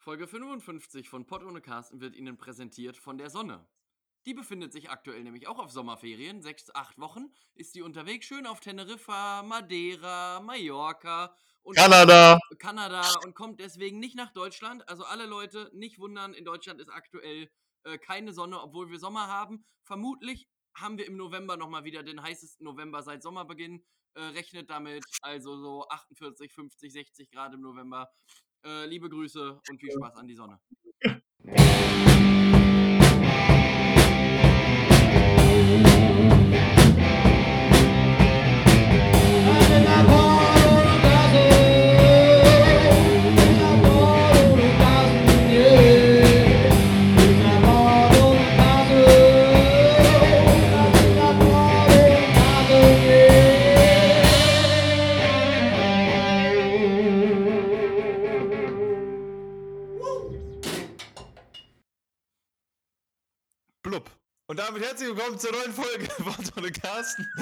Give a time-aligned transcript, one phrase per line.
[0.00, 3.68] Folge 55 von Pott ohne Carsten wird Ihnen präsentiert von der Sonne.
[4.24, 6.40] Die befindet sich aktuell nämlich auch auf Sommerferien.
[6.40, 8.24] Sechs, acht Wochen ist die unterwegs.
[8.24, 12.38] Schön auf Teneriffa, Madeira, Mallorca und Kanada.
[12.58, 14.88] Kanada und kommt deswegen nicht nach Deutschland.
[14.88, 17.50] Also alle Leute nicht wundern, in Deutschland ist aktuell
[17.84, 19.66] äh, keine Sonne, obwohl wir Sommer haben.
[19.82, 23.84] Vermutlich haben wir im November nochmal wieder den heißesten November seit Sommerbeginn.
[24.14, 28.10] Äh, rechnet damit also so 48, 50, 60 Grad im November.
[28.62, 30.58] Äh, liebe Grüße und viel Spaß an die Sonne.
[64.50, 67.24] Und damit herzlich willkommen zur neuen Folge von Tonne Carsten.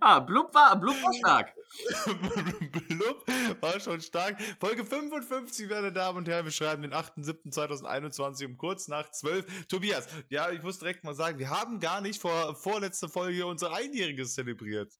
[0.00, 1.52] Ah, Blub war, Blub war stark.
[2.88, 3.24] Blub
[3.60, 4.40] war schon stark.
[4.60, 6.44] Folge 55, meine Damen und Herren.
[6.44, 9.66] Wir schreiben den 8.7.2021 um kurz nach 12.
[9.66, 13.72] Tobias, ja, ich muss direkt mal sagen, wir haben gar nicht vor vorletzter Folge unser
[13.72, 14.92] Einjähriges zelebriert.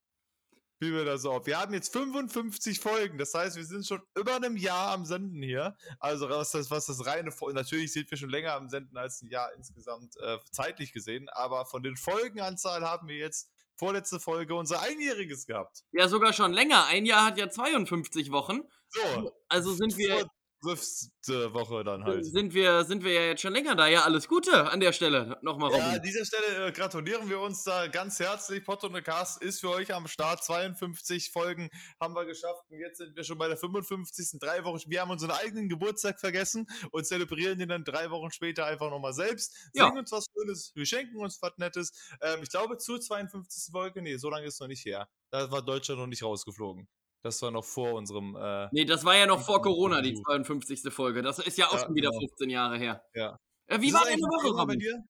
[0.82, 1.46] Wie wir das auf.
[1.46, 5.40] Wir haben jetzt 55 Folgen, das heißt, wir sind schon über einem Jahr am Senden
[5.40, 5.76] hier.
[6.00, 9.28] Also was das, was das reine, natürlich sind wir schon länger am Senden als ein
[9.28, 14.82] Jahr insgesamt äh, zeitlich gesehen, aber von den Folgenanzahl haben wir jetzt vorletzte Folge unser
[14.82, 15.84] Einjähriges gehabt.
[15.92, 16.86] Ja, sogar schon länger.
[16.86, 18.62] Ein Jahr hat ja 52 Wochen.
[18.88, 20.26] So, Also sind wir,
[20.62, 22.24] fünfte Woche dann halt.
[22.24, 23.86] sind wir, sind wir ja jetzt schon länger da.
[23.88, 25.36] Ja, alles Gute an der Stelle.
[25.42, 25.96] Nochmal, Ja, Robin.
[25.96, 28.64] an dieser Stelle äh, gratulieren wir uns da ganz herzlich.
[28.64, 30.42] Potto und Cast ist für euch am Start.
[30.44, 31.68] 52 Folgen
[32.00, 34.38] haben wir geschafft und jetzt sind wir schon bei der 55.
[34.40, 34.78] Drei Wochen.
[34.86, 39.12] Wir haben unseren eigenen Geburtstag vergessen und zelebrieren den dann drei Wochen später einfach nochmal
[39.14, 39.54] selbst.
[39.74, 39.86] Ja.
[39.86, 41.92] Singen uns was Schönes, wir schenken uns was Nettes.
[42.20, 43.72] Ähm, ich glaube zur 52.
[43.72, 45.08] Folge, nee, so lange ist noch nicht her.
[45.30, 46.86] Da war Deutschland noch nicht rausgeflogen.
[47.22, 48.36] Das war noch vor unserem.
[48.36, 50.92] Äh, Nee, das war ja noch vor Corona, die 52.
[50.92, 51.22] Folge.
[51.22, 52.20] Das ist ja auch Ja, schon wieder genau.
[52.20, 53.04] 15 Jahre her.
[53.14, 53.36] Ja.
[53.68, 54.78] Äh, wie Ist war deine Woche, Thema bei Robin?
[54.78, 55.04] dir?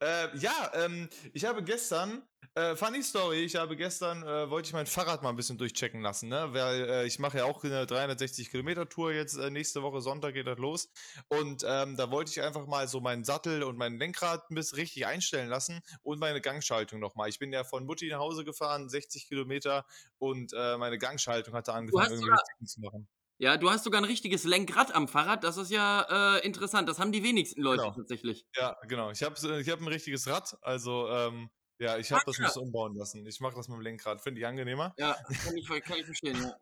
[0.00, 2.22] äh, ja, ähm, ich habe gestern,
[2.54, 6.00] äh, funny Story, ich habe gestern, äh, wollte ich mein Fahrrad mal ein bisschen durchchecken
[6.00, 6.48] lassen, ne?
[6.52, 10.34] Weil äh, ich mache ja auch eine 360 Kilometer Tour jetzt, äh, nächste Woche Sonntag
[10.34, 10.90] geht das los.
[11.28, 14.76] Und ähm, da wollte ich einfach mal so meinen Sattel und mein Lenkrad ein bisschen
[14.78, 17.28] richtig einstellen lassen und meine Gangschaltung nochmal.
[17.28, 19.84] Ich bin ja von Mutti nach Hause gefahren, 60 Kilometer
[20.18, 23.08] und äh, meine Gangschaltung hatte angefangen, irgendwie richtig zu machen.
[23.40, 25.44] Ja, du hast sogar ein richtiges Lenkrad am Fahrrad.
[25.44, 26.88] Das ist ja äh, interessant.
[26.88, 27.94] Das haben die wenigsten Leute Genau.
[27.94, 28.44] tatsächlich.
[28.56, 29.10] Ja, genau.
[29.12, 31.48] Ich habe ich hab ein richtiges Rad, also ähm,
[31.78, 33.26] ja, ich habe das muss umbauen lassen.
[33.26, 34.94] Ich mache das mit dem Lenkrad, finde ich angenehmer.
[34.98, 36.56] Ja, kann ich, kann ich verstehen, ja.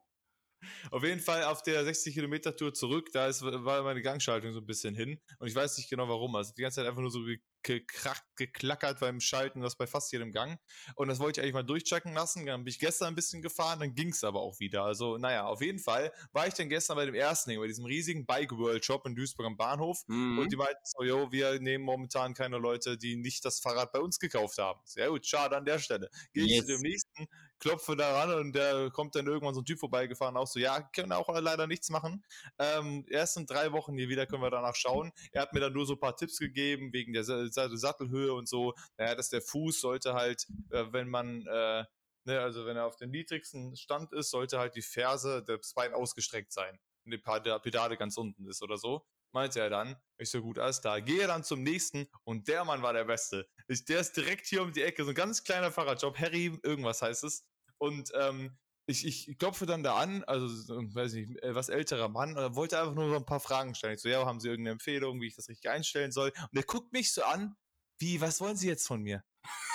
[0.90, 4.60] Auf jeden Fall auf der 60 Kilometer Tour zurück, da ist, war meine Gangschaltung so
[4.60, 6.34] ein bisschen hin und ich weiß nicht genau warum.
[6.36, 10.12] Also die ganze Zeit einfach nur so ge- gekracht, geklackert beim Schalten, das bei fast
[10.12, 10.58] jedem Gang.
[10.94, 12.46] Und das wollte ich eigentlich mal durchchecken lassen.
[12.46, 14.84] Dann bin ich gestern ein bisschen gefahren, dann ging es aber auch wieder.
[14.84, 18.24] Also naja, auf jeden Fall war ich dann gestern bei dem ersten, bei diesem riesigen
[18.24, 19.98] Bike World Shop in Duisburg am Bahnhof.
[20.06, 20.38] Mhm.
[20.38, 23.98] Und die meinten so, yo, wir nehmen momentan keine Leute, die nicht das Fahrrad bei
[24.00, 24.80] uns gekauft haben.
[24.84, 26.08] Sehr gut, schade an der Stelle.
[26.32, 26.66] Gehe ich zu Yes.
[26.66, 27.26] dem nächsten,
[27.58, 30.80] klopfe da ran und der kommt dann irgendwann so ein Typ vorbeigefahren, auch so, ja,
[30.94, 32.24] können auch leider nichts machen.
[32.58, 35.12] Ähm, erst in drei Wochen hier wieder können wir danach schauen.
[35.32, 38.32] Er hat mir dann nur so ein paar Tipps gegeben, wegen der Sa- Sa- Sattelhöhe
[38.34, 38.74] und so.
[38.96, 41.84] Naja, dass der Fuß sollte halt, äh, wenn man, äh,
[42.24, 45.94] ne, also wenn er auf dem niedrigsten Stand ist, sollte halt die Ferse, das Bein
[45.94, 46.78] ausgestreckt sein.
[47.04, 49.06] Und die Pedale ganz unten ist oder so
[49.36, 49.96] meinte er dann.
[50.18, 51.00] Ich so, gut, alles klar.
[51.02, 53.46] Gehe dann zum nächsten und der Mann war der Beste.
[53.68, 57.02] Ich, der ist direkt hier um die Ecke, so ein ganz kleiner Fahrradjob, Harry, irgendwas
[57.02, 57.44] heißt es.
[57.78, 58.56] Und ähm,
[58.86, 62.54] ich, ich klopfe dann da an, also, so, weiß nicht, äh, was älterer Mann, und
[62.54, 63.94] wollte einfach nur so ein paar Fragen stellen.
[63.94, 66.32] Ich so, ja, haben Sie irgendeine Empfehlung, wie ich das richtig einstellen soll?
[66.52, 67.56] Und er guckt mich so an,
[67.98, 69.24] wie, was wollen Sie jetzt von mir?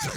[0.00, 0.10] so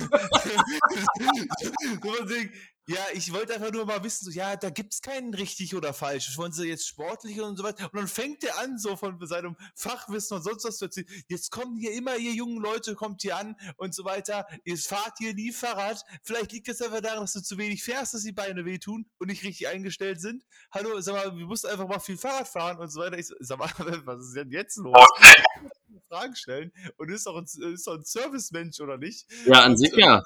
[2.02, 2.54] von wegen,
[2.88, 6.38] ja, ich wollte einfach nur mal wissen, so, ja, da gibt's keinen richtig oder falsch.
[6.38, 7.86] Wollen Sie jetzt sportlich und so weiter?
[7.86, 11.08] Und dann fängt er an, so von seinem Fachwissen und sonst was zu erzählen.
[11.28, 14.46] Jetzt kommen hier immer, ihr jungen Leute, kommt hier an und so weiter.
[14.66, 16.04] Ihr fahrt hier nie Fahrrad.
[16.22, 19.28] Vielleicht liegt es einfach daran, dass du zu wenig fährst, dass die Beine wehtun und
[19.28, 20.46] nicht richtig eingestellt sind.
[20.72, 23.18] Hallo, sag mal, wir mussten einfach mal viel Fahrrad fahren und so weiter.
[23.18, 23.70] Ich so, sag mal,
[24.06, 24.96] was ist denn jetzt los?
[26.08, 29.26] Fragen stellen und ist doch ein, ist doch ein Servicemensch oder nicht?
[29.46, 30.24] Ja, an sich ja.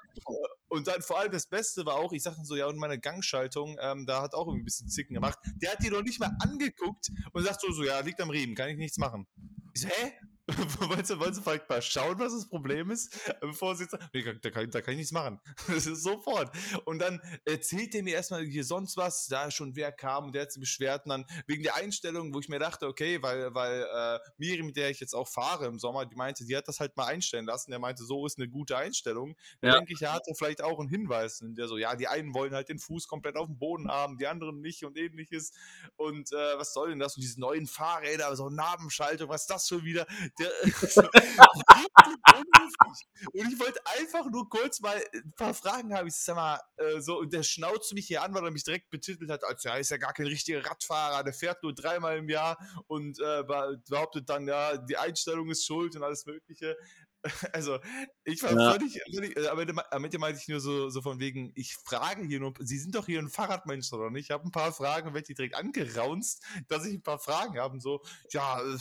[0.69, 3.77] Und dann vor allem das Beste war auch, ich sagte so, ja, und meine Gangschaltung,
[3.81, 5.39] ähm, da hat auch irgendwie ein bisschen Zicken gemacht.
[5.61, 8.55] Der hat die noch nicht mal angeguckt und sagt so, so, ja, liegt am Riemen,
[8.55, 9.27] kann ich nichts machen.
[9.73, 10.13] Ich so, hä?
[10.89, 13.31] wollen, Sie, wollen Sie vielleicht mal schauen, was das Problem ist?
[13.41, 15.39] Bevor Sie sagen, nee, da, kann, da kann ich nichts machen.
[15.67, 16.51] Das ist sofort.
[16.85, 20.43] Und dann erzählt er mir erstmal hier sonst was, da schon wer kam und der
[20.43, 23.83] hat sich beschwert und dann wegen der Einstellung, wo ich mir dachte, okay, weil, weil
[23.83, 26.79] äh, Miri, mit der ich jetzt auch fahre im Sommer, die meinte, die hat das
[26.79, 27.71] halt mal einstellen lassen.
[27.71, 29.35] Der meinte, so ist eine gute Einstellung.
[29.61, 29.75] Ja.
[29.75, 31.39] denke ich, er hatte vielleicht auch einen Hinweis.
[31.41, 34.27] Der so, ja, die einen wollen halt den Fuß komplett auf dem Boden haben, die
[34.27, 35.51] anderen nicht und ähnliches.
[35.95, 37.15] Und äh, was soll denn das?
[37.15, 40.05] Und diese neuen Fahrräder, so Nabenschaltung, was ist das schon wieder?
[40.39, 41.09] Der,
[43.33, 46.07] und ich wollte einfach nur kurz mal ein paar Fragen haben.
[46.07, 48.89] Ich sag mal, äh, so, und der schnauzt mich hier an, weil er mich direkt
[48.89, 52.29] betitelt hat, als ja, ist ja gar kein richtiger Radfahrer, der fährt nur dreimal im
[52.29, 52.57] Jahr
[52.87, 56.77] und äh, be- behauptet dann, ja, die Einstellung ist schuld und alles Mögliche.
[57.51, 57.79] Also,
[58.23, 58.71] ich war Ja.
[58.71, 58.95] völlig,
[59.35, 62.25] äh, am Ende, me- am Ende meinte ich nur so, so von wegen, ich frage
[62.25, 64.27] hier nur, Sie sind doch hier ein Fahrradmensch, oder nicht?
[64.27, 67.59] Ich habe ein paar Fragen und werde die direkt angeraunzt, dass ich ein paar Fragen
[67.59, 68.01] habe und so,
[68.31, 68.77] ja, äh,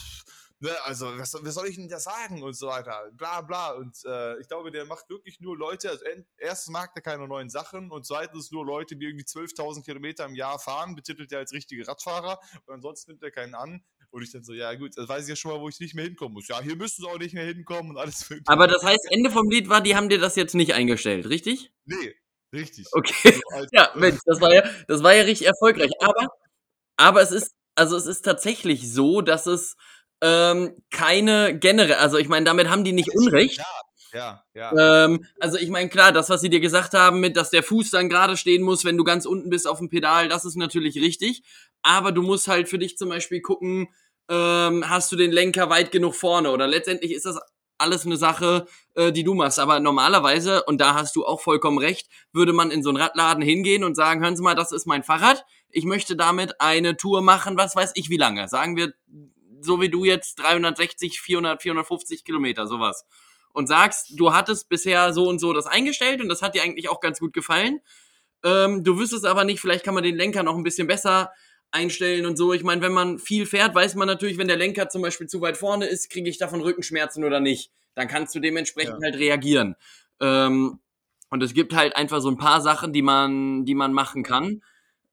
[0.61, 3.73] ne, also, was, was soll ich denn da sagen und so weiter, bla bla.
[3.73, 7.27] Und äh, ich glaube, der macht wirklich nur Leute, also en- erstens mag der keine
[7.29, 11.39] neuen Sachen und zweitens nur Leute, die irgendwie 12.000 Kilometer im Jahr fahren, betitelt er
[11.41, 13.83] als richtige Radfahrer und ansonsten nimmt er keinen an.
[14.11, 15.95] Und ich dann so, ja gut, das weiß ich ja schon mal, wo ich nicht
[15.95, 16.49] mehr hinkommen muss.
[16.49, 18.27] Ja, hier müssen sie auch nicht mehr hinkommen und alles.
[18.47, 21.71] Aber das heißt, Ende vom Lied war, die haben dir das jetzt nicht eingestellt, richtig?
[21.85, 22.15] Nee,
[22.55, 22.87] richtig.
[22.93, 23.33] Okay.
[23.35, 25.91] So als- Ja, Mensch, das war ja, das war ja richtig erfolgreich.
[26.01, 26.27] Aber,
[26.97, 29.77] aber es ist, also es ist tatsächlich so, dass es
[30.21, 33.61] ähm, keine generell, also ich meine, damit haben die nicht Unrecht.
[34.13, 35.05] Ja, ja.
[35.05, 37.91] Ähm, also ich meine, klar, das, was sie dir gesagt haben, mit, dass der Fuß
[37.91, 40.97] dann gerade stehen muss, wenn du ganz unten bist auf dem Pedal, das ist natürlich
[40.97, 41.43] richtig.
[41.83, 43.89] Aber du musst halt für dich zum Beispiel gucken,
[44.29, 46.51] ähm, hast du den Lenker weit genug vorne?
[46.51, 47.39] Oder letztendlich ist das
[47.79, 49.59] alles eine Sache, äh, die du machst.
[49.59, 53.43] Aber normalerweise, und da hast du auch vollkommen recht, würde man in so einen Radladen
[53.43, 55.45] hingehen und sagen, hören Sie mal, das ist mein Fahrrad.
[55.71, 58.49] Ich möchte damit eine Tour machen, was weiß ich wie lange.
[58.49, 58.93] Sagen wir,
[59.61, 63.05] so wie du jetzt 360, 400, 450 Kilometer, sowas
[63.53, 66.89] und sagst, du hattest bisher so und so das eingestellt und das hat dir eigentlich
[66.89, 67.81] auch ganz gut gefallen.
[68.45, 71.33] Ähm, du wüsstest aber nicht, vielleicht kann man den Lenker noch ein bisschen besser
[71.71, 72.53] einstellen und so.
[72.53, 75.41] Ich meine, wenn man viel fährt, weiß man natürlich, wenn der Lenker zum Beispiel zu
[75.41, 77.71] weit vorne ist, kriege ich davon Rückenschmerzen oder nicht.
[77.95, 79.05] Dann kannst du dementsprechend Ja.
[79.05, 79.75] halt reagieren.
[80.21, 80.79] Ähm,
[81.31, 84.63] und es gibt halt einfach so ein paar Sachen, die man, die man machen kann.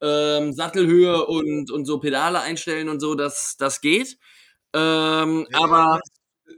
[0.01, 4.17] Ähm, Sattelhöhe und, und so Pedale einstellen und so, das, das geht.
[4.75, 5.99] Ähm, Ja, aber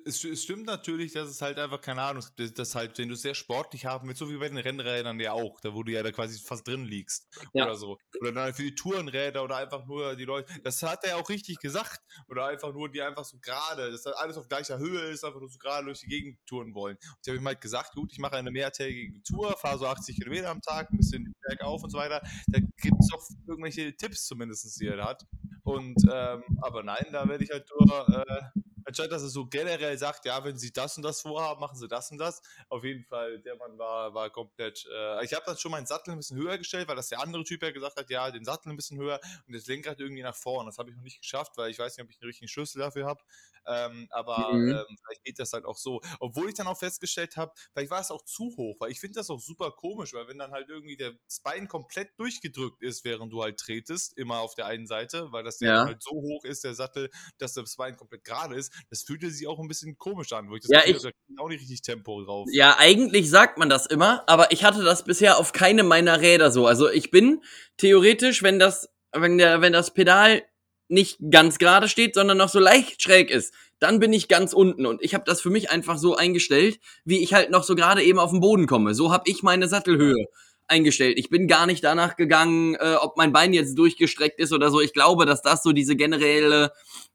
[0.06, 3.14] es, es stimmt natürlich, dass es halt einfach, keine Ahnung, das, das halt, wenn du
[3.14, 5.92] es sehr sportlich haben willst, so wie bei den Rennrädern ja auch, da wo du
[5.92, 7.66] ja da quasi fast drin liegst Ja.
[7.66, 7.98] oder so.
[8.20, 11.30] Oder dann für die Tourenräder oder einfach nur die Leute, das hat er ja auch
[11.30, 12.00] richtig gesagt.
[12.28, 15.40] Oder einfach nur, die einfach so gerade, dass das alles auf gleicher Höhe ist, einfach
[15.40, 16.98] nur so gerade durch die Gegend touren wollen.
[16.98, 20.18] Und ich habe ihm halt gesagt, gut, ich mache eine mehrtägige Tour, fahre so 80
[20.18, 22.22] Kilometer am Tag, ein bisschen bergauf und so weiter.
[22.48, 25.26] Da gibt es doch irgendwelche Tipps zumindest, die er da hat.
[25.68, 29.98] Und, ähm, aber nein, da werde ich halt nur, äh, anstatt dass er so generell
[29.98, 32.42] sagt, ja, wenn sie das und das vorhaben, machen sie das und das.
[32.70, 34.86] Auf jeden Fall, der Mann war, war komplett.
[34.92, 37.44] Äh, ich habe dann schon meinen Sattel ein bisschen höher gestellt, weil das der andere
[37.44, 40.36] Typ ja gesagt hat, ja, den Sattel ein bisschen höher und das Lenkrad irgendwie nach
[40.36, 40.70] vorne.
[40.70, 42.80] Das habe ich noch nicht geschafft, weil ich weiß nicht, ob ich einen richtigen Schlüssel
[42.80, 43.24] dafür habe.
[43.66, 44.80] Ähm, aber Mhm.
[44.90, 46.02] ähm, vielleicht geht das halt auch so.
[46.20, 49.20] Obwohl ich dann auch festgestellt habe, vielleicht war es auch zu hoch, weil ich finde
[49.20, 53.04] das auch super komisch, weil wenn dann halt irgendwie der, das Bein komplett durchgedrückt ist,
[53.04, 56.46] während du halt tretest, immer auf der einen Seite, weil das ja, halt so hoch
[56.46, 57.10] ist, der Sattel,
[57.40, 60.56] dass das Bein komplett gerade ist, das fühlte sich auch ein bisschen komisch an, wo
[60.56, 62.48] ich das Ja, Gefühl ich- da auch nicht richtig Tempo drauf.
[62.52, 66.52] Ja, eigentlich sagt man das immer, aber ich hatte das bisher auf keine meiner Räder
[66.52, 66.68] so.
[66.68, 67.42] Also ich bin
[67.78, 70.44] theoretisch, wenn das, wenn der, wenn das Pedal
[70.90, 74.86] nicht ganz gerade steht, sondern noch so leicht schräg ist, dann bin ich ganz unten
[74.86, 78.02] und ich habe das für mich einfach so eingestellt, wie ich halt noch so gerade
[78.04, 78.96] eben auf den Boden komme.
[78.96, 80.26] So habe ich meine Sattelhöhe
[80.70, 81.18] eingestellt.
[81.20, 84.82] Ich bin gar nicht danach gegangen, äh, ob mein Bein jetzt durchgestreckt ist oder so.
[84.82, 86.72] Ich glaube, dass das so diese generelle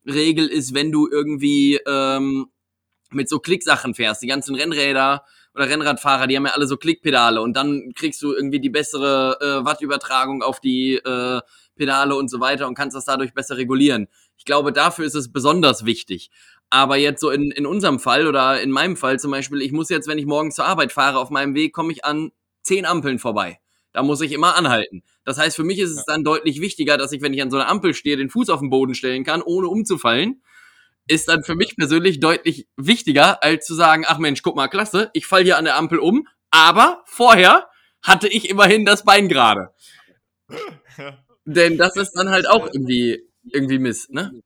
[0.07, 2.47] Regel ist, wenn du irgendwie ähm,
[3.11, 4.23] mit so Klicksachen fährst.
[4.23, 8.33] Die ganzen Rennräder oder Rennradfahrer, die haben ja alle so Klickpedale und dann kriegst du
[8.33, 11.41] irgendwie die bessere äh, Wattübertragung auf die äh,
[11.77, 14.09] Pedale und so weiter und kannst das dadurch besser regulieren.
[14.37, 16.31] Ich glaube, dafür ist es besonders wichtig.
[16.71, 19.91] Aber jetzt so in, in unserem Fall oder in meinem Fall zum Beispiel, ich muss
[19.91, 22.33] jetzt, wenn ich morgens zur Arbeit fahre, auf meinem Weg komme ich an
[22.63, 23.62] zehn Ampeln vorbei.
[23.93, 25.03] Da muss ich immer anhalten.
[25.25, 27.59] Das heißt, für mich ist es dann deutlich wichtiger, dass ich, wenn ich an so
[27.59, 30.43] einer Ampel stehe, den Fuß auf den Boden stellen kann, ohne umzufallen.
[31.09, 35.11] Ist dann für mich persönlich deutlich wichtiger, als zu sagen, ach Mensch, guck mal, klasse,
[35.15, 37.69] ich fall hier an der Ampel um, aber vorher
[38.03, 39.71] hatte ich immerhin das Bein gerade.
[41.45, 44.43] Denn das ist dann halt auch irgendwie, irgendwie Mist, ne?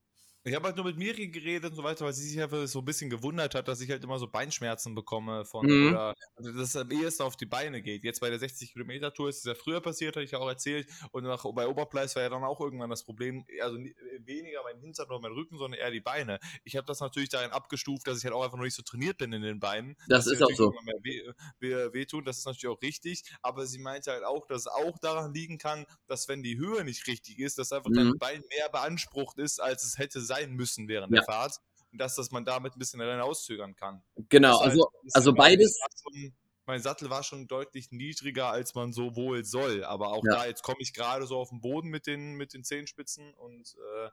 [0.46, 2.78] Ich habe halt nur mit Miri geredet und so weiter, weil sie sich einfach so
[2.78, 5.88] ein bisschen gewundert hat, dass ich halt immer so Beinschmerzen bekomme von Mhm.
[5.88, 8.04] oder also dass es am ehesten auf die Beine geht.
[8.04, 10.46] Jetzt bei der 60 Kilometer Tour ist es ja früher passiert, hatte ich ja auch
[10.48, 10.88] erzählt.
[11.10, 14.78] Und nach, bei Oberpleis war ja dann auch irgendwann das Problem, also ni- weniger mein
[14.78, 16.38] Hintern oder mein Rücken, sondern eher die Beine.
[16.62, 19.18] Ich habe das natürlich darin abgestuft, dass ich halt auch einfach noch nicht so trainiert
[19.18, 19.96] bin in den Beinen.
[20.06, 20.70] Das ist auch natürlich so.
[20.84, 23.24] Mehr weh, weh, wehtun, das ist natürlich auch richtig.
[23.42, 26.84] Aber sie meinte halt auch, dass es auch daran liegen kann, dass wenn die Höhe
[26.84, 28.18] nicht richtig ist, dass einfach dein Mhm.
[28.20, 31.20] Bein mehr beansprucht ist, als es hätte sein müssen während Ja.
[31.20, 31.56] der Fahrt.
[31.92, 34.02] Und dass, dass man damit ein bisschen daran auszögern kann.
[34.28, 36.34] Genau, Das also, halt also beides, schon-
[36.68, 39.84] Mein Sattel war schon deutlich niedriger, als man so wohl soll.
[39.84, 40.38] Aber auch Ja.
[40.38, 43.76] da, jetzt komme ich gerade so auf den Boden mit den, mit den Zehenspitzen und
[44.04, 44.08] äh,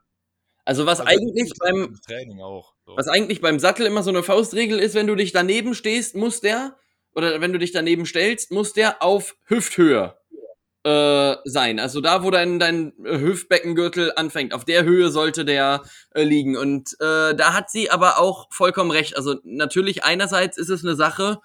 [0.64, 2.74] also was also eigentlich ich- beim, im Training auch.
[2.86, 2.96] So.
[2.96, 6.40] Was eigentlich beim Sattel immer so eine Faustregel ist, wenn du dich daneben stehst, muss
[6.40, 6.78] der,
[7.12, 10.16] oder wenn du dich daneben stellst, muss der auf Hüfthöhe
[10.84, 11.80] äh, sein.
[11.80, 16.56] Also da, wo dein, dein Hüftbeckengürtel anfängt, auf der Höhe sollte der äh, liegen.
[16.56, 19.16] Und äh, da hat sie aber auch vollkommen recht.
[19.16, 21.40] Also natürlich einerseits ist es eine Sache,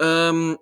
[0.00, 0.56] ähm,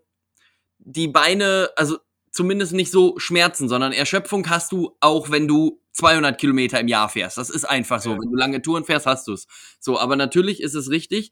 [0.79, 1.99] die Beine, also
[2.31, 7.09] zumindest nicht so Schmerzen, sondern Erschöpfung hast du auch, wenn du 200 Kilometer im Jahr
[7.09, 7.39] fährst.
[7.39, 8.13] Das ist einfach so.
[8.13, 8.19] Ja.
[8.21, 9.47] Wenn du lange Touren fährst, hast du es.
[9.79, 11.31] So, aber natürlich ist es richtig,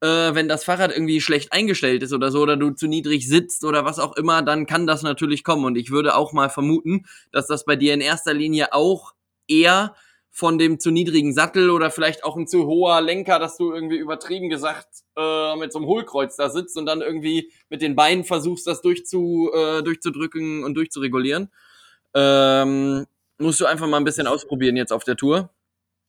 [0.00, 3.64] äh, wenn das Fahrrad irgendwie schlecht eingestellt ist oder so, oder du zu niedrig sitzt
[3.64, 5.64] oder was auch immer, dann kann das natürlich kommen.
[5.64, 9.12] Und ich würde auch mal vermuten, dass das bei dir in erster Linie auch
[9.48, 9.94] eher
[10.30, 13.98] von dem zu niedrigen Sattel oder vielleicht auch ein zu hoher Lenker, dass du irgendwie
[13.98, 18.24] übertrieben gesagt äh, mit so einem Hohlkreuz da sitzt und dann irgendwie mit den Beinen
[18.24, 21.52] versuchst, das durchzu, äh, durchzudrücken und durchzuregulieren.
[22.14, 23.06] Ähm,
[23.38, 25.50] musst du einfach mal ein bisschen ausprobieren jetzt auf der Tour.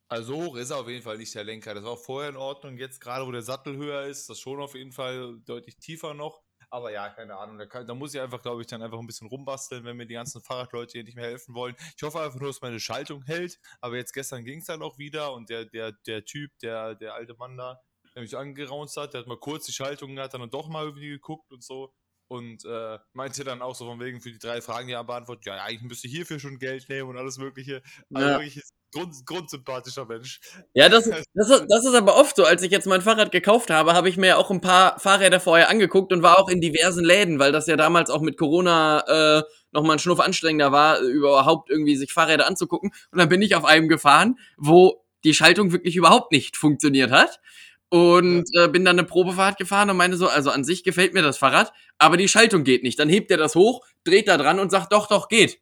[0.08, 1.74] Also hoch ist er auf jeden Fall nicht der Lenker.
[1.74, 2.78] Das war auch vorher in Ordnung.
[2.78, 6.44] Jetzt gerade, wo der Sattel höher ist, das schon auf jeden Fall deutlich tiefer noch.
[6.70, 7.58] Aber ja, keine Ahnung.
[7.58, 10.06] Da, kann, da muss ich einfach, glaube ich, dann einfach ein bisschen rumbasteln, wenn mir
[10.06, 11.76] die ganzen Fahrradleute hier nicht mehr helfen wollen.
[11.98, 13.60] Ich hoffe einfach nur, dass meine Schaltung hält.
[13.82, 17.16] Aber jetzt gestern ging es dann auch wieder und der, der, der Typ, der, der
[17.16, 17.82] alte Mann da,
[18.16, 21.10] der mich angeraunzt hat, der hat mal kurz die Schaltung, hat dann doch mal irgendwie
[21.10, 21.94] geguckt und so.
[22.28, 25.46] Und äh, meinte dann auch so von wegen für die drei Fragen, die er beantwortet,
[25.46, 27.84] ja, eigentlich müsste ich hierfür schon Geld nehmen und alles Mögliche.
[28.14, 28.36] Also Ja.
[28.36, 28.62] wirklich
[28.94, 30.40] Grund, grundsympathischer Mensch.
[30.74, 32.46] Ja, das, das, ist, das ist aber oft so.
[32.46, 35.40] Als ich jetzt mein Fahrrad gekauft habe, habe ich mir ja auch ein paar Fahrräder
[35.40, 39.40] vorher angeguckt und war auch in diversen Läden, weil das ja damals auch mit Corona
[39.40, 42.92] äh, nochmal ein Schnuff anstrengender war, überhaupt irgendwie sich Fahrräder anzugucken.
[43.12, 47.42] Und dann bin ich auf einem gefahren, wo die Schaltung wirklich überhaupt nicht funktioniert hat.
[47.90, 51.22] Und äh, bin dann eine Probefahrt gefahren und meinte so, also an sich gefällt mir
[51.22, 52.98] das Fahrrad, aber die Schaltung geht nicht.
[53.00, 55.60] Dann hebt er das hoch, dreht da dran und sagt, doch, doch, geht.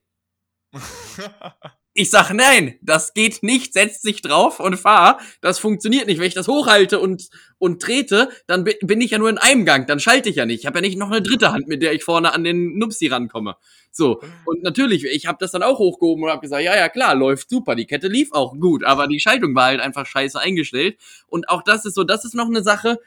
[1.96, 5.20] Ich sag, nein, das geht nicht, setz dich drauf und fahr.
[5.42, 6.20] Das funktioniert nicht.
[6.20, 9.64] Wenn ich das hochhalte und, und trete, dann bi- bin ich ja nur in einem
[9.64, 10.62] Gang, dann schalte ich ja nicht.
[10.62, 13.08] Ich habe ja nicht noch eine dritte Hand, mit der ich vorne an den Nupsi
[13.08, 13.58] rankomme.
[13.92, 17.14] So, und natürlich, ich habe das dann auch hochgehoben und habe gesagt, ja, ja, klar,
[17.14, 20.98] läuft super, die Kette lief auch gut, aber die Schaltung war halt einfach scheiße eingestellt.
[21.28, 22.98] Und auch das ist so, das ist noch eine Sache,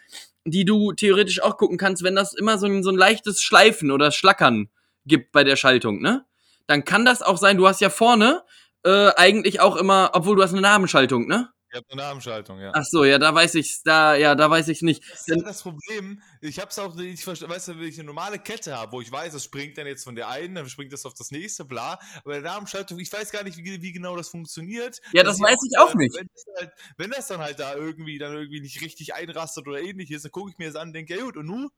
[0.44, 3.90] die du theoretisch auch gucken kannst, wenn das immer so ein, so ein leichtes Schleifen
[3.90, 4.68] oder Schlackern
[5.06, 6.24] gibt bei der Schaltung, ne?
[6.68, 8.42] Dann kann das auch sein, du hast ja vorne
[8.86, 11.50] äh, eigentlich auch immer, obwohl du hast eine Nabenschaltung, ne?
[11.70, 12.70] Ich habe eine Namenschaltung, ja.
[12.74, 15.02] Ach so, ja, da weiß ich's, da, ja, da weiß ich's nicht.
[15.10, 16.22] Das ist ja das Problem.
[16.40, 17.54] Ich habe es auch nicht verstanden.
[17.54, 20.04] Weißt du, wenn ich eine normale Kette habe, wo ich weiß, es springt dann jetzt
[20.04, 21.98] von der einen, dann springt das auf das nächste, bla.
[22.24, 25.00] Aber der Namenschaltung, ich weiß gar nicht, wie, wie genau das funktioniert.
[25.12, 26.16] Ja, das Dass weiß ich auch äh, nicht.
[26.16, 29.80] Wenn das, halt, wenn das dann halt da irgendwie dann irgendwie nicht richtig einrastet oder
[29.80, 31.68] ähnliches, dann gucke ich mir das an und denke, ja gut, und nu?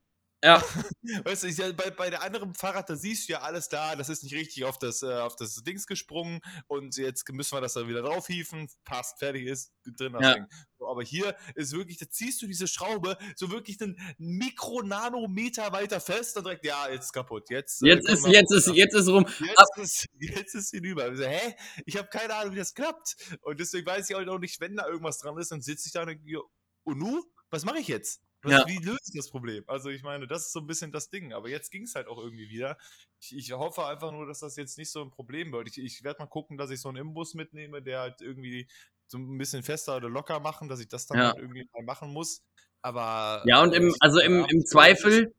[0.43, 0.63] Ja.
[1.25, 3.95] Weißt du, ich, ja, bei, bei der anderen Fahrrad, da siehst du ja alles da,
[3.95, 7.61] das ist nicht richtig auf das, äh, auf das Dings gesprungen und jetzt müssen wir
[7.61, 10.33] das dann wieder draufhieven, passt, fertig ist, drin das Ja.
[10.35, 10.45] Ding.
[10.77, 15.99] So, aber hier ist wirklich, da ziehst du diese Schraube so wirklich einen Mikronanometer weiter
[15.99, 17.49] fest und direkt, ja, jetzt ist kaputt.
[17.49, 19.25] Jetzt, äh, Jetzt können ist, jetzt ist, jetzt ist rum.
[19.39, 21.11] Jetzt ist, jetzt ist hinüber.
[21.11, 21.55] Ich so, hä?
[21.85, 23.17] Ich habe keine Ahnung, wie das klappt.
[23.41, 26.01] Und deswegen weiß ich auch nicht, wenn da irgendwas dran ist, dann sitze ich da
[26.01, 26.39] und denke,
[26.83, 27.23] und nu?
[27.49, 28.21] Was mache ich jetzt?
[28.43, 28.65] Was, Ja.
[28.65, 29.63] Wie löse ich das Problem?
[29.67, 31.33] Also ich meine, das ist so ein bisschen das Ding.
[31.33, 32.77] Aber jetzt ging es halt auch irgendwie wieder.
[33.21, 35.67] Ich, ich hoffe einfach nur, dass das jetzt nicht so ein Problem wird.
[35.69, 38.69] Ich, ich werde mal gucken, dass ich so einen Imbus mitnehme, der halt irgendwie
[39.07, 41.33] so ein bisschen fester oder locker machen, dass ich das dann Ja.
[41.33, 42.43] halt irgendwie mal machen muss.
[42.81, 45.33] Aber Ja, und im- äh, also im- ja, im Zweifel-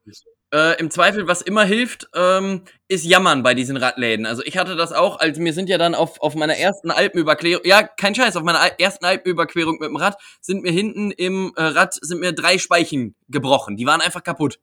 [0.53, 4.27] Äh, Im Zweifel, was immer hilft, ähm, ist Jammern bei diesen Radläden.
[4.27, 7.65] Also ich hatte das auch, als mir sind ja dann auf, auf meiner ersten Alpenüberquerung,
[7.65, 11.53] ja, kein Scheiß, auf meiner Al- ersten Alpenüberquerung mit dem Rad sind mir hinten im
[11.55, 13.77] äh, Rad sind mir drei Speichen gebrochen.
[13.77, 14.59] Die waren einfach kaputt.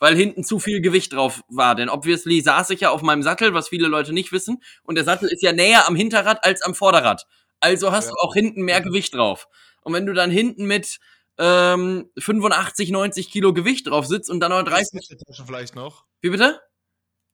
[0.00, 1.74] Weil hinten zu viel Gewicht drauf war.
[1.76, 4.62] Denn obviously saß ich ja auf meinem Sattel, was viele Leute nicht wissen.
[4.82, 7.24] Und der Sattel ist ja näher am Hinterrad als am Vorderrad.
[7.60, 8.10] Also hast Ja.
[8.10, 9.48] du auch hinten mehr Gewicht drauf.
[9.80, 10.98] Und wenn du dann hinten mit
[11.42, 16.04] ähm, 85, 90 Kilo Gewicht drauf sitzt und dann noch 30 Satteltaschen vielleicht noch.
[16.20, 16.60] wie bitte?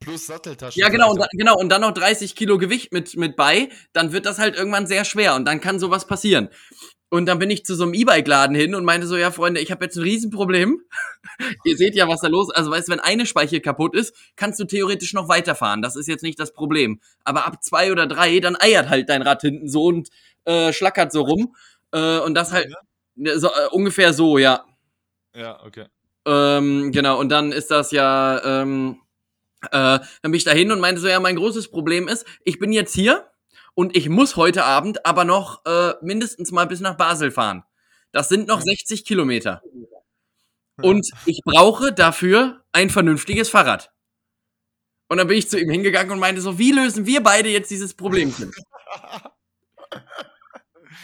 [0.01, 0.81] Plus Satteltaschen.
[0.81, 4.25] Ja, genau, und, genau, und dann noch 30 Kilo Gewicht mit, mit bei, dann wird
[4.25, 6.49] das halt irgendwann sehr schwer und dann kann sowas passieren.
[7.11, 9.71] Und dann bin ich zu so einem E-Bike-Laden hin und meinte so, ja, Freunde, ich
[9.71, 10.81] habe jetzt ein Riesenproblem.
[11.65, 12.57] Ihr seht ja, was da los ist.
[12.57, 15.83] Also, weißt du, wenn eine Speiche kaputt ist, kannst du theoretisch noch weiterfahren.
[15.83, 17.01] Das ist jetzt nicht das Problem.
[17.25, 20.09] Aber ab zwei oder drei, dann eiert halt dein Rad hinten so und
[20.45, 21.55] äh, schlackert so rum.
[21.93, 22.73] Äh, und das halt
[23.37, 24.65] so, äh, ungefähr so, ja.
[25.35, 25.87] Ja, okay.
[26.27, 29.01] Ähm, genau, und dann ist das ja, ähm,
[29.63, 32.73] äh, dann bin ich dahin und meinte so, ja, mein großes Problem ist, ich bin
[32.73, 33.31] jetzt hier
[33.75, 37.65] und ich muss heute Abend aber noch äh, mindestens mal bis nach Basel fahren.
[38.13, 39.63] Das sind noch 60 Kilometer.
[40.81, 43.91] Und ich brauche dafür ein vernünftiges Fahrrad.
[45.09, 47.71] Und dann bin ich zu ihm hingegangen und meinte so, wie lösen wir beide jetzt
[47.71, 48.35] dieses Problem?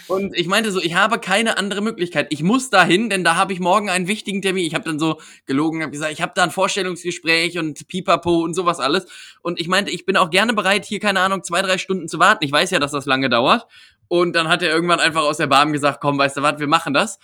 [0.09, 2.29] Und ich meinte so, ich habe keine andere Möglichkeit.
[2.31, 4.67] Ich muss dahin, denn da habe ich morgen einen wichtigen Termin.
[4.67, 8.55] Ich habe dann so gelogen, habe gesagt, ich habe da ein Vorstellungsgespräch und Pipapo und
[8.55, 9.07] sowas alles.
[9.43, 12.19] Und ich meinte, ich bin auch gerne bereit, hier keine Ahnung zwei drei Stunden zu
[12.19, 12.45] warten.
[12.45, 13.67] Ich weiß ja, dass das lange dauert.
[14.09, 16.69] Und dann hat er irgendwann einfach aus der Bahn gesagt, komm, weißt du was, wir
[16.69, 17.19] machen das.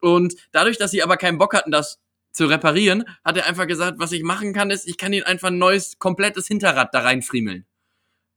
[0.00, 1.98] Und dadurch, dass sie aber keinen Bock hatten, das
[2.32, 5.48] zu reparieren, hat er einfach gesagt, was ich machen kann, ist, ich kann ihn einfach
[5.48, 7.66] ein neues, komplettes Hinterrad da reinfriemeln.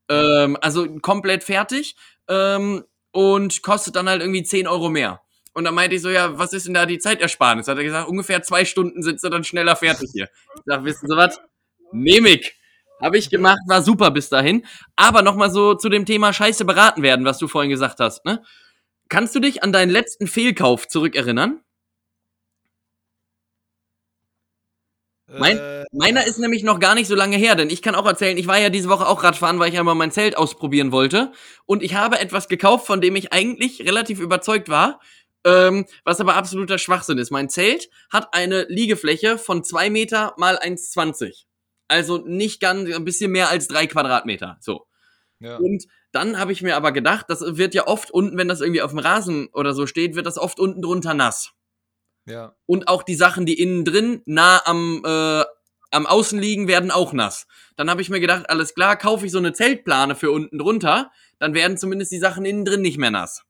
[0.10, 1.96] Ähm, also komplett fertig.
[2.28, 5.22] Ähm, und kostet dann halt irgendwie 10 Euro mehr.
[5.54, 7.68] Und dann meinte ich so, ja, was ist denn da die Zeitersparnis?
[7.68, 10.28] Hat er gesagt, ungefähr zwei Stunden sind sie dann schneller fertig hier.
[10.56, 11.40] Ich sag, wissen Sie was?
[11.92, 12.56] Nehm ich.
[13.00, 14.66] Habe ich gemacht, war super bis dahin.
[14.96, 18.26] Aber nochmal so zu dem Thema Scheiße beraten werden, was du vorhin gesagt hast.
[18.26, 18.44] Ne?
[19.10, 21.62] Kannst du dich an deinen letzten Fehlkauf zurückerinnern?
[25.40, 28.06] Mein, Äh, meiner ist nämlich noch gar nicht so lange her, denn ich kann auch
[28.06, 31.32] erzählen, ich war ja diese Woche auch Radfahren, weil ich einmal mein Zelt ausprobieren wollte.
[31.66, 35.00] Und ich habe etwas gekauft, von dem ich eigentlich relativ überzeugt war,
[35.46, 37.32] ähm, was aber absoluter Schwachsinn ist.
[37.32, 41.46] Mein Zelt hat eine Liegefläche von zwei Meter mal 1,20.
[41.88, 44.58] Also nicht ganz, ein bisschen mehr als drei Quadratmeter.
[44.62, 44.86] So.
[45.40, 45.58] ja.
[45.58, 48.82] Und dann habe ich mir aber gedacht, das wird ja oft unten, wenn das irgendwie
[48.82, 51.54] auf dem Rasen oder so steht, wird das oft unten drunter nass
[52.26, 52.56] ja.
[52.66, 55.44] und auch die Sachen, die innen drin nah am, äh,
[55.92, 57.48] am Außen liegen, werden auch nass.
[57.76, 61.12] Dann habe ich mir gedacht, alles klar, kaufe ich so eine Zeltplane für unten drunter,
[61.40, 63.44] dann werden zumindest die Sachen innen drin nicht mehr nass.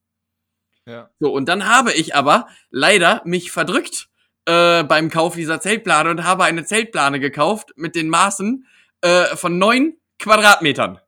[0.86, 1.10] Ja.
[1.18, 4.08] So, und dann habe ich aber leider mich verdrückt
[4.46, 8.66] äh, beim Kauf dieser Zeltplane und habe eine Zeltplane gekauft mit den Maßen
[9.00, 11.00] äh, von neun Quadratmetern.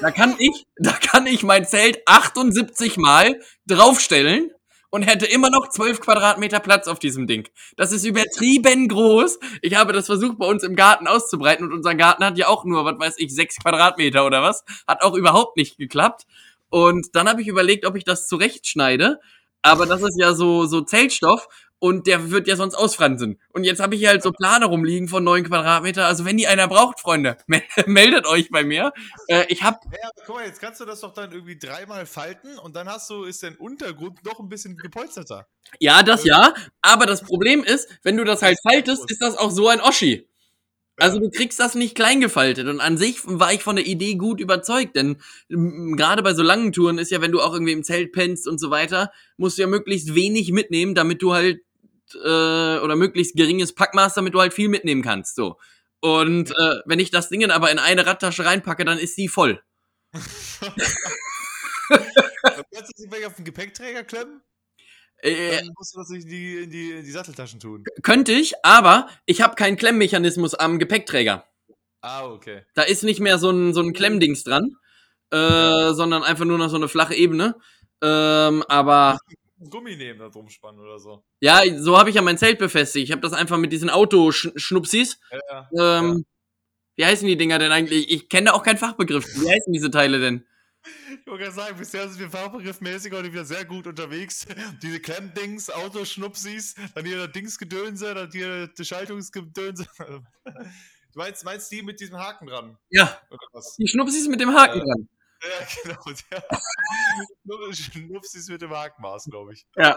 [0.00, 4.50] Da kann ich, da kann ich mein Zelt 78 Mal draufstellen
[4.92, 7.48] und hätte immer noch 12 Quadratmeter Platz auf diesem Ding.
[7.76, 9.38] Das ist übertrieben groß.
[9.62, 12.64] Ich habe das versucht bei uns im Garten auszubreiten und unser Garten hat ja auch
[12.64, 14.64] nur, was weiß ich, 6 Quadratmeter oder was.
[14.86, 16.24] Hat auch überhaupt nicht geklappt.
[16.68, 19.18] Und dann habe ich überlegt, ob ich das zurechtschneide.
[19.62, 21.48] Aber das ist ja so, so Zeltstoff
[21.82, 23.40] und der wird ja sonst ausfransen.
[23.48, 26.06] Und jetzt habe ich hier halt so Plane rumliegen von 9 Quadratmeter.
[26.06, 27.36] Also wenn die einer braucht, Freunde,
[27.86, 28.92] meldet euch bei mir.
[29.26, 32.56] Äh, ich habe Ja, guck mal, jetzt kannst du das doch dann irgendwie dreimal falten
[32.60, 35.48] und dann hast du, ist dein Untergrund noch ein bisschen gepolsterter.
[35.80, 36.54] Ja, das ja.
[36.82, 40.28] Aber das Problem ist, wenn du das halt faltest, ist das auch so ein Oschi.
[40.98, 42.68] Also du kriegst das nicht klein gefaltet.
[42.68, 45.16] Und an sich war ich von der Idee gut überzeugt, denn
[45.48, 48.60] gerade bei so langen Touren ist ja, wenn du auch irgendwie im Zelt pennst und
[48.60, 51.60] so weiter, musst du ja möglichst wenig mitnehmen, damit du halt
[52.14, 55.36] äh, oder möglichst geringes Packmaß, damit du halt viel mitnehmen kannst.
[55.36, 55.58] So.
[56.00, 59.62] Und äh, wenn ich das Ding aber in eine Radtasche reinpacke, dann ist die voll.
[62.74, 64.42] Kannst du sie vielleicht auf den Gepäckträger klemmen,
[65.18, 67.84] Äh, dann musst du das in die, in die, in die Satteltaschen tun.
[68.02, 71.46] könnte ich, aber ich habe keinen Klemmmechanismus am Gepäckträger.
[72.00, 72.62] Ah, okay.
[72.74, 74.76] Da ist nicht mehr so ein, so ein Klemmdings dran,
[75.30, 77.54] äh, sondern einfach nur noch so eine flache Ebene.
[78.02, 79.18] Ähm, aber
[79.70, 81.24] Gummi nehmen, da drum spannen oder so.
[81.40, 83.04] ja, so habe ich ja mein Zelt befestigt.
[83.04, 85.18] Ich habe das einfach mit diesen Autoschnupsis.
[85.30, 85.98] Ja, ja.
[86.00, 86.24] Ähm,
[86.96, 88.10] Wie heißen die Dinger denn eigentlich?
[88.10, 89.24] Ich kenne da auch keinen Fachbegriff.
[89.26, 90.44] Wie heißen diese Teile denn?
[90.84, 94.46] Ich wollte gerade sagen, bisher sind wir fachbegriffmäßig heute wieder sehr gut unterwegs.
[94.82, 99.86] Diese Klemmdings, Autoschnupsis, dann hier Dingsgedönse, dann hier das Schaltungsgedönse.
[101.14, 102.78] Du meinst, meinst die mit diesem Haken dran?
[102.88, 103.20] Ja,
[103.78, 105.08] die Schnupsis mit dem Haken Äh, dran.
[105.42, 106.04] Ja, genau.
[106.30, 107.72] Ja.
[107.74, 109.66] Schnupsis mit dem Hakenmaß, glaube ich.
[109.76, 109.96] Ja,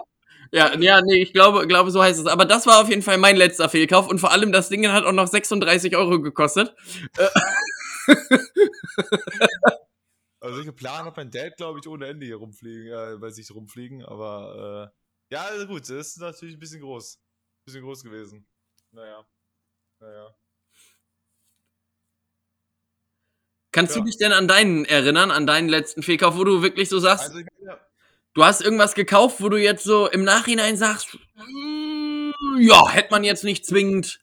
[0.51, 2.27] ja, nee, ich glaube, glaube, so heißt es.
[2.27, 5.05] Aber das war auf jeden Fall mein letzter Fehlkauf und vor allem das Ding hat
[5.05, 6.75] auch noch 36 Euro gekostet.
[10.41, 13.49] Also solche Plan hat mein Dad, glaube ich, ohne Ende hier rumfliegen, äh, bei sich
[13.49, 17.17] rumfliegen, aber äh, ja, also gut, das ist natürlich ein bisschen groß.
[17.17, 18.47] Ein bisschen groß gewesen.
[18.91, 19.25] Naja.
[19.99, 20.36] Naja.
[23.76, 24.00] Kannst Ja.
[24.00, 27.26] du dich denn an deinen erinnern, an deinen letzten Fehlkauf, wo du wirklich so sagst,
[27.26, 27.78] Also, ja,
[28.34, 33.26] du hast irgendwas gekauft, wo du jetzt so im Nachhinein sagst, "Mm, ja, hätte man
[33.26, 34.22] jetzt nicht zwingend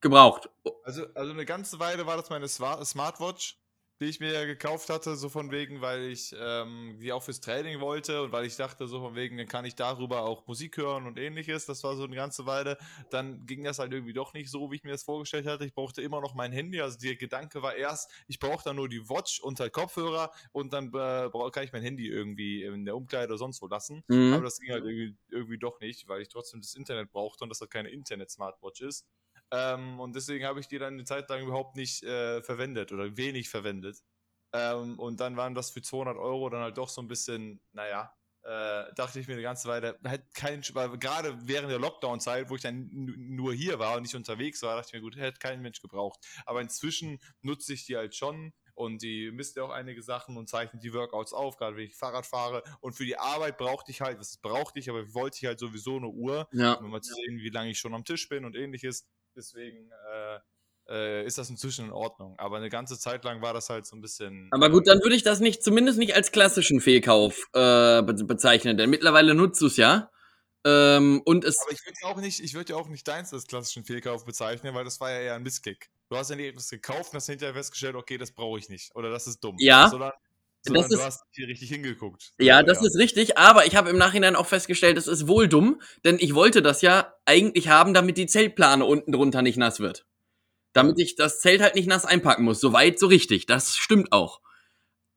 [0.00, 0.50] gebraucht.
[0.82, 3.56] also, also eine ganze Weile war das meine Smartwatch.
[4.00, 7.80] Die ich mir gekauft hatte, so von wegen, weil ich ähm, die auch fürs Training
[7.80, 11.06] wollte und weil ich dachte, so von wegen, dann kann ich darüber auch Musik hören
[11.06, 11.64] und ähnliches.
[11.64, 12.76] Das war so eine ganze Weile.
[13.10, 15.64] Dann ging das halt irgendwie doch nicht so, wie ich mir das vorgestellt hatte.
[15.64, 16.80] Ich brauchte immer noch mein Handy.
[16.80, 20.74] Also der Gedanke war erst, ich brauche dann nur die Watch und halt Kopfhörer und
[20.74, 24.04] dann äh, kann ich mein Handy irgendwie in der Umkleide oder sonst wo lassen.
[24.08, 24.34] Mhm.
[24.34, 27.50] Aber das ging halt irgendwie, irgendwie doch nicht, weil ich trotzdem das Internet brauchte und
[27.50, 29.06] das halt keine Internet-Smartwatch ist.
[29.50, 33.16] Ähm, und deswegen habe ich die dann eine Zeit lang überhaupt nicht äh, verwendet oder
[33.16, 34.02] wenig verwendet.
[34.52, 38.12] Ähm, und dann waren das für 200 Euro dann halt doch so ein bisschen, naja,
[38.46, 42.54] äh, dachte ich mir eine ganze Weile, halt kein, weil gerade während der Lockdown-Zeit, wo
[42.54, 45.62] ich dann nur hier war und nicht unterwegs war, dachte ich mir, gut, hätte kein
[45.62, 46.20] Mensch gebraucht.
[46.44, 50.48] Aber inzwischen nutze ich die halt schon und die misst ja auch einige Sachen und
[50.48, 52.62] zeichnet die Workouts auf, gerade wenn ich Fahrrad fahre.
[52.80, 55.96] Und für die Arbeit brauchte ich halt, was brauchte ich, aber wollte ich halt sowieso
[55.96, 56.74] eine Uhr, ja.
[56.74, 59.08] um mal zu sehen, wie lange ich schon am Tisch bin und ähnliches.
[59.36, 60.38] Deswegen äh,
[60.88, 62.38] äh, ist das inzwischen in Ordnung.
[62.38, 64.48] Aber eine ganze Zeit lang war das halt so ein bisschen.
[64.52, 68.76] Aber gut, dann würde ich das nicht, zumindest nicht als klassischen Fehlkauf äh, be bezeichnen,
[68.76, 70.10] denn mittlerweile nutzt du es ja.
[70.64, 73.32] Ähm, und es Aber ich würde ja auch nicht, ich würde ja auch nicht deins
[73.32, 75.90] als klassischen Fehlkauf bezeichnen, weil das war ja eher ein Misskick.
[76.08, 78.94] Du hast ja nicht etwas gekauft und hast hinterher festgestellt, okay, das brauche ich nicht.
[78.96, 79.56] Oder das ist dumm.
[79.58, 79.88] Ja.
[79.88, 80.12] Sondern
[80.74, 82.32] das du hast hier richtig hingeguckt.
[82.38, 82.86] Ja, das ja.
[82.86, 86.34] ist richtig, aber ich habe im Nachhinein auch festgestellt, es ist wohl dumm, denn ich
[86.34, 90.06] wollte das ja eigentlich haben, damit die Zeltplane unten drunter nicht nass wird.
[90.72, 92.60] Damit ich das Zelt halt nicht nass einpacken muss.
[92.60, 93.46] Soweit, so richtig.
[93.46, 94.40] Das stimmt auch.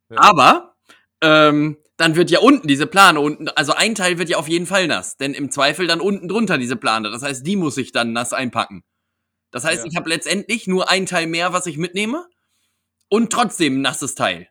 [0.10, 0.18] Ja.
[0.20, 0.76] Aber
[1.22, 4.66] ähm, dann wird ja unten diese Plane unten, also ein Teil wird ja auf jeden
[4.66, 7.12] Fall nass, denn im Zweifel dann unten drunter diese Plane.
[7.12, 8.84] Das heißt, die muss ich dann nass einpacken.
[9.52, 9.90] Das heißt, ja.
[9.90, 12.26] ich habe letztendlich nur ein Teil mehr, was ich mitnehme
[13.10, 14.48] und trotzdem ein nasses Teil.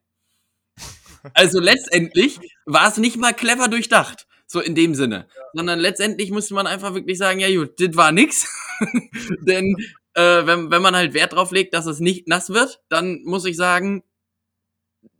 [1.34, 5.28] Also letztendlich war es nicht mal clever durchdacht, so in dem Sinne.
[5.28, 5.42] Ja.
[5.54, 8.46] Sondern letztendlich musste man einfach wirklich sagen, ja gut, das war nix.
[9.40, 9.76] Denn
[10.14, 13.44] äh, wenn, wenn man halt Wert drauf legt, dass es nicht nass wird, dann muss
[13.44, 14.02] ich sagen,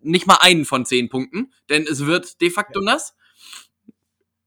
[0.00, 2.92] nicht mal einen von zehn Punkten, denn es wird de facto ja.
[2.92, 3.14] nass.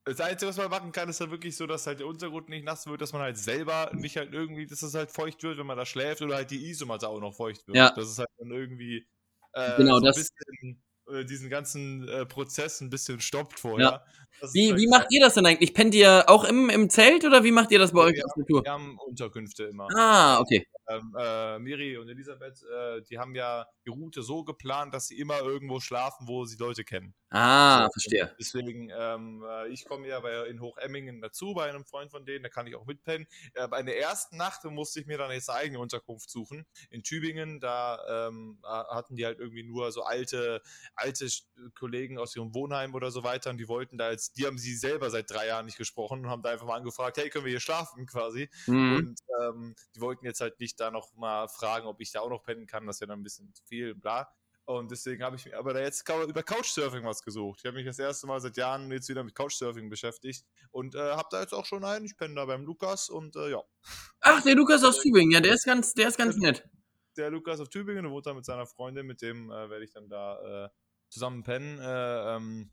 [0.04, 2.64] Das Einzige, was man machen kann, ist halt wirklich so, dass halt der Untergrund nicht
[2.64, 5.66] nass wird, dass man halt selber nicht halt irgendwie, dass es halt feucht wird, wenn
[5.66, 7.76] man da schläft oder halt die Isomatte auch noch feucht wird.
[7.76, 7.90] Ja.
[7.94, 9.06] Das ist halt dann irgendwie
[9.52, 14.02] äh, genau, so ein das, bisschen äh, diesen ganzen äh, Prozess ein bisschen stoppt vorher.
[14.40, 14.48] Ja.
[14.52, 15.72] Wie, halt wie macht ihr das denn eigentlich?
[15.74, 18.32] Pennt ihr auch im, im Zelt oder wie macht ihr das bei ja, euch auf
[18.36, 18.64] der Tour?
[18.64, 19.88] Wir haben Unterkünfte immer.
[19.94, 20.66] Ah, okay.
[20.98, 25.18] Ähm, äh, Miri und Elisabeth, äh, die haben ja die Route so geplant, dass sie
[25.18, 27.14] immer irgendwo schlafen, wo sie Leute kennen.
[27.30, 28.36] Ah, so, verstehe.
[28.38, 32.42] Deswegen, ähm, äh, ich komme ja bei, in Hochemmingen dazu, bei einem Freund von denen,
[32.42, 33.26] da kann ich auch mitpennen.
[33.54, 36.66] Äh, bei der ersten Nacht musste ich mir dann jetzt eine eigene Unterkunft suchen.
[36.90, 40.60] In Tübingen, da ähm, hatten die halt irgendwie nur so alte,
[40.94, 41.26] alte
[41.78, 44.74] Kollegen aus ihrem Wohnheim oder so weiter und die wollten da jetzt, die haben sie
[44.74, 47.50] selber seit drei Jahren nicht gesprochen und haben da einfach mal angefragt, hey, können wir
[47.50, 48.50] hier schlafen quasi?
[48.66, 48.96] Mhm.
[48.96, 52.30] Und ähm, die wollten jetzt halt nicht da noch mal fragen, ob ich da auch
[52.30, 54.28] noch pennen kann, das ist ja dann ein bisschen zu viel, bla.
[54.64, 57.60] Und deswegen habe ich mir aber da jetzt über Couchsurfing was gesucht.
[57.60, 60.98] Ich habe mich das erste Mal seit Jahren jetzt wieder mit Couchsurfing beschäftigt und äh,
[60.98, 62.04] habe da jetzt auch schon einen.
[62.04, 63.62] Ich penne da beim Lukas und äh, ja.
[64.20, 66.68] Ach, der Lukas aus Tübingen, ja, der ist ganz, der ist ganz nett.
[67.16, 69.90] Der Lukas aus Tübingen, der wohnt da mit seiner Freundin, mit dem äh, werde ich
[69.90, 70.68] dann da äh,
[71.08, 71.78] zusammen pennen.
[71.80, 72.70] Äh, ähm,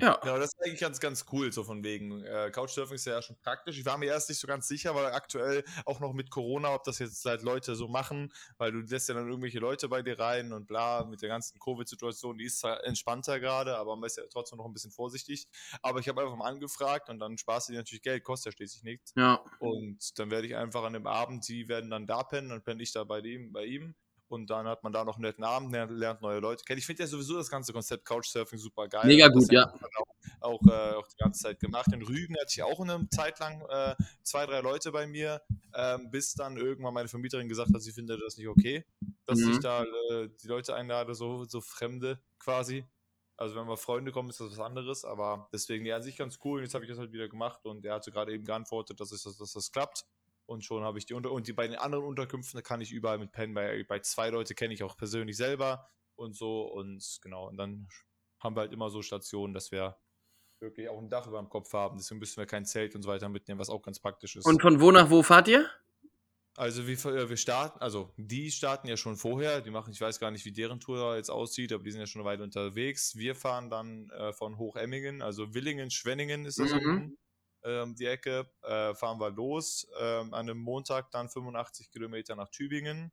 [0.00, 0.20] ja.
[0.24, 2.24] Ja, das ist eigentlich ganz, ganz cool, so von wegen.
[2.24, 3.78] Äh, Couchsurfing ist ja schon praktisch.
[3.78, 6.84] Ich war mir erst nicht so ganz sicher, weil aktuell auch noch mit Corona, ob
[6.84, 10.18] das jetzt halt Leute so machen, weil du lässt ja dann irgendwelche Leute bei dir
[10.18, 14.16] rein und bla, mit der ganzen Covid-Situation, die ist zwar entspannter gerade, aber man ist
[14.16, 15.46] ja trotzdem noch ein bisschen vorsichtig.
[15.82, 18.56] Aber ich habe einfach mal angefragt und dann sparst du dir natürlich Geld, kostet ja
[18.56, 19.12] schließlich nichts.
[19.16, 19.44] Ja.
[19.58, 22.82] Und dann werde ich einfach an dem Abend, sie werden dann da pennen, dann penne
[22.82, 23.94] ich da bei ihm, bei ihm
[24.30, 26.78] und dann hat man da noch einen netten Abend, lernt, lernt neue Leute kennen.
[26.78, 29.06] Ich finde ja sowieso das ganze Konzept Couchsurfing super geil.
[29.06, 29.72] Mega gut, ja.
[29.96, 30.06] Auch,
[30.40, 31.92] auch, äh, auch, die ganze Zeit gemacht.
[31.92, 35.42] In Rügen hatte ich auch eine Zeit lang äh, zwei, drei Leute bei mir,
[35.74, 38.84] ähm, bis dann irgendwann meine Vermieterin gesagt hat, sie findet das nicht okay,
[39.26, 39.52] dass mhm.
[39.52, 42.84] ich da äh, die Leute einlade, so, so Fremde quasi.
[43.36, 46.38] Also wenn mal Freunde kommen, ist das was anderes, aber deswegen, ja, an sich ganz
[46.44, 46.58] cool.
[46.58, 49.12] Und jetzt habe ich das halt wieder gemacht und er hatte gerade eben geantwortet, dass,
[49.12, 50.04] es, dass das klappt
[50.50, 53.18] und schon habe ich die Unter und die bei den anderen Unterkünften kann ich überall
[53.18, 53.54] mit pennen.
[53.54, 57.46] Bei, bei zwei Leute kenne ich auch persönlich selber und so und genau.
[57.48, 57.88] Und dann
[58.40, 59.96] haben wir halt immer so Stationen, dass wir
[60.58, 61.98] wirklich auch ein Dach über dem Kopf haben.
[61.98, 64.44] Deswegen müssen wir kein Zelt und so weiter mitnehmen, was auch ganz praktisch ist.
[64.44, 65.70] Und von wo nach wo fahrt ihr?
[66.56, 70.18] Also wir, äh, wir starten, also die starten ja schon vorher, die machen, ich weiß
[70.18, 73.14] gar nicht, wie deren Tour jetzt aussieht, aber die sind ja schon weit unterwegs.
[73.14, 76.78] Wir fahren dann äh, von Hochemmingen, also Willingen, Schwenningen ist das mhm.
[76.78, 77.18] unten,
[77.64, 79.86] ähm, die Ecke, äh, fahren wir los.
[79.98, 83.12] Ähm, an einem Montag dann 85 Kilometer nach Tübingen.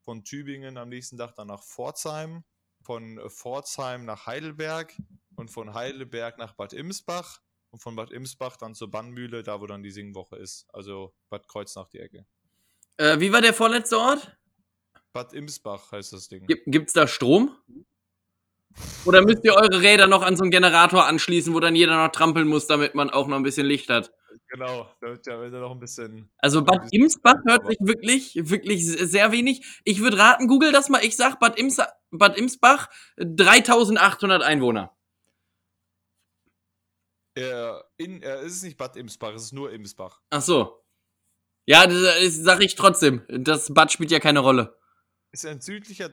[0.00, 2.44] Von Tübingen am nächsten Tag dann nach Pforzheim.
[2.82, 4.94] Von äh, Pforzheim nach Heidelberg.
[5.36, 7.40] Und von Heidelberg nach Bad Imsbach.
[7.70, 10.66] Und von Bad Imsbach dann zur Bannmühle, da wo dann die Singwoche ist.
[10.72, 12.26] Also Bad Kreuznach die Ecke.
[12.96, 14.36] Äh, wie war der vorletzte Ort?
[15.12, 16.46] Bad Imsbach heißt das Ding.
[16.46, 17.56] Gibt, gibt's da Strom?
[19.04, 22.12] Oder müsst ihr eure Räder noch an so einen Generator anschließen, wo dann jeder noch
[22.12, 24.12] trampeln muss, damit man auch noch ein bisschen Licht hat?
[24.48, 26.30] Genau, da wird ja noch ein bisschen.
[26.38, 29.80] Also Bad Imsbach hört sich wirklich, wirklich sehr wenig.
[29.84, 31.04] Ich würde raten, google das mal.
[31.04, 31.78] Ich sag Bad, Ims
[32.10, 34.94] Bad Imsbach 3800 Einwohner.
[37.98, 40.20] In, äh, es ist nicht Bad Imsbach, es ist nur Imsbach.
[40.30, 40.82] Ach so.
[41.66, 43.22] Ja, das, das sage ich trotzdem.
[43.28, 44.76] Das Bad spielt ja keine Rolle.
[45.30, 46.08] Ist ein südlicher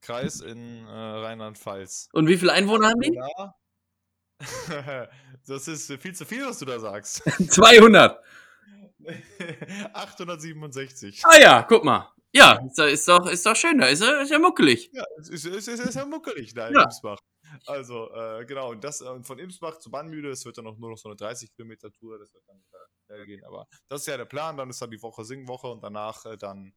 [0.00, 2.08] Donnersberg-Kreis in äh, Rheinland-Pfalz.
[2.12, 3.14] Und wie viele Einwohner haben die?
[3.14, 3.54] Ja.
[5.46, 7.22] das ist viel zu viel, was du da sagst.
[7.50, 8.18] 200.
[9.92, 11.22] 867.
[11.24, 12.12] Ah ja, guck mal.
[12.32, 14.90] Ja, ist, ist, doch, ist doch schön, da ist, ist ja muckelig.
[14.92, 16.84] Ja, ist, ist, ist, ist ja muckelig da in Ja.
[16.84, 17.18] Imsbach.
[17.66, 20.90] Also, äh, genau, und das äh, von Imsbach zu Bannmühle, es wird dann noch, nur
[20.90, 24.06] noch so eine 30 Kilometer Tour, das wird dann äh, schnell gehen, aber das ist
[24.06, 26.72] ja der Plan, dann ist dann die Woche Singwoche und danach äh, dann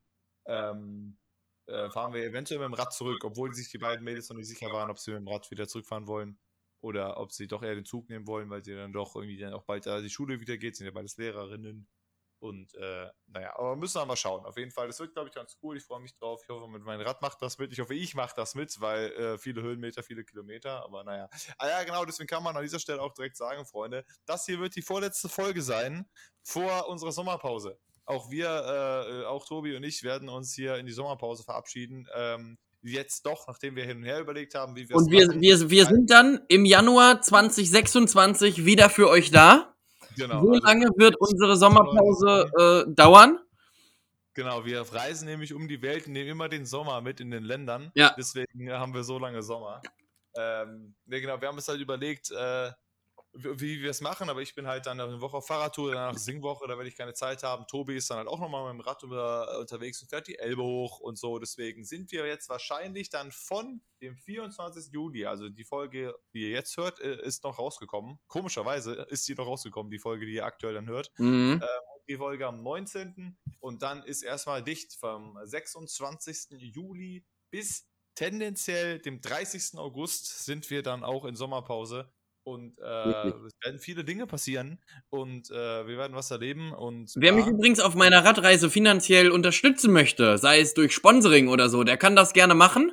[0.48, 1.18] ähm,
[1.68, 4.48] äh, fahren wir eventuell mit dem Rad zurück, obwohl sich die beiden Mädels noch nicht
[4.48, 6.40] sicher waren, ob sie mit dem Rad wieder zurückfahren wollen
[6.82, 9.54] oder ob sie doch eher den Zug nehmen wollen, weil sie dann doch irgendwie dann
[9.54, 11.88] auch bald äh, die Schule wieder geht, sind ja beides Lehrerinnen.
[12.44, 14.46] Und äh, naja, aber müssen wir mal schauen.
[14.46, 15.78] Auf jeden Fall, das wird, glaube ich, ganz cool.
[15.78, 16.42] Ich freue mich drauf.
[16.44, 17.72] Ich hoffe, meinem Rad macht das mit.
[17.72, 20.84] Ich hoffe, ich mache das mit, weil äh, viele Höhenmeter, viele Kilometer.
[20.84, 21.30] Aber naja.
[21.58, 24.60] Ah ja, genau, deswegen kann man an dieser Stelle auch direkt sagen, Freunde, das hier
[24.60, 26.06] wird die vorletzte Folge sein
[26.44, 27.80] vor unserer Sommerpause.
[28.06, 32.08] Auch wir, äh, äh, auch Tobi und ich werden uns hier in die Sommerpause verabschieden.
[32.16, 35.28] Ähm, jetzt doch, nachdem wir hin und her überlegt haben, wie wir es Und wir,
[35.28, 35.42] machen.
[35.42, 39.74] wir, wir sind dann im Januar 2026 wieder für euch da.
[40.18, 43.40] Genau, Wie also- lange wird unsere Sommerpause äh, dauern?
[44.36, 47.44] Genau, wir reisen nämlich um die Welt und nehmen immer den Sommer mit in den
[47.44, 47.92] Ländern.
[47.94, 48.14] Ja.
[48.18, 49.82] Deswegen haben wir so lange Sommer.
[50.36, 52.72] Ähm, ne, genau, wir haben uns halt überlegt, äh,
[53.34, 56.68] wie, wir es machen, aber ich bin halt dann eine Woche auf Fahrradtour, danach Singwoche,
[56.68, 57.66] da werde ich keine Zeit haben.
[57.68, 60.62] Tobi ist dann halt auch nochmal mit dem Rad über, unterwegs und fährt die Elbe
[60.62, 61.40] hoch und so.
[61.40, 64.94] Deswegen sind wir jetzt wahrscheinlich dann von dem 24.
[64.94, 68.20] Juli, also die Folge, die ihr jetzt hört, äh, ist noch rausgekommen.
[68.28, 71.62] Komischerweise ist die noch rausgekommen, die Folge, die ihr aktuell dann hört Mhm.
[72.08, 73.38] die Folge am 19.
[73.60, 76.52] und dann ist erstmal dicht vom 26.
[76.60, 79.80] Juli bis tendenziell dem 30.
[79.80, 82.12] August sind wir dann auch in Sommerpause
[82.44, 84.80] und äh, es werden viele Dinge passieren
[85.10, 89.32] und äh, wir werden was erleben und Wer mich ja, übrigens auf meiner Radreise finanziell
[89.32, 92.92] unterstützen möchte, sei es durch Sponsoring oder so, der kann das gerne machen.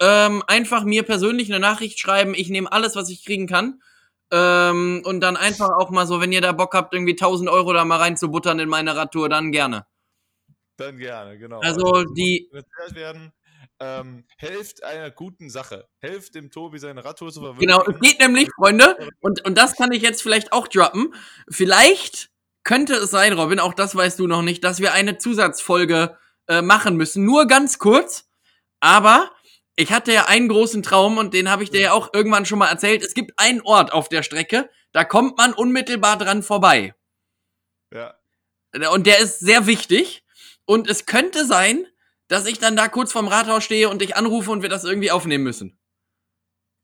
[0.00, 2.34] Ähm, einfach mir persönlich eine Nachricht schreiben.
[2.34, 3.80] Ich nehme alles, was ich kriegen kann.
[4.30, 7.72] Ähm, und dann einfach auch mal so, wenn ihr da Bock habt, irgendwie 1000 Euro
[7.72, 9.86] da mal reinzubuttern in meine Radtour, dann gerne.
[10.76, 11.60] dann gerne, genau.
[11.60, 12.48] Also das die-
[12.92, 13.32] werden.
[13.80, 15.88] Ähm, helft einer guten Sache.
[16.00, 17.78] Helft dem Tobi seine Radtour zu verwirklichen.
[17.78, 21.14] Genau, es geht nämlich, Freunde, und, und das kann ich jetzt vielleicht auch droppen.
[21.48, 22.30] Vielleicht
[22.64, 26.60] könnte es sein, Robin, auch das weißt du noch nicht, dass wir eine Zusatzfolge äh,
[26.60, 27.24] machen müssen.
[27.24, 28.28] Nur ganz kurz,
[28.80, 29.30] aber
[29.76, 32.58] ich hatte ja einen großen Traum und den habe ich dir ja auch irgendwann schon
[32.58, 33.02] mal erzählt.
[33.04, 36.94] Es gibt einen Ort auf der Strecke, da kommt man unmittelbar dran vorbei.
[37.94, 38.16] Ja,
[38.92, 40.24] Und der ist sehr wichtig.
[40.64, 41.86] Und es könnte sein,
[42.28, 45.10] dass ich dann da kurz vorm Rathaus stehe und dich anrufe und wir das irgendwie
[45.10, 45.78] aufnehmen müssen.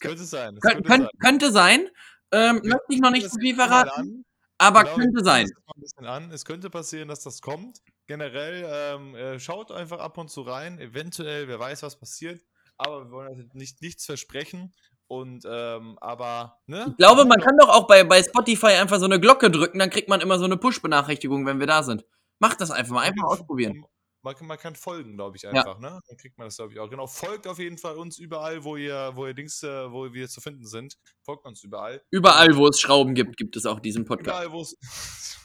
[0.00, 0.58] könnte sein.
[0.60, 1.18] Kön könnte könnt, sein.
[1.20, 1.88] könnte sein.
[2.32, 4.24] Ähm, Wir möchte ich noch nicht zu viel verraten, an.
[4.58, 5.42] aber Genau, könnte sein.
[5.44, 6.30] uns das mal ein bisschen an.
[6.32, 7.78] Es könnte passieren, dass das kommt.
[8.06, 10.78] Generell ähm, äh, schaut einfach ab und zu rein.
[10.78, 12.42] Eventuell, wer weiß, was passiert.
[12.76, 14.74] Aber wir wollen also nicht, nichts versprechen.
[15.06, 16.86] Und ähm, aber, ne?
[16.90, 19.90] Ich glaube, man kann doch auch bei, bei Spotify einfach so eine Glocke drücken, dann
[19.90, 22.04] kriegt man immer so eine Push-Benachrichtigung, wenn wir da sind.
[22.40, 23.84] Macht das einfach mal, einfach ausprobieren.
[24.24, 26.00] Man, kann- man kann folgen, glaube ich, einfach, ne?
[26.08, 26.88] Dann kriegt man das, glaube ich, auch.
[26.88, 30.28] Genau, folgt auf jeden Fall uns überall, wo ihr, wo ihr Dings, äh, wo wir
[30.28, 30.96] zu finden sind.
[31.22, 32.02] Folgt uns überall.
[32.10, 34.28] Überall, wo es Schrauben gibt, gibt es auch diesen Podcast.
[34.28, 34.76] Überall, wo es.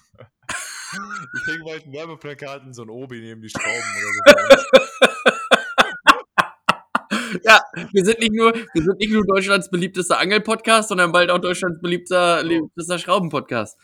[0.92, 4.80] Ich ein Werbeplakat in so ein Obi neben die Schrauben oder so.
[7.44, 7.62] Ja,
[7.92, 11.80] wir sind nicht nur, wir sind nicht nur Deutschlands beliebtester Angel-Podcast, sondern bald auch Deutschlands
[11.80, 13.78] beliebter, beliebtester Schrauben-Podcast.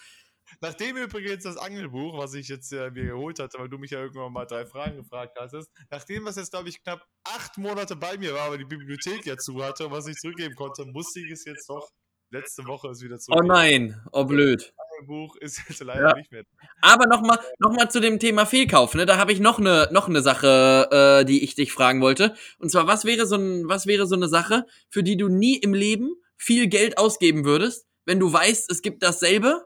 [0.62, 4.02] Nachdem übrigens das Angelbuch, was ich jetzt äh, mir geholt hatte, weil du mich ja
[4.02, 8.18] irgendwann mal drei Fragen gefragt hattest, nachdem das jetzt, glaube ich, knapp acht Monate bei
[8.18, 11.32] mir war, weil die Bibliothek ja zu hatte und was ich zurückgeben konnte, musste ich
[11.32, 11.90] es jetzt doch
[12.32, 13.48] letzte Woche es wieder Oh zurückgeben.
[13.48, 14.74] nein, oh blöd.
[14.78, 16.16] Das Angelbuch ist jetzt leider Ja.
[16.16, 16.44] nicht mehr.
[16.82, 19.06] Aber nochmal noch mal zu dem Thema Fehlkauf, ne?
[19.06, 20.90] Da habe ich noch eine noch eine Sache,
[21.22, 22.36] äh, die ich dich fragen wollte.
[22.60, 25.58] Und zwar, was wäre so ein, was wäre so eine Sache, für die du nie
[25.58, 29.66] im Leben viel Geld ausgeben würdest, wenn du weißt, es gibt dasselbe,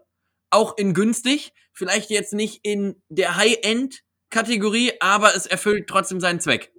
[0.51, 6.71] auch in günstig, vielleicht jetzt nicht in der High-End-Kategorie, aber es erfüllt trotzdem seinen Zweck.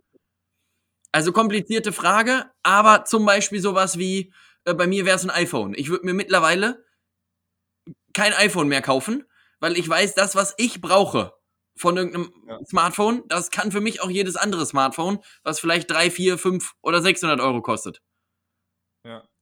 [1.13, 4.33] Also komplizierte Frage, aber zum Beispiel sowas wie,
[4.65, 5.75] äh, bei mir wäre es ein iPhone.
[5.77, 6.85] Ich würde mir mittlerweile
[8.13, 9.25] kein iPhone mehr kaufen,
[9.61, 11.33] weil ich weiß, das, was ich brauche
[11.77, 12.59] von irgendeinem Ja.
[12.67, 13.23] Smartphone.
[13.29, 17.41] Das kann für mich auch jedes andere Smartphone, was vielleicht 3, 4, 5 oder 600
[17.41, 18.01] Euro kostet.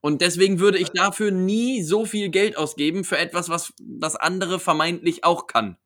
[0.08, 4.58] Und deswegen würde ich dafür nie so viel Geld ausgeben für etwas, was das andere
[4.58, 5.76] vermeintlich auch kann.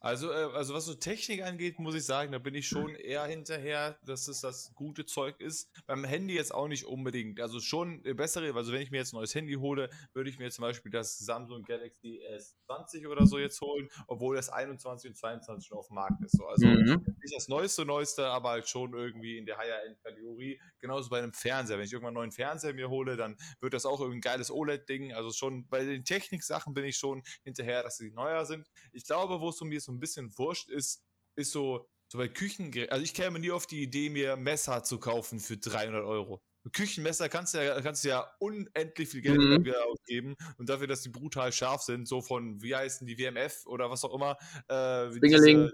[0.00, 3.24] Also, äh, also was so Technik angeht, muss ich sagen, da bin ich schon eher
[3.24, 5.68] hinterher, dass es das gute Zeug ist.
[5.86, 7.40] Beim Handy jetzt auch nicht unbedingt.
[7.40, 10.38] Also schon äh, bessere, also wenn ich mir jetzt ein neues Handy hole, würde ich
[10.38, 12.20] mir zum Beispiel das Samsung Galaxy
[12.68, 16.36] S20 oder so jetzt holen, obwohl das 21 und 22 schon auf dem Markt ist.
[16.36, 16.46] So.
[16.46, 17.04] Also Mhm.
[17.20, 20.60] nicht das neueste, neueste, aber halt schon irgendwie in der Higher-End-Kategorie.
[20.78, 21.78] Genauso bei einem Fernseher.
[21.78, 24.50] Wenn ich irgendwann einen neuen Fernseher mir hole, dann wird das auch irgendwie ein geiles
[24.50, 25.12] OLED-Ding.
[25.12, 28.68] Also schon bei den Technik-Sachen bin ich schon hinterher, dass sie neuer sind.
[28.92, 31.02] Ich glaube, wo es um mir so ein bisschen wurscht ist,
[31.36, 32.92] ist so, so bei Küchengeräten.
[32.92, 36.42] Also ich käme nie auf die Idee, mir Messer zu kaufen für 300 Euro.
[36.72, 39.64] Küchenmesser kannst du ja, kannst du ja unendlich viel Geld Mhm.
[39.64, 43.64] dafür ausgeben und dafür, dass die brutal scharf sind, so von, wie heißen die, WMF
[43.66, 44.36] oder was auch immer.
[44.68, 45.70] Äh, Slingeling.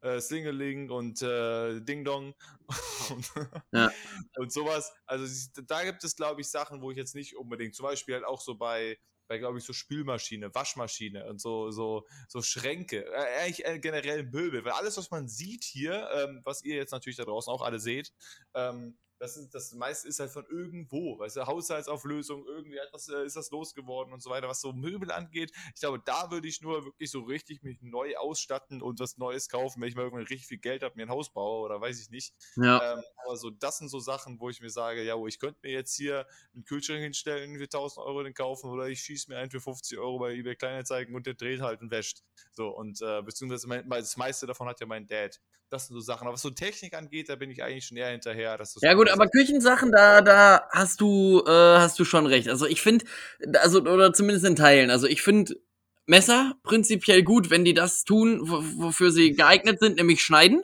[0.00, 2.34] äh, Slingeling und äh, Ding Dong
[3.10, 3.30] und,
[3.72, 3.92] Ja.
[4.36, 4.92] und sowas.
[5.06, 8.24] Also da gibt es, glaube ich, Sachen, wo ich jetzt nicht unbedingt, zum Beispiel halt
[8.24, 8.98] auch so bei,
[9.32, 14.24] bei glaube ich, so Spülmaschine, Waschmaschine und so, so, so Schränke, äh, eigentlich äh, generell
[14.24, 17.62] Möbel, weil alles, was man sieht hier, ähm, was ihr jetzt natürlich da draußen auch
[17.62, 18.12] alle seht,
[18.52, 23.24] ähm, das, ist, das meiste ist halt von irgendwo, weißt du, Haushaltsauflösung, irgendwie etwas äh,
[23.24, 25.52] ist das losgeworden und so weiter, was so Möbel angeht.
[25.76, 29.48] Ich glaube, da würde ich nur wirklich so richtig mich neu ausstatten und was Neues
[29.48, 32.00] kaufen, wenn ich mal irgendwann richtig viel Geld habe, mir ein Haus baue oder weiß
[32.00, 32.34] ich nicht.
[32.56, 32.94] Ja.
[32.94, 35.60] Ähm, aber so, das sind so Sachen, wo ich mir sage, ja, wo ich könnte
[35.62, 39.38] mir jetzt hier einen Kühlschrank hinstellen für 1000 Euro den kaufen oder ich schieße mir
[39.38, 42.24] einen für 50 Euro bei eBay Kleinanzeigen und der dreht halt und wäscht.
[42.50, 45.40] So, und äh, beziehungsweise mein, das meiste davon hat ja mein Dad.
[45.72, 46.26] Das sind so Sachen.
[46.26, 48.58] Aber was so Technik angeht, da bin ich eigentlich schon eher hinterher.
[48.58, 52.48] Dass das Ja gut, aber Küchensachen, da, da hast du, äh, hast du schon recht.
[52.48, 53.06] Also ich finde,
[53.54, 54.90] also oder zumindest in Teilen.
[54.90, 55.56] Also ich finde
[56.04, 60.62] Messer prinzipiell gut, wenn die das tun, wo, wofür sie geeignet sind, nämlich schneiden.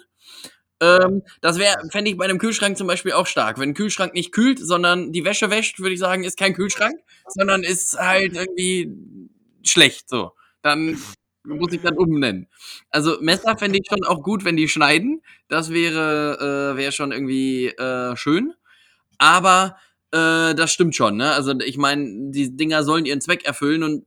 [0.81, 3.59] Ähm, das wäre, fände ich bei einem Kühlschrank zum Beispiel auch stark.
[3.59, 7.01] Wenn ein Kühlschrank nicht kühlt, sondern die Wäsche wäscht, würde ich sagen, ist kein Kühlschrank,
[7.29, 8.93] sondern ist halt irgendwie
[9.65, 10.11] schlecht.
[10.11, 10.99] So, dann
[11.49, 12.49] muss ich dann umnennen.
[12.91, 15.23] Also Messer fände ich schon auch gut, wenn die schneiden.
[15.49, 18.55] Das wäre, äh, wäre schon irgendwie äh, schön.
[19.19, 19.77] Aber
[20.13, 21.33] äh, das stimmt schon, ne?
[21.33, 24.07] Also ich meine, die Dinger sollen ihren Zweck erfüllen und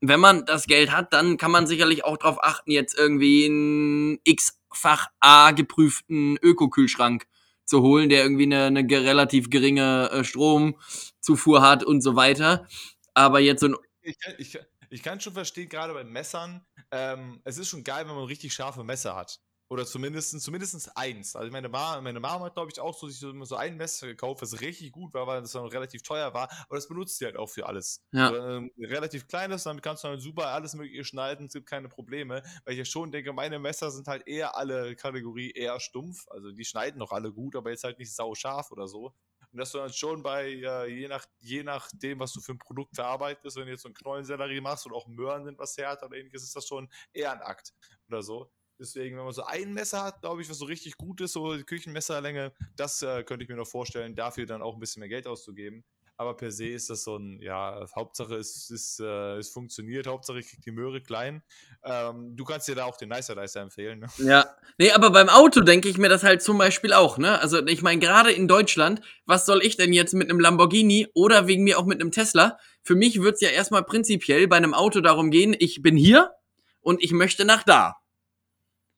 [0.00, 4.18] wenn man das Geld hat, dann kann man sicherlich auch darauf achten, jetzt irgendwie einen
[4.24, 7.26] x-fach A geprüften Öko-Kühlschrank
[7.64, 12.66] zu holen, der irgendwie eine, eine relativ geringe äh, Stromzufuhr hat und so weiter.
[13.14, 14.58] Aber jetzt so ein ich, ich,
[14.90, 18.52] ich kann schon verstehen, gerade bei Messern, ähm, es ist schon geil, wenn man richtig
[18.54, 19.40] scharfe Messer hat.
[19.70, 21.36] Oder zumindest, zumindest eins.
[21.36, 24.06] Also meine Mama, meine Mama hat, glaube ich, auch so, sich so, so ein Messer
[24.06, 26.50] gekauft, was richtig gut war, weil das dann relativ teuer war.
[26.50, 28.02] Aber das benutzt sie halt auch für alles.
[28.12, 28.28] Ja.
[28.28, 31.90] So, ähm, relativ kleines, damit kannst du dann super alles mögliche schneiden, es gibt keine
[31.90, 32.42] Probleme.
[32.64, 36.26] Weil ich ja schon denke, meine Messer sind halt eher alle Kategorie eher stumpf.
[36.28, 39.14] Also die schneiden noch alle gut, aber jetzt halt nicht sau scharf oder so.
[39.58, 42.58] Und dass du dann schon bei, äh, je, nach, je nachdem, was du für ein
[42.58, 46.06] Produkt verarbeitest, wenn du jetzt so einen Knollensellerie machst oder auch Möhren sind was härter
[46.06, 47.74] oder ähnliches, ist das schon eher ein Akt
[48.06, 48.52] oder so.
[48.78, 51.56] Deswegen, wenn man so ein Messer hat, glaube ich, was so richtig gut ist, so
[51.56, 55.08] die Küchenmesserlänge, das äh, könnte ich mir noch vorstellen, dafür dann auch ein bisschen mehr
[55.08, 55.84] Geld auszugeben.
[56.20, 60.40] Aber per se ist das so ein, ja, Hauptsache es, es, äh, es funktioniert, Hauptsache
[60.40, 61.44] ich krieg die Möhre klein.
[61.84, 64.00] Ähm, du kannst dir da auch den Nicer Dicer empfehlen.
[64.00, 64.08] Ne?
[64.18, 64.56] Ja.
[64.78, 67.40] Nee, aber beim Auto denke ich mir das halt zum Beispiel auch, ne?
[67.40, 71.46] Also ich meine, gerade in Deutschland, was soll ich denn jetzt mit einem Lamborghini oder
[71.46, 72.58] wegen mir auch mit einem Tesla?
[72.82, 76.32] Für mich wird's ja erstmal prinzipiell bei einem Auto darum gehen, ich bin hier
[76.80, 77.94] und ich möchte nach da.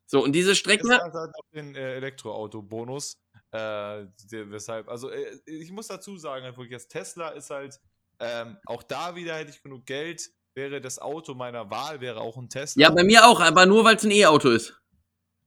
[0.06, 0.88] So, und diese Strecke.
[0.88, 3.18] Tesla hat halt auch den äh, Elektroauto-Bonus.
[3.52, 7.80] Äh, weshalb, also äh, ich muss dazu sagen, halt das Tesla ist halt,
[8.20, 12.36] ähm, auch da wieder hätte ich genug Geld, wäre das Auto meiner Wahl, wäre auch
[12.36, 12.82] ein Tesla.
[12.82, 14.80] Ja, bei mir auch, aber nur weil es ein E-Auto ist.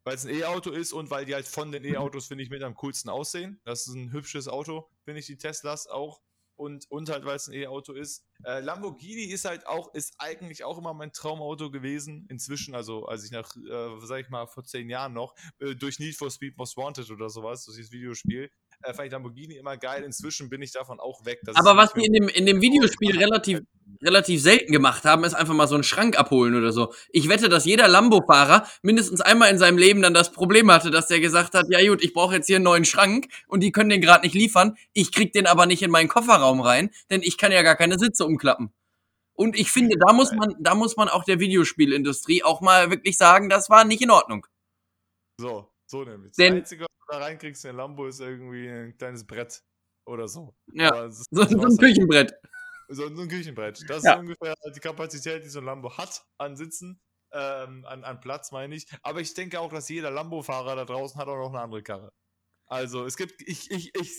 [0.04, 2.62] Weil es ein E-Auto ist und weil die halt von den E-Autos, finde ich, mit
[2.62, 3.62] am coolsten aussehen.
[3.63, 6.20] Das ist ein hübsches Auto, finde ich, die Teslas auch.
[6.63, 8.26] Und, und halt, weil es ein E-Auto ist.
[8.45, 12.26] Äh, Lamborghini ist halt auch, ist eigentlich auch immer mein Traumauto gewesen.
[12.30, 15.99] Inzwischen, also als ich nach, äh, sag ich mal, vor zehn Jahren noch, äh, durch
[15.99, 18.49] Need for Speed Most Wanted oder sowas, durch dieses Videospiel,
[18.84, 20.04] äh, fand ich Lamborghini immer geil.
[20.04, 21.41] Inzwischen bin ich davon auch weg.
[21.56, 23.62] Aber was die in dem, in dem Videospiel relativ,
[24.02, 26.93] relativ selten gemacht haben, ist einfach mal so einen Schrank abholen oder so.
[27.12, 31.08] Ich wette, dass jeder Lambo-Fahrer mindestens einmal in seinem Leben dann das Problem hatte, dass
[31.08, 33.89] der gesagt hat, ja gut, ich brauche jetzt hier einen neuen Schrank und die können
[33.89, 34.78] den gerade nicht liefern.
[34.93, 37.98] Ich krieg den aber nicht in meinen Kofferraum rein, denn ich kann ja gar keine
[37.98, 38.74] Sitze umklappen.
[39.36, 43.18] Und ich finde, da muss man, da muss man auch der Videospielindustrie auch mal wirklich
[43.18, 44.45] sagen, das war nicht in Ordnung.
[45.39, 46.34] So, so nämlich.
[46.36, 49.64] Denn- Einzige, da reinkriegst in ein Lambo, ist irgendwie ein kleines Brett
[50.06, 50.56] oder so.
[50.74, 51.78] Ja, ist- so, so ein.
[51.78, 52.34] Küchenbrett.
[52.89, 53.82] So, so ein Küchenbrett.
[53.89, 54.14] Das Ja.
[54.14, 56.99] ist ungefähr die Kapazität, die so ein Lambo hat an Sitzen.
[57.36, 58.86] ähm, an, an Platz, meine ich.
[59.01, 62.14] Aber ich denke auch, dass jeder Lambo-Fahrer da draußen hat auch noch eine andere Karre.
[62.74, 64.09] Also es gibt, ich, ich, ich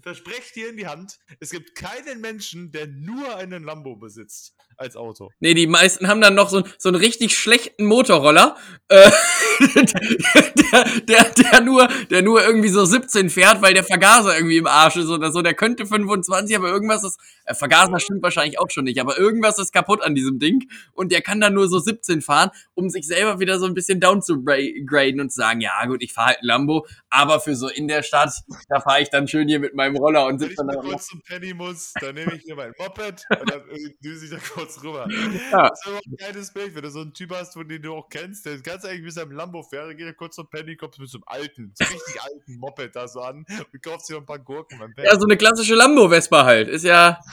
[0.00, 4.96] verspreche dir in die Hand, es gibt keinen Menschen, der nur einen Lambo besitzt als
[4.96, 5.30] Auto.
[5.40, 8.56] Nee, die meisten haben dann noch so, so einen richtig schlechten Motorroller,
[8.88, 9.10] äh,
[9.74, 14.66] der, der, der, nur, der nur irgendwie so 17 fährt, weil der Vergaser irgendwie im
[14.66, 15.42] Arsch ist oder so.
[15.42, 19.58] Der könnte 25, aber irgendwas ist, äh, Vergaser stimmt wahrscheinlich auch schon nicht, aber irgendwas
[19.58, 23.06] ist kaputt an diesem Ding und der kann dann nur so 17 fahren, um sich
[23.06, 26.28] selber wieder so ein bisschen down zu graden und zu sagen, ja gut, ich fahre
[26.28, 29.74] halt Lambo, aber für so in der Stadt, da fahre ich dann schön hier mit
[29.74, 30.74] meinem Roller und sitze dann da.
[30.74, 33.62] Wenn ich kurz zum Penny muss, dann nehme ich mir mein Moped und dann
[34.02, 35.06] düse ich da kurz rüber.
[35.50, 35.68] Ja.
[35.68, 37.94] Das ist aber ein geiles Bild, wenn du so einen Typ hast, von dem du
[37.94, 40.98] auch kennst, der ganz eigentlich mit seinem Lambo fährt, geht er kurz zum Penny, kommt
[40.98, 44.22] mit so einem alten, so richtig alten Moped da so an und kauft sich noch
[44.22, 45.06] ein paar Gurken beim Penny.
[45.06, 46.68] Ja, so eine klassische Lambo-Vespa halt.
[46.68, 47.20] Ist ja.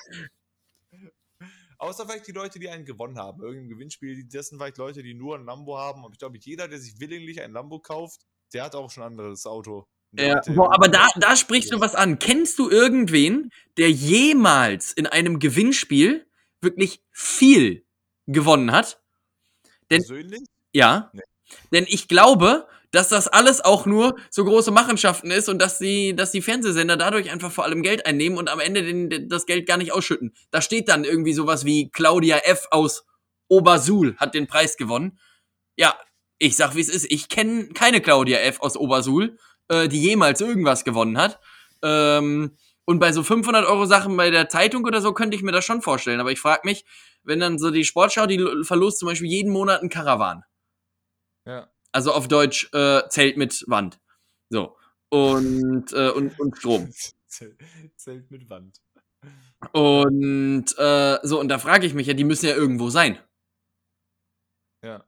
[1.80, 3.42] Außer vielleicht die Leute, die einen gewonnen haben.
[3.42, 6.04] Irgendein Gewinnspiel, das sind vielleicht Leute, die nur ein Lambo haben.
[6.04, 8.22] Und ich glaube, jeder, der sich willinglich ein Lambo kauft,
[8.54, 9.88] der hat auch schon ein anderes Auto.
[10.14, 12.20] Ja, boah, aber da, da sprichst du was an.
[12.20, 16.26] Kennst du irgendwen, der jemals in einem Gewinnspiel
[16.60, 17.86] wirklich viel
[18.28, 19.02] gewonnen hat?
[19.90, 20.42] Denn, Persönlich?
[20.74, 21.12] Ja.
[21.14, 21.22] Nee.
[21.72, 26.14] Denn ich glaube, dass das alles auch nur so große Machenschaften ist und dass die,
[26.14, 29.66] dass die Fernsehsender dadurch einfach vor allem Geld einnehmen und am Ende den, das Geld
[29.66, 30.34] gar nicht ausschütten.
[30.52, 32.68] Da steht dann irgendwie sowas wie Claudia F.
[32.72, 33.06] aus
[33.48, 35.20] Obersul hat den Preis gewonnen.
[35.78, 35.98] Ja,
[36.42, 37.06] ich sag wie es ist.
[37.12, 38.62] Ich kenne keine Claudia F.
[38.62, 39.38] aus Obersul,
[39.68, 41.40] äh, die jemals irgendwas gewonnen hat.
[41.84, 45.52] Ähm, und bei so 500 Euro Sachen bei der Zeitung oder so könnte ich mir
[45.52, 46.20] das schon vorstellen.
[46.20, 46.84] Aber ich frage mich,
[47.24, 50.44] wenn dann so die Sportschau, die verlost zum Beispiel jeden Monat einen Karawan.
[51.46, 51.72] Ja.
[51.92, 54.00] Also auf Deutsch äh, Zelt mit Wand.
[54.50, 54.76] So.
[55.10, 56.92] Und, äh, und, und Strom.
[57.28, 58.82] Zelt mit Wand.
[59.74, 63.20] Und äh, so, und da frage ich mich ja, die müssen ja irgendwo sein.
[64.84, 65.06] Ja.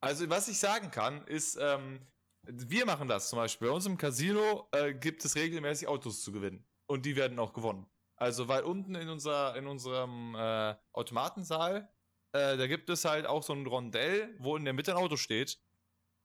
[0.00, 2.06] Also, was ich sagen kann, ist, ähm,
[2.42, 3.68] wir machen das zum Beispiel.
[3.68, 6.66] Bei uns im Casino äh, gibt es regelmäßig Autos zu gewinnen.
[6.86, 7.86] Und die werden auch gewonnen.
[8.16, 11.92] Also, weil unten in, unser, in unserem äh, Automatensaal,
[12.32, 15.16] äh, da gibt es halt auch so ein Rondell, wo in der Mitte ein Auto
[15.16, 15.60] steht.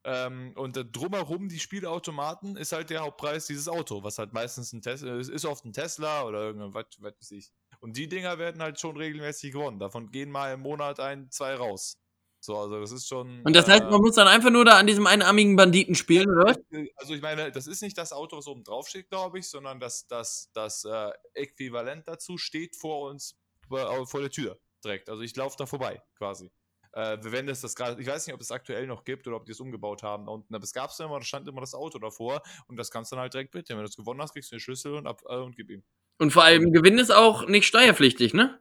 [0.05, 4.81] Ähm, und drumherum die Spielautomaten ist halt der Hauptpreis dieses Auto, was halt meistens ein
[4.81, 7.53] Tesla ist, ist oft ein Tesla oder irgendwas, was weiß ich.
[7.79, 9.79] Und die Dinger werden halt schon regelmäßig gewonnen.
[9.79, 12.02] Davon gehen mal im Monat ein, zwei raus.
[12.43, 13.41] So, also das ist schon.
[13.41, 16.29] Und das heißt, man äh, muss dann einfach nur da an diesem einarmigen Banditen spielen,
[16.29, 16.53] oder?
[16.97, 19.79] Also ich meine, das ist nicht das Auto, was oben drauf steht, glaube ich, sondern
[19.79, 23.37] das, das, das äh, Äquivalent dazu steht vor uns,
[23.71, 25.09] äh, vor der Tür direkt.
[25.09, 26.51] Also ich laufe da vorbei, quasi.
[26.91, 29.45] Äh, wenn es das gerade, ich weiß nicht, ob es aktuell noch gibt oder ob
[29.45, 31.73] die es umgebaut haben da unten, aber es gab es immer, da stand immer das
[31.73, 33.79] Auto davor und das kannst du dann halt direkt mitnehmen.
[33.79, 35.81] Wenn du es gewonnen hast, kriegst du den Schlüssel und, ab, äh, und gib ihm.
[36.19, 38.59] Und vor allem Gewinn ist auch nicht steuerpflichtig, ne?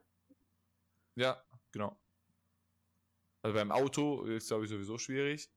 [1.15, 1.99] Ja, genau.
[3.43, 5.49] Also beim Auto ist, glaube ich, sowieso schwierig.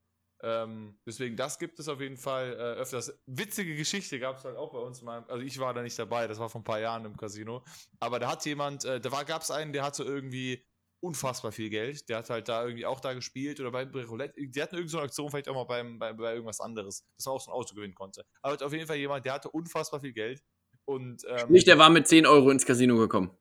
[0.43, 3.19] Ähm, deswegen, das gibt es auf jeden Fall äh, öfters.
[3.27, 5.25] Witzige Geschichte gab es halt auch bei uns mal.
[5.29, 7.65] Also ich war da nicht dabei, das war vor ein paar Jahren im Casino.
[8.01, 10.67] Aber da hat jemand, äh, da gab es einen, der hatte irgendwie
[11.01, 12.09] unfassbar viel Geld.
[12.09, 14.35] Der hat halt da irgendwie auch da gespielt oder bei Roulette.
[14.37, 17.35] Die hatten irgendeine so Aktion, vielleicht auch mal beim, bei, bei irgendwas anderes, dass man
[17.35, 18.25] auch so ein Auto gewinnen konnte.
[18.43, 20.43] Aber auf jeden Fall jemand, der hatte unfassbar viel Geld.
[20.85, 23.37] Und, ähm, Nicht, der war mit 10 Euro ins Casino gekommen.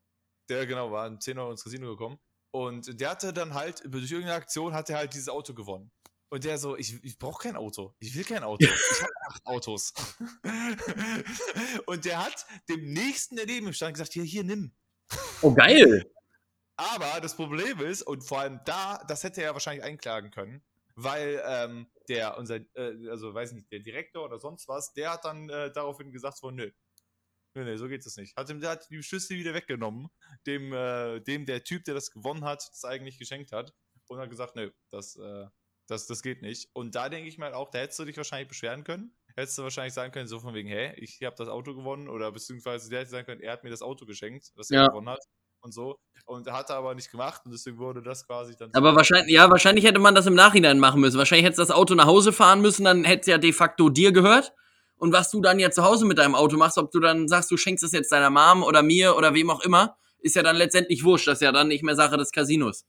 [0.50, 2.20] Der, genau, war mit 10 Euro ins Casino gekommen.
[2.56, 5.92] Und der hatte dann halt, durch irgendeine Aktion hat er halt dieses Auto gewonnen.
[6.30, 7.94] Und der so, ich, ich brauche kein Auto.
[8.00, 8.66] Ich will kein Auto.
[8.92, 9.94] Ich habe acht Autos.
[11.86, 14.72] und der hat dem nächsten, der neben ihm stand, gesagt, hier, hier, nimm.
[15.42, 16.10] Oh, geil.
[16.78, 20.64] Aber das Problem ist, und vor allem da, das hätte er ja wahrscheinlich einklagen können,
[20.96, 25.26] weil ähm, der, unser, äh, also weiß nicht, der Direktor oder sonst was, der hat
[25.26, 26.72] dann äh, daraufhin gesagt, so, nö,
[27.56, 28.36] nö, nö, so geht es nicht.
[28.36, 30.10] Hat ihm, der hat die Schlüssel wieder weggenommen,
[30.46, 33.74] dem, äh, dem der Typ, der das gewonnen hat, das eigentlich geschenkt hat,
[34.08, 35.48] und hat gesagt, nö, das, äh,
[35.88, 36.70] das, das geht nicht.
[36.74, 39.16] Und da denke ich mal auch, da hättest du dich wahrscheinlich beschweren können.
[39.36, 42.32] Hättest du wahrscheinlich sagen können, so von wegen, hä, ich habe das Auto gewonnen, oder
[42.32, 44.88] beziehungsweise der hätte sagen können, er hat mir das Auto geschenkt, das er ja.
[44.88, 45.24] gewonnen hat
[45.62, 46.00] und so.
[46.26, 48.74] Und hat er aber nicht gemacht und deswegen wurde das quasi dann.
[48.74, 51.18] Aber wahrscheinlich, ja, wahrscheinlich hätte man das im Nachhinein machen müssen.
[51.18, 54.12] Wahrscheinlich hätte das Auto nach Hause fahren müssen, dann hätte es ja de facto dir
[54.12, 54.54] gehört.
[54.98, 57.52] Und was du dann ja zu Hause mit deinem Auto machst, ob du dann sagst,
[57.52, 60.56] du schenkst es jetzt deiner Mom oder mir oder wem auch immer, ist ja dann
[60.56, 61.28] letztendlich wurscht.
[61.28, 62.86] Das ist ja dann nicht mehr Sache des Casinos.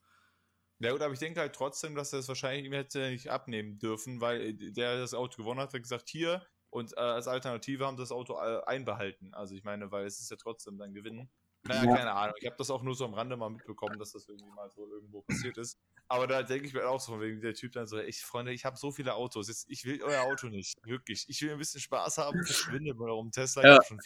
[0.79, 3.79] Ja gut, aber ich denke halt trotzdem, dass er es wahrscheinlich ihm hätte nicht abnehmen
[3.79, 7.97] dürfen, weil der das Auto gewonnen hat, hat gesagt, hier und äh, als Alternative haben
[7.97, 9.33] das Auto äh, einbehalten.
[9.33, 11.31] Also ich meine, weil es ist ja trotzdem dann Gewinn.
[11.65, 11.97] Naja, ja.
[11.97, 12.35] keine Ahnung.
[12.39, 14.87] Ich habe das auch nur so am Rande mal mitbekommen, dass das irgendwie mal so
[14.87, 15.81] irgendwo passiert ist.
[16.09, 18.53] Aber da denke ich mir auch so, von wegen der Typ dann so, ich Freunde,
[18.53, 21.27] ich habe so viele Autos, jetzt, ich will euer Auto nicht, wirklich.
[21.29, 23.65] Ich will ein bisschen Spaß haben, verschwinde mal um Tesla.
[23.65, 23.79] Ja.
[23.83, 23.99] Schon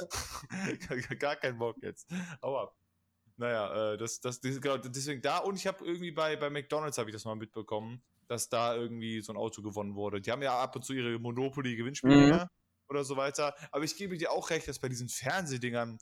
[1.20, 2.10] Gar keinen Bock jetzt.
[2.40, 2.74] Aber
[3.36, 6.98] naja, äh, das, das, das, genau, deswegen da und ich habe irgendwie bei, bei McDonalds
[6.98, 10.20] habe ich das mal mitbekommen, dass da irgendwie so ein Auto gewonnen wurde.
[10.20, 12.46] Die haben ja ab und zu ihre Monopoly-Gewinnspiele Mhm.
[12.88, 13.54] oder so weiter.
[13.70, 15.98] Aber ich gebe dir auch recht, dass bei diesen Fernsehdingern,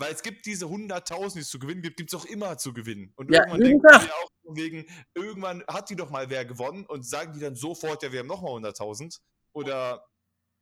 [0.00, 2.72] weil es gibt diese 100.000, die es zu gewinnen gibt, gibt es auch immer zu
[2.72, 3.12] gewinnen.
[3.16, 7.06] Und Ja, irgendwann denken die auch wegen, irgendwann hat die doch mal wer gewonnen und
[7.06, 9.20] sagen die dann sofort, ja, wir haben nochmal 100.000.
[9.52, 10.06] Oder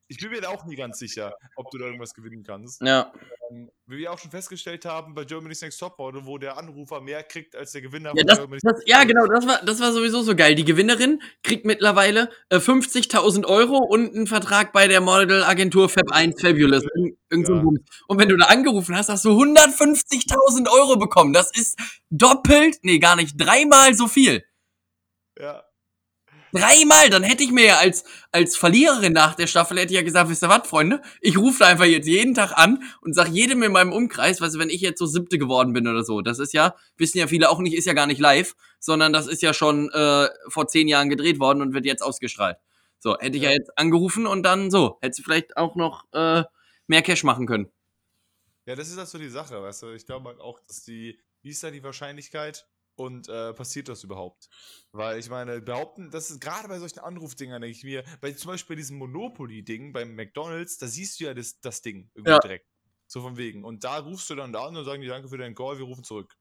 [0.08, 2.80] ich bin mir da auch nie ganz sicher, ob du da irgendwas gewinnen kannst.
[2.80, 3.12] Ja.
[3.50, 7.22] Ähm, Wie wir auch schon festgestellt haben bei Germany's Next Topmodel, wo der Anrufer mehr
[7.22, 10.34] kriegt als der Gewinner Ja, das, das, ja, genau, das war, das war sowieso so
[10.34, 10.54] geil.
[10.54, 16.84] Die Gewinnerin kriegt mittlerweile äh, 50.000 Euro und einen Vertrag bei der Modelagentur Fab1 Fabulous.
[16.94, 17.82] Irgend, irgend so ein Ja.
[18.08, 21.34] Und wenn du da angerufen hast, hast du 150.000 Euro bekommen.
[21.34, 21.78] Das ist
[22.08, 24.42] doppelt, nee, gar nicht, dreimal so viel.
[25.38, 25.67] Ja.
[26.52, 30.02] Dreimal, dann hätte ich mir ja als, als Verliererin nach der Staffel hätte ich ja
[30.02, 31.02] gesagt, wisst ihr was, Freunde?
[31.20, 34.54] Ich rufe da einfach jetzt jeden Tag an und sag jedem in meinem Umkreis, weißt
[34.54, 37.26] du, wenn ich jetzt so siebte geworden bin oder so, das ist ja, wissen ja
[37.26, 40.68] viele auch nicht, ist ja gar nicht live, sondern das ist ja schon äh, vor
[40.68, 42.56] zehn Jahren gedreht worden und wird jetzt ausgestrahlt.
[42.98, 43.56] So, hätte ich ja, Ja.
[43.56, 46.42] jetzt angerufen und dann so, hätte sie vielleicht auch noch äh,
[46.86, 47.68] mehr Cash machen können.
[48.66, 49.92] Ja, das ist halt so die Sache, weißt du.
[49.92, 52.66] Ich glaube halt auch, dass die, wie ist da die Wahrscheinlichkeit
[52.98, 54.48] und äh, passiert das überhaupt?
[54.92, 58.50] Weil ich meine, behaupten, das ist gerade bei solchen Anrufdingern, denke ich mir, bei zum
[58.50, 62.38] Beispiel bei diesem Monopoly-Ding beim McDonalds, da siehst du ja das, das Ding irgendwie Ja.
[62.38, 62.66] direkt.
[63.06, 63.64] So von wegen.
[63.64, 65.84] Und da rufst du dann da an und sagen die Danke für deinen Call, wir
[65.86, 66.36] rufen zurück.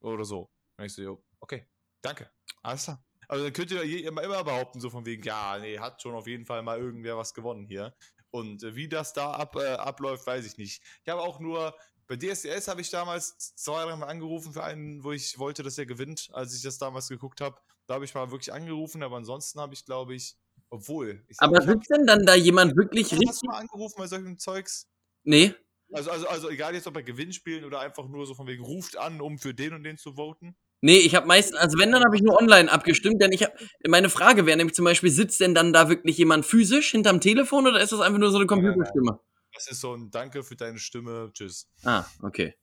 [0.00, 0.50] Oder so.
[0.76, 1.66] Dann ich so, jo, okay,
[2.02, 2.30] danke.
[2.62, 3.04] Alles klar.
[3.28, 6.26] Also dann könnt ihr immer, immer behaupten, so von wegen, ja, nee, hat schon auf
[6.26, 7.94] jeden Fall mal irgendwer was gewonnen hier.
[8.30, 10.82] Und äh, wie das da ab, äh, abläuft, weiß ich nicht.
[11.04, 11.74] Ich habe auch nur,
[12.10, 15.86] bei DSDS habe ich damals zwei, dreimal angerufen für einen, wo ich wollte, dass er
[15.86, 17.56] gewinnt, als ich das damals geguckt habe.
[17.86, 20.36] Da habe ich mal wirklich angerufen, aber ansonsten habe ich, glaube ich,
[20.70, 21.22] obwohl.
[21.28, 23.42] Ich Aber sitzt denn dann da jemand wirklich Hast du richtig?
[23.44, 24.88] mal angerufen bei solchen Zeugs?
[25.22, 25.54] Nee.
[25.92, 28.96] Also, also, also egal jetzt ob bei Gewinnspielen oder einfach nur so von wegen, ruft
[28.96, 30.56] an, um für den und den zu voten.
[30.80, 33.52] Nee, ich habe meistens, also wenn, dann habe ich nur online abgestimmt, denn ich habe,
[33.86, 37.68] meine Frage wäre nämlich zum Beispiel, sitzt denn dann da wirklich jemand physisch hinterm Telefon
[37.68, 39.20] oder ist das einfach nur so eine Computerstimme?
[39.54, 41.68] Das ist so ein Danke für deine Stimme, tschüss.
[41.84, 42.54] Ah, okay.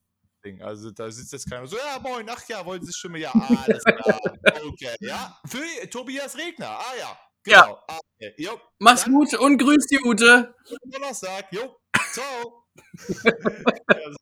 [0.61, 3.19] Also da sitzt jetzt keiner so, ja moin, ach ja, wollen Sie Stimme?
[3.19, 4.21] Ja, alles klar.
[4.67, 5.38] Okay, ja.
[5.45, 7.19] Für Tobias Regner, ah ja.
[7.45, 7.61] Ja.
[7.63, 7.83] Genau.
[7.88, 8.33] Ah, okay.
[8.38, 10.55] Jo, Mach's Dann- gut und grüß die Ute.
[10.85, 11.77] Donnerstag, jo,
[12.13, 12.63] ciao.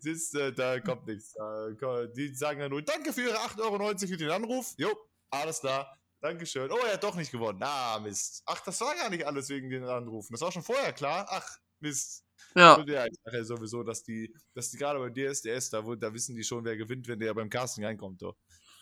[0.00, 1.34] Sitzt, äh, da kommt nichts.
[2.16, 4.74] Die sagen dann nur, danke für Ihre 8,90 Euro für den Anruf.
[4.76, 4.94] Jo,
[5.30, 5.96] alles klar.
[6.24, 6.72] Dankeschön.
[6.72, 7.62] Oh, er hat doch nicht gewonnen.
[7.62, 8.42] Ah, Mist.
[8.46, 10.32] Ach, das war gar nicht alles wegen den Anrufen.
[10.32, 11.26] Das war schon vorher klar.
[11.28, 11.46] Ach,
[11.80, 12.24] Mist.
[12.54, 12.82] Ja.
[12.86, 16.34] Ja, ich sage ja sowieso, dass die, dass die gerade bei DSDS, da, da wissen
[16.34, 18.22] die schon, wer gewinnt, wenn der beim Casting reinkommt.
[18.22, 18.38] Doch.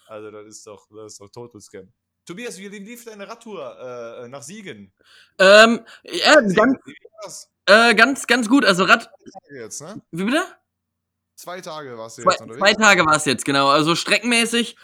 [0.06, 1.92] Also das ist doch, das ist doch Total Scam.
[2.24, 3.76] Tobias, wie lief deine Radtour
[4.22, 4.92] äh, nach Siegen?
[5.40, 8.64] Ähm, ja, ganz, äh, ganz, ganz gut.
[8.64, 9.10] Also Rad,
[9.50, 10.00] jetzt, ne?
[10.12, 10.44] wie bitte?
[11.42, 12.60] Zwei Tage warst du Zwei, jetzt unterwegs.
[12.60, 13.66] zwei Tage war es jetzt, genau.
[13.68, 14.76] Also streckenmäßig,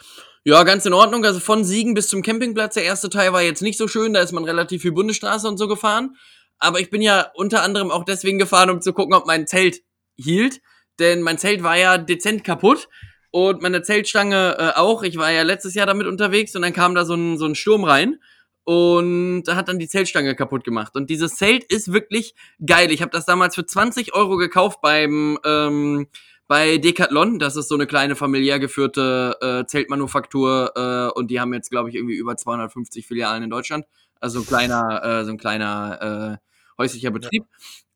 [0.43, 1.23] ja, ganz in Ordnung.
[1.23, 2.73] Also von Siegen bis zum Campingplatz.
[2.73, 5.57] Der erste Teil war jetzt nicht so schön, da ist man relativ viel Bundesstraße und
[5.57, 6.17] so gefahren.
[6.57, 9.77] Aber ich bin ja unter anderem auch deswegen gefahren, um zu gucken, ob mein Zelt
[10.17, 10.59] hielt.
[10.99, 12.89] Denn mein Zelt war ja dezent kaputt.
[13.31, 15.03] Und meine Zeltstange äh, auch.
[15.03, 17.55] Ich war ja letztes Jahr damit unterwegs und dann kam da so ein, so ein
[17.55, 18.19] Sturm rein.
[18.65, 20.95] Und da hat dann die Zeltstange kaputt gemacht.
[20.95, 22.35] Und dieses Zelt ist wirklich
[22.65, 22.91] geil.
[22.91, 26.07] Ich habe das damals für 20 Euro gekauft beim ähm,
[26.49, 27.39] bei Decathlon.
[27.39, 31.89] Das ist so eine kleine familiär geführte äh, Zeltmanufaktur äh, und die haben jetzt, glaube
[31.89, 33.85] ich, irgendwie über 250 Filialen in Deutschland.
[34.19, 37.45] Also ein kleiner, äh, so ein kleiner äh, häuslicher Betrieb.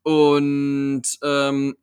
[0.02, 1.76] Und ähm,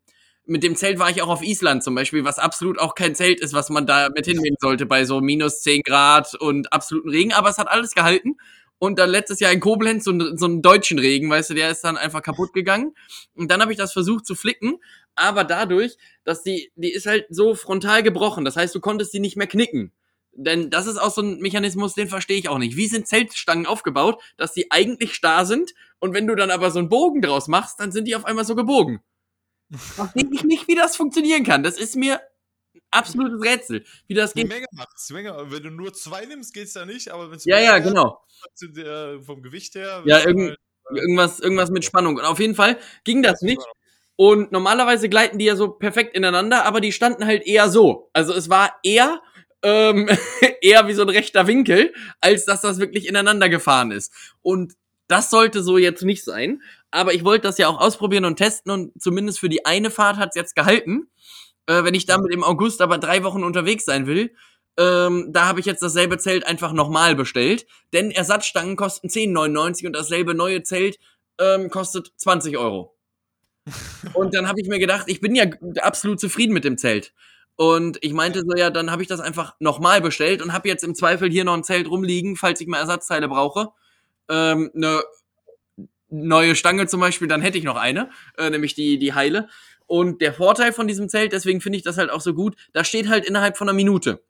[0.45, 3.39] mit dem Zelt war ich auch auf Island zum Beispiel, was absolut auch kein Zelt
[3.39, 7.33] ist, was man da mit hinnehmen sollte bei so minus 10 Grad und absoluten Regen,
[7.33, 8.37] aber es hat alles gehalten.
[8.79, 11.69] Und dann letztes Jahr in Koblenz so, ein- so einen deutschen Regen, weißt du, der
[11.69, 12.95] ist dann einfach kaputt gegangen.
[13.35, 14.77] Und dann habe ich das versucht zu flicken,
[15.15, 18.45] aber dadurch, dass die, die ist halt so frontal gebrochen.
[18.45, 19.91] Das heißt, du konntest die nicht mehr knicken.
[20.33, 22.77] Denn das ist auch so ein Mechanismus, den verstehe ich auch nicht.
[22.77, 26.79] Wie sind Zeltstangen aufgebaut, dass die eigentlich starr sind und wenn du dann aber so
[26.79, 29.01] einen Bogen draus machst, dann sind die auf einmal so gebogen.
[29.75, 31.63] Verstehe ich nicht, wie das funktionieren kann.
[31.63, 32.21] Das ist mir
[32.73, 34.47] ein absolutes Rätsel, wie das geht.
[34.47, 35.09] Menge macht's.
[35.11, 38.21] Menge, wenn du nur zwei nimmst, geht's ja nicht, aber wenn's Ja, ja, genau.
[38.61, 40.01] der- vom Gewicht her.
[40.05, 40.59] Ja, irgend- halt,
[40.93, 42.17] Irgendwas, irgendwas mit Spannung.
[42.17, 43.61] Und auf jeden Fall ging das nicht.
[44.15, 48.09] Und normalerweise gleiten die ja so perfekt ineinander, aber die standen halt eher so.
[48.13, 49.21] Also es war eher,
[49.63, 50.09] ähm,
[50.61, 54.13] eher wie so ein rechter Winkel, als dass das wirklich ineinander gefahren ist.
[54.41, 54.73] Und
[55.07, 56.61] das sollte so jetzt nicht sein.
[56.91, 60.17] Aber ich wollte das ja auch ausprobieren und testen und zumindest für die eine Fahrt
[60.17, 61.09] hat's jetzt gehalten.
[61.67, 64.33] Äh, wenn ich damit im August aber drei Wochen unterwegs sein will,
[64.77, 67.65] ähm, da habe ich jetzt dasselbe Zelt einfach nochmal bestellt.
[67.93, 70.97] Denn Ersatzstangen kosten 10,99 und dasselbe neue Zelt
[71.39, 72.95] ähm, kostet 20 Euro.
[74.13, 75.45] Und dann habe ich mir gedacht, ich bin ja
[75.81, 77.13] absolut zufrieden mit dem Zelt.
[77.55, 80.83] Und ich meinte so, ja, dann habe ich das einfach nochmal bestellt und habe jetzt
[80.83, 83.69] im Zweifel hier noch ein Zelt rumliegen, falls ich mal Ersatzteile brauche.
[84.29, 85.03] Ähm, eine
[86.09, 89.47] neue Stange zum Beispiel, dann hätte ich noch eine, äh, nämlich die, die Heile.
[89.85, 92.83] Und der Vorteil von diesem Zelt, deswegen finde ich das halt auch so gut, da
[92.83, 94.23] steht halt innerhalb von einer Minute.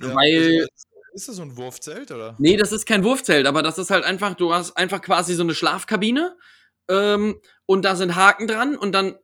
[0.00, 0.66] Ja, Weil.
[0.74, 2.36] Ist, ist das so ein Wurfzelt, oder?
[2.38, 5.42] Nee, das ist kein Wurfzelt, aber das ist halt einfach, du hast einfach quasi so
[5.42, 6.36] eine Schlafkabine
[6.90, 7.40] ähm,
[7.70, 9.14] und da sind Haken dran und dann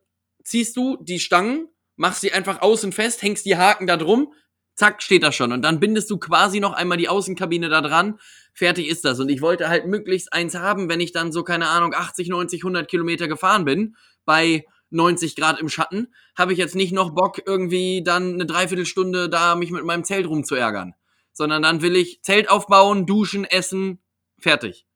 [0.41, 1.67] ziehst du die Stangen,
[1.97, 4.31] machst sie einfach außen fest, hängst die Haken da drum,
[4.73, 5.51] zack, steht das schon.
[5.51, 8.21] Und dann bindest du quasi noch einmal die Außenkabine da dran,
[8.53, 9.19] fertig ist das.
[9.19, 12.61] Und ich wollte halt möglichst eins haben, wenn ich dann so, keine Ahnung, 80, 90,
[12.61, 17.41] 100 Kilometer gefahren bin, bei 90 Grad im Schatten, habe ich jetzt nicht noch Bock,
[17.45, 20.93] irgendwie dann eine Dreiviertelstunde da mich mit meinem Zelt rumzuärgern.
[21.33, 23.99] Sondern dann will ich Zelt aufbauen, duschen, essen,
[24.39, 24.86] fertig.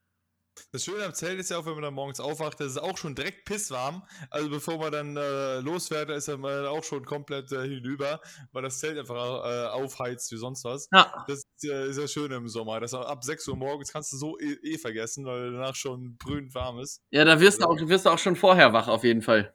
[0.72, 2.97] Das Schöne am Zelt ist ja auch, wenn man dann morgens aufwacht, das ist auch
[2.97, 4.04] schon direkt pisswarm.
[4.30, 8.22] Also bevor man dann äh, losfährt, ist man auch schon komplett äh, hinüber,
[8.52, 10.88] weil das Zelt einfach äh, aufheizt wie sonst was.
[10.93, 11.26] Ja.
[11.28, 12.80] Das äh, ist ja schön im Sommer.
[12.80, 16.54] Das ab 6 Uhr morgens kannst du so eh, eh vergessen, weil danach schon brühend
[16.54, 17.02] warm ist.
[17.12, 19.54] Ja, da wirst du auch, wirst du auch schon vorher wach, auf jeden Fall.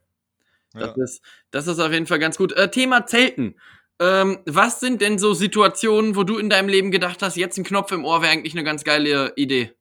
[0.72, 1.04] Das, Ja.
[1.04, 2.52] ist, das ist auf jeden Fall ganz gut.
[2.52, 3.58] Äh, Thema Zelten.
[3.98, 7.64] Ähm, was sind denn so Situationen, wo du in deinem Leben gedacht hast, jetzt ein
[7.64, 9.72] Knopf im Ohr wäre eigentlich eine ganz geile Idee?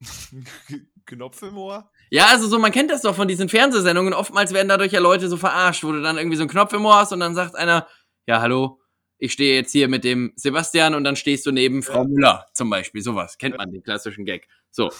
[1.06, 1.90] Knopf im Ohr?
[2.10, 4.14] Ja, also so, man kennt das doch von diesen Fernsehsendungen.
[4.14, 6.84] Oftmals werden dadurch ja Leute so verarscht, wo du dann irgendwie so einen Knopf im
[6.84, 7.86] Ohr hast und dann sagt einer,
[8.26, 8.80] ja, hallo,
[9.18, 12.08] ich stehe jetzt hier mit dem Sebastian und dann stehst du neben Frau Ja.
[12.08, 13.02] Müller zum Beispiel.
[13.02, 14.48] Sowas kennt man, den klassischen Gag.
[14.70, 14.92] So.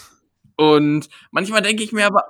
[0.56, 2.24] Und manchmal denke ich mir aber,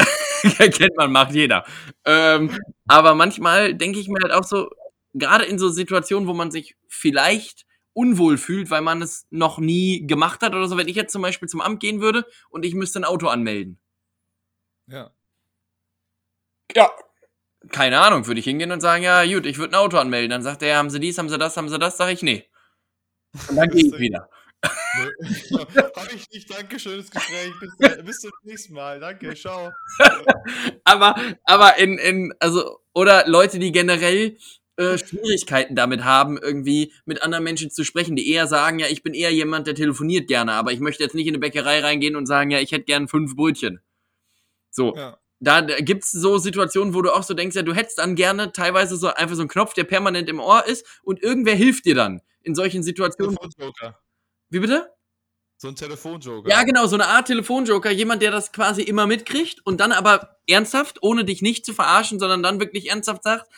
[0.58, 1.64] kennt man, macht jeder.
[2.04, 4.70] Ähm, aber manchmal denke ich mir halt auch so,
[5.12, 7.66] gerade in so Situationen, wo man sich vielleicht
[7.98, 11.20] unwohl fühlt, weil man es noch nie gemacht hat oder so, wenn ich jetzt zum
[11.20, 13.80] Beispiel zum Amt gehen würde und ich müsste ein Auto anmelden.
[14.86, 15.10] Ja.
[16.76, 16.92] Ja.
[17.72, 20.30] Keine Ahnung, würde ich hingehen und sagen, ja, gut, ich würde ein Auto anmelden.
[20.30, 21.96] Dann sagt er, haben Sie dies, haben Sie das, haben Sie das?
[21.96, 22.48] Sag ich, nee.
[23.48, 24.30] Und dann gehe ich wieder.
[24.62, 25.10] Nö.
[25.96, 26.48] Hab ich nicht.
[26.54, 27.52] Danke, schönes Gespräch.
[27.58, 29.00] Bis, äh, bis zum nächsten Mal.
[29.00, 29.72] Danke, ciao.
[30.84, 34.38] Aber, aber in, in, also, oder Leute, die generell
[34.78, 39.02] äh, Schwierigkeiten damit haben, irgendwie mit anderen Menschen zu sprechen, die eher sagen, ja, ich
[39.02, 42.16] bin eher jemand, der telefoniert gerne, aber ich möchte jetzt nicht in eine Bäckerei reingehen
[42.16, 43.80] und sagen, ja, ich hätte gern fünf Brötchen.
[44.70, 44.94] So.
[44.96, 45.18] Ja.
[45.40, 48.96] Da gibt's so Situationen, wo du auch so denkst, ja, du hättest dann gerne teilweise
[48.96, 52.22] so einfach so einen Knopf, der permanent im Ohr ist und irgendwer hilft dir dann
[52.42, 53.36] in solchen Situationen.
[53.36, 54.00] Telefonjoker.
[54.50, 54.90] Wie bitte?
[55.56, 56.48] So ein Telefonjoker.
[56.48, 60.38] Ja, genau, so eine Art Telefonjoker, jemand, der das quasi immer mitkriegt und dann aber
[60.46, 63.48] ernsthaft, ohne dich nicht zu verarschen, sondern dann wirklich ernsthaft sagt,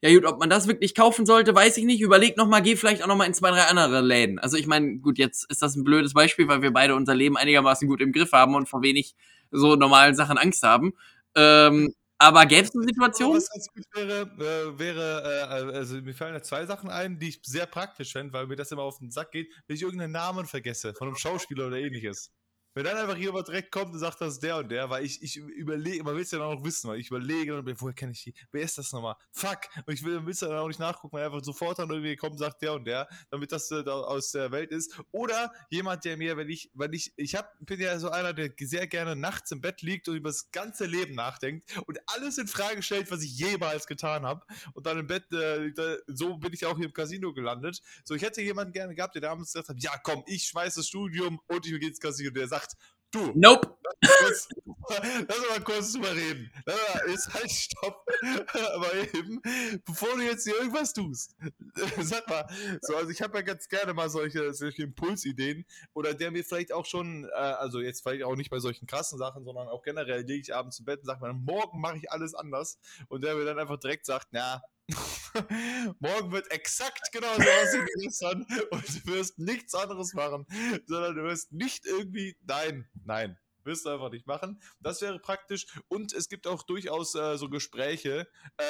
[0.00, 2.00] ja gut, ob man das wirklich kaufen sollte, weiß ich nicht.
[2.00, 4.38] Überleg noch mal, geh vielleicht auch noch mal in zwei, drei andere Läden.
[4.38, 7.36] Also ich meine, gut, jetzt ist das ein blödes Beispiel, weil wir beide unser Leben
[7.36, 9.16] einigermaßen gut im Griff haben und vor wenig
[9.50, 10.92] so normalen Sachen Angst haben.
[11.34, 13.36] Ähm, aber gäbe es eine Situation?
[13.36, 17.28] Was ganz gut wäre, äh, wäre, äh, also mir fallen da zwei Sachen ein, die
[17.28, 20.12] ich sehr praktisch fände, weil mir das immer auf den Sack geht, wenn ich irgendeinen
[20.12, 22.32] Namen vergesse, von einem Schauspieler oder ähnliches.
[22.78, 25.20] Wenn dann einfach jemand direkt kommt und sagt, das ist der und der, weil ich,
[25.20, 28.12] ich überlege, man will es ja dann auch wissen, weil ich überlege und woher kenne
[28.12, 28.34] ich die?
[28.52, 29.16] Wer ist das nochmal?
[29.32, 29.62] Fuck!
[29.84, 32.38] Und ich will, es dann auch nicht nachgucken, weil einfach sofort dann irgendwie kommt und
[32.38, 34.96] sagt der und der, damit das äh, aus der Welt ist.
[35.10, 38.52] Oder jemand, der mir, wenn ich, wenn ich, ich hab, bin ja so einer, der
[38.60, 42.46] sehr gerne nachts im Bett liegt und über das ganze Leben nachdenkt und alles in
[42.46, 44.46] Frage stellt, was ich jemals getan habe.
[44.74, 47.82] Und dann im Bett, äh, da, so bin ich auch hier im Casino gelandet.
[48.04, 50.86] So, ich hätte jemanden gerne gehabt, der damals gesagt hat, ja komm, ich schmeiß das
[50.86, 52.30] Studium und ich gehe ins Casino.
[52.30, 52.67] Der sagt,
[53.10, 53.76] du, Nope.
[54.00, 56.50] lass uns mal kurz drüber reden.
[57.08, 58.06] Jetzt halt stopp.
[58.74, 59.40] Aber eben,
[59.84, 61.34] bevor du jetzt hier irgendwas tust,
[61.98, 62.46] sag mal,
[62.82, 65.64] so, also ich habe ja ganz gerne mal solche, solche Impulsideen
[65.94, 69.18] oder der mir vielleicht auch schon, äh, also jetzt vielleicht auch nicht bei solchen krassen
[69.18, 72.10] Sachen, sondern auch generell lege ich abends im Bett und sage mir, morgen mache ich
[72.12, 74.62] alles anders und der mir dann einfach direkt sagt, na,
[76.00, 80.46] morgen wird exakt genauso aussehen wie gestern und du wirst nichts anderes machen,
[80.86, 83.38] sondern du wirst nicht irgendwie, nein, nein,
[83.68, 84.60] wirst du einfach nicht machen.
[84.80, 88.26] Das wäre praktisch und es gibt auch durchaus äh, so Gespräche.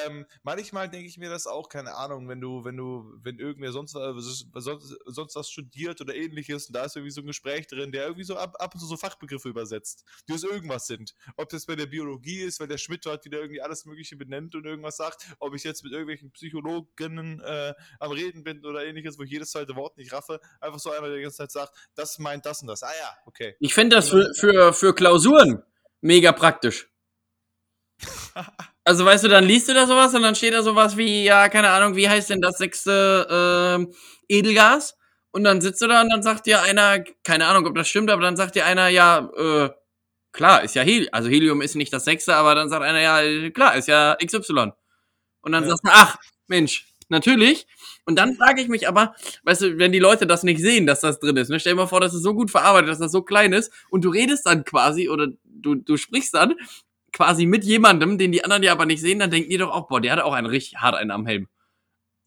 [0.06, 3.72] Ähm, manchmal denke ich mir das auch, keine Ahnung, wenn du, wenn du, wenn irgendwer
[3.72, 7.66] sonst, äh, sonst, sonst was studiert oder ähnliches und da ist irgendwie so ein Gespräch
[7.66, 11.14] drin, der irgendwie so ab, ab und zu so Fachbegriffe übersetzt, die aus irgendwas sind.
[11.36, 14.54] Ob das bei der Biologie ist, weil der Schmidt dort wieder irgendwie alles Mögliche benennt
[14.54, 19.18] und irgendwas sagt, ob ich jetzt mit irgendwelchen Psychologinnen äh, am Reden bin oder ähnliches,
[19.18, 21.90] wo ich jedes zweite Wort nicht raffe, einfach so einer, der die ganze Zeit sagt,
[21.94, 22.82] das meint das und das.
[22.82, 23.54] Ah ja, okay.
[23.60, 25.62] Ich fände das für, für, für Klausuren
[26.00, 26.88] mega praktisch.
[28.84, 31.48] Also weißt du, dann liest du da sowas und dann steht da sowas wie, ja,
[31.48, 33.92] keine Ahnung, wie heißt denn das sechste ähm,
[34.28, 34.96] Edelgas?
[35.30, 38.10] Und dann sitzt du da und dann sagt dir einer, keine Ahnung, ob das stimmt,
[38.10, 39.70] aber dann sagt dir einer, ja, äh,
[40.32, 43.50] klar, ist ja Helium, also Helium ist nicht das sechste, aber dann sagt einer, ja,
[43.50, 44.72] klar, ist ja XY.
[44.72, 44.74] Und
[45.42, 45.70] Und dann Ja.
[45.70, 46.16] sagst du, ach,
[46.48, 47.66] Mensch, natürlich.
[48.08, 51.00] Und dann frage ich mich aber, weißt du, wenn die Leute das nicht sehen, dass
[51.00, 51.60] das drin ist, ne?
[51.60, 54.02] stell dir mal vor, das ist so gut verarbeitet, dass das so klein ist und
[54.02, 56.54] du redest dann quasi oder du, du sprichst dann
[57.12, 59.88] quasi mit jemandem, den die anderen ja aber nicht sehen, dann denken die doch auch,
[59.88, 61.48] boah, der hat auch einen richtig hart einen am Helm.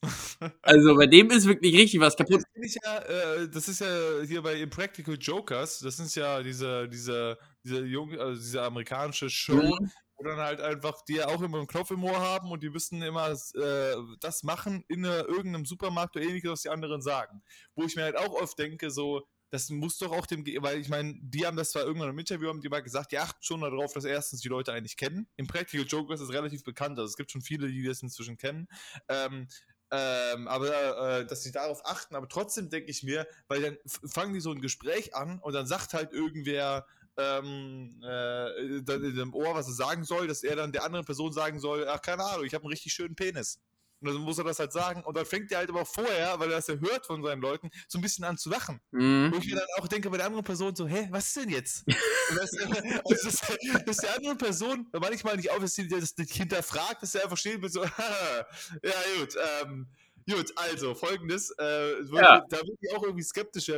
[0.62, 2.42] Also bei dem ist wirklich richtig was kaputt.
[2.56, 6.88] Das, ich ja, äh, das ist ja hier bei Impractical Jokers, das ist ja diese,
[6.90, 9.92] diese, diese, junge, also diese amerikanische Show, Mhm.
[10.24, 13.02] Dann halt einfach die ja auch immer einen Knopf im Ohr haben und die müssen
[13.02, 17.44] immer äh, das machen in äh, irgendeinem Supermarkt oder ähnliches, was die anderen sagen.
[17.76, 20.90] Wo ich mir halt auch oft denke, so, das muss doch auch dem, weil ich
[20.90, 23.62] meine, die haben das zwar irgendwann im Interview, haben die mal gesagt, die achten schon
[23.62, 25.28] darauf, dass erstens die Leute eigentlich kennen.
[25.36, 28.68] Impractical Jokers ist relativ bekannt, also es gibt schon viele, die das inzwischen kennen.
[29.10, 29.48] Ähm,
[29.94, 34.34] ähm, aber äh, dass sie darauf achten, aber trotzdem denke ich mir, weil dann fangen
[34.34, 36.88] die so ein Gespräch an und dann sagt halt irgendwer
[37.18, 41.06] ähm, äh, dann in dem Ohr, was er sagen soll, dass er dann der anderen
[41.06, 43.60] Person sagen soll, ach keine Ahnung, ich habe einen richtig schönen Penis.
[44.02, 46.50] Und dann muss er das halt sagen und dann fängt er halt aber vorher, weil
[46.50, 48.82] er das ja hört von seinen Leuten, so ein bisschen an zu lachen.
[48.90, 49.32] Mhm.
[49.32, 51.50] Wo ich mir dann auch denke bei der anderen Person so, hä, was ist denn
[51.50, 51.86] jetzt?
[52.34, 53.44] Das, das, ist,
[53.86, 57.26] das ist der anderen Person manchmal nicht auf, dass sie das nicht hinterfragt, dass er
[57.26, 59.90] einfach steht mit so, ja gut, ähm,
[60.30, 62.46] gut, also folgendes, äh, Ja.
[62.50, 63.70] da bin ich auch irgendwie skeptisch,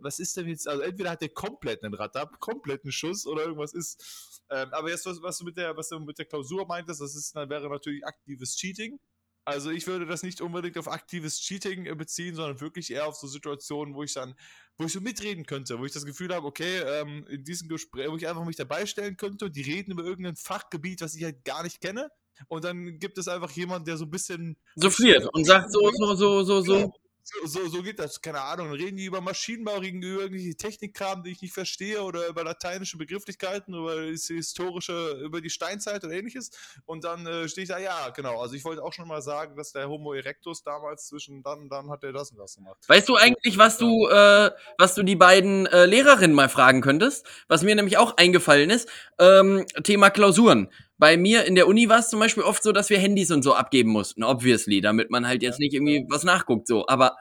[0.00, 3.42] was ist denn jetzt, also entweder hat der komplett einen Radab, komplett einen Schuss oder
[3.44, 6.66] irgendwas ist, ähm, aber jetzt, was, was du mit der, was du mit der Klausur
[6.66, 8.98] meintest, das ist, dann wäre natürlich aktives Cheating.
[9.44, 13.16] Also ich würde das nicht unbedingt auf aktives Cheating äh, beziehen, sondern wirklich eher auf
[13.16, 14.36] so Situationen, wo ich dann,
[14.78, 18.08] wo ich so mitreden könnte, wo ich das Gefühl habe, okay, ähm, in diesem Gespräch,
[18.08, 21.24] wo ich einfach mich dabei stellen könnte und die reden über irgendein Fachgebiet, was ich
[21.24, 22.08] halt gar nicht kenne.
[22.48, 26.14] Und dann gibt es einfach jemanden, der so ein bisschen Souffliert und sagt so, so,
[26.14, 26.92] so, so, so.
[27.24, 28.70] so, so, so geht das, keine Ahnung.
[28.70, 32.42] Dann reden die über Maschinenbau, reden über irgendwelche Technikkram, die ich nicht verstehe, oder über
[32.42, 36.50] lateinische Begrifflichkeiten, über historische, über die Steinzeit oder ähnliches.
[36.84, 38.40] Und dann äh, stehe ich da, ja, genau.
[38.40, 41.68] Also ich wollte auch schon mal sagen, dass der Homo erectus damals zwischen dann und
[41.68, 42.78] dann hat er das und das gemacht.
[42.88, 47.24] Weißt du eigentlich, was du, äh, was du die beiden äh, Lehrerinnen mal fragen könntest?
[47.46, 50.70] Was mir nämlich auch eingefallen ist, ähm, Thema Klausuren.
[51.02, 53.42] Bei mir in der Uni war es zum Beispiel oft so, dass wir Handys und
[53.42, 56.86] so abgeben mussten, obviously, damit man halt jetzt nicht irgendwie was nachguckt, so.
[56.86, 57.16] Aber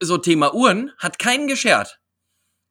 [0.00, 1.98] so Thema Uhren hat keinen geschert.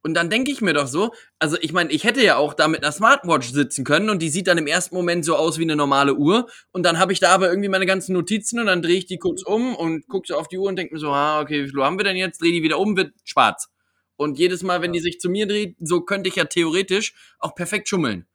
[0.04, 2.70] Und dann denke ich mir doch so, also ich meine, ich hätte ja auch da
[2.70, 5.64] mit einer Smartwatch sitzen können und die sieht dann im ersten Moment so aus wie
[5.64, 8.82] eine normale Uhr und dann habe ich da aber irgendwie meine ganzen Notizen und dann
[8.82, 11.10] drehe ich die kurz um und gucke so auf die Uhr und denke mir so,
[11.10, 12.42] ah, okay, wie viel Uhr haben wir denn jetzt?
[12.42, 13.68] Drehe die wieder um, wird schwarz.
[14.16, 17.54] Und jedes Mal, wenn die sich zu mir dreht, so könnte ich ja theoretisch auch
[17.54, 18.28] perfekt schummeln.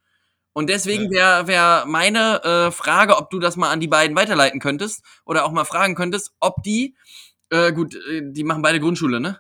[0.56, 4.58] Und deswegen wäre wär meine äh, Frage, ob du das mal an die beiden weiterleiten
[4.58, 6.96] könntest oder auch mal fragen könntest, ob die,
[7.50, 9.38] äh, gut, äh, die machen beide Grundschule, ne?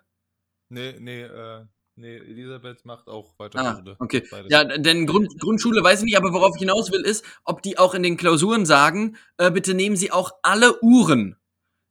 [0.68, 1.64] Nee, nee, äh,
[1.94, 3.96] nee, Elisabeth macht auch Ah, Weiterschule.
[3.98, 4.24] okay.
[4.30, 4.52] Beides.
[4.52, 7.78] Ja, denn Grund, Grundschule weiß ich nicht, aber worauf ich hinaus will, ist, ob die
[7.78, 11.38] auch in den Klausuren sagen, äh, bitte nehmen Sie auch alle Uhren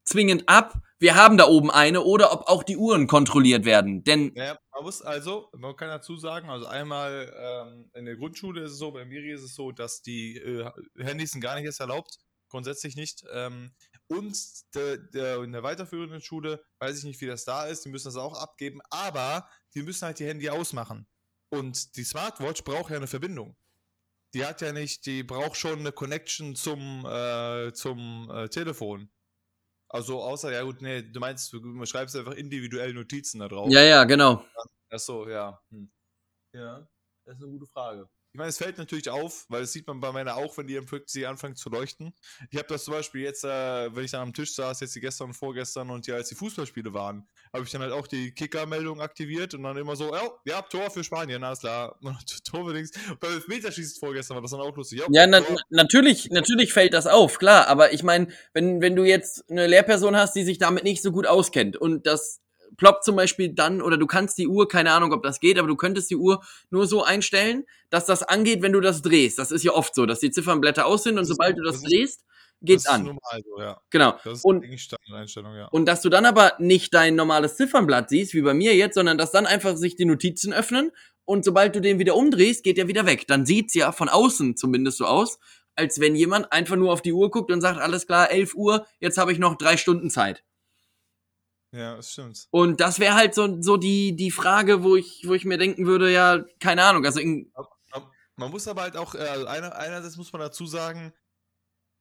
[0.06, 0.74] zwingend ab.
[1.00, 4.04] Wir haben da oben eine oder ob auch die Uhren kontrolliert werden.
[4.04, 8.62] Denn Ja, man muss also, man kann dazu sagen, also einmal ähm, in der Grundschule
[8.62, 11.66] ist es so, bei Miri ist es so, dass die äh, Handys sind gar nicht
[11.66, 12.18] erst erlaubt,
[12.50, 13.26] grundsätzlich nicht.
[13.34, 13.72] Ähm,
[14.08, 14.38] und
[14.76, 18.08] der, der, in der weiterführenden Schule, weiß ich nicht, wie das da ist, die müssen
[18.08, 21.08] das auch abgeben, aber die müssen halt die Handy ausmachen.
[21.50, 23.56] Und die Smartwatch braucht ja eine Verbindung.
[24.34, 29.10] Die hat ja nicht, die braucht schon eine Connection zum, äh, zum äh, Telefon.
[29.96, 33.72] Also außer, ja gut, nee, du meinst, du schreibst einfach individuell Notizen da drauf.
[33.72, 34.44] ja, ja, genau.
[34.90, 35.58] Ach so, ja.
[35.70, 35.90] Hm.
[36.54, 36.88] Ja,
[37.24, 38.10] das ist eine gute Frage.
[38.36, 40.78] Ich meine, es fällt natürlich auf, weil das sieht man bei meiner auch, wenn die
[41.06, 42.14] sie anfangen zu leuchten.
[42.50, 45.00] Ich habe das zum Beispiel jetzt, äh, wenn ich dann am Tisch saß, jetzt die
[45.00, 48.34] gestern und vorgestern und ja, als die Fußballspiele waren, habe ich dann halt auch die
[48.34, 51.98] Kicker-Meldung aktiviert und dann immer so, ja, ja, Tor für Spanien, alles klar.
[52.44, 52.92] Tor für links.
[53.22, 55.02] Beim Elfmeterschießen vorgestern war das dann auch lustig.
[55.10, 55.56] Ja, na, Tor.
[55.70, 57.70] natürlich, natürlich fällt das auf, klar.
[57.70, 61.14] Aber ich meine, wenn, wenn du jetzt eine Lehrperson hast, die sich damit nicht so
[61.14, 62.42] gut auskennt und das
[62.78, 65.68] ploppt zum Beispiel dann, oder du kannst die Uhr, keine Ahnung, ob das geht, aber
[65.68, 69.40] du könntest die Uhr nur so einstellen, dass das angeht, wenn du das drehst.
[69.40, 71.84] Das ist ja oft so, dass die Ziffernblätter aus sind und sobald du das, das
[71.90, 72.22] drehst,
[72.62, 73.04] geht's an.
[73.04, 73.82] normal so, ja.
[73.90, 74.14] Genau.
[74.24, 75.68] Das ist Und- ja.
[75.72, 79.18] Und dass du dann aber nicht dein normales Ziffernblatt siehst, wie bei mir jetzt, sondern
[79.18, 80.92] dass dann einfach sich die Notizen öffnen
[81.26, 83.28] und sobald du den wieder umdrehst, geht er wieder weg.
[83.28, 85.40] Dann sieht's ja von außen zumindest so aus,
[85.76, 88.86] als wenn jemand einfach nur auf die Uhr guckt und sagt, alles klar, 11 Uhr,
[89.00, 90.44] jetzt habe ich noch drei Stunden Zeit.
[91.76, 92.48] Ja, das stimmt.
[92.52, 95.86] Und das wäre halt so, so die, die Frage, wo ich, wo ich mir denken
[95.86, 97.52] würde, ja, keine Ahnung, also in,
[98.38, 101.14] Man muss aber halt auch, äh, also einer, einerseits muss man dazu sagen,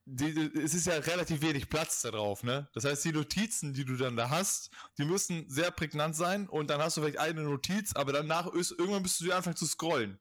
[0.07, 2.69] die, es ist ja relativ wenig Platz da drauf, ne?
[2.75, 6.69] Das heißt, die Notizen, die du dann da hast, die müssen sehr prägnant sein und
[6.69, 10.19] dann hast du vielleicht eine Notiz, aber danach ist, irgendwann müsstest du anfangen zu scrollen.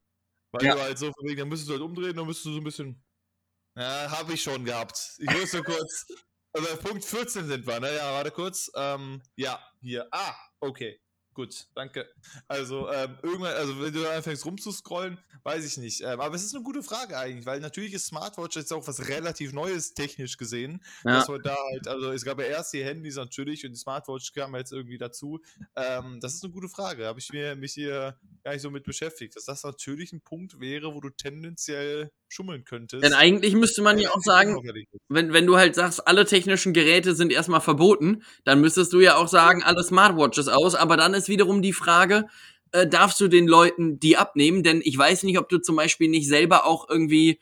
[0.51, 0.76] Weil Ja.
[0.76, 2.64] du halt so, von wegen, dann müsstest du halt umdrehen, dann müsstest du so ein
[2.64, 3.04] bisschen,
[3.76, 5.16] ja, habe ich schon gehabt.
[5.18, 6.06] Ich muss nur kurz,
[6.54, 7.95] Also Punkt 14 sind wir, ne?
[7.95, 8.72] Ja, warte kurz.
[8.76, 10.08] Ähm, ja, hier.
[10.12, 10.99] Ah, okay.
[11.34, 12.08] Gut, danke.
[12.47, 16.01] Also, ähm, irgendwann, also wenn du anfängst rumzuscrollen, weiß ich nicht.
[16.01, 19.08] Ähm, aber es ist eine gute Frage eigentlich, weil natürlich ist Smartwatch jetzt auch was
[19.08, 20.84] relativ Neues technisch gesehen.
[21.04, 21.18] Ja.
[21.18, 24.32] Dass wir da halt, also es gab ja erst die Handys natürlich und die Smartwatch
[24.34, 25.39] kam jetzt irgendwie dazu.
[25.76, 27.08] Ähm, das ist eine gute Frage.
[27.08, 30.60] Habe ich mir mich hier gar nicht so mit beschäftigt, dass das natürlich ein Punkt
[30.60, 33.04] wäre, wo du tendenziell schummeln könntest.
[33.04, 34.58] Denn eigentlich müsste man ja auch sagen,
[35.08, 39.16] wenn, wenn du halt sagst, alle technischen Geräte sind erstmal verboten, dann müsstest du ja
[39.16, 42.26] auch sagen, alle Smartwatches aus, aber dann ist wiederum die Frage,
[42.72, 44.64] äh, darfst du den Leuten die abnehmen?
[44.64, 47.40] Denn ich weiß nicht, ob du zum Beispiel nicht selber auch irgendwie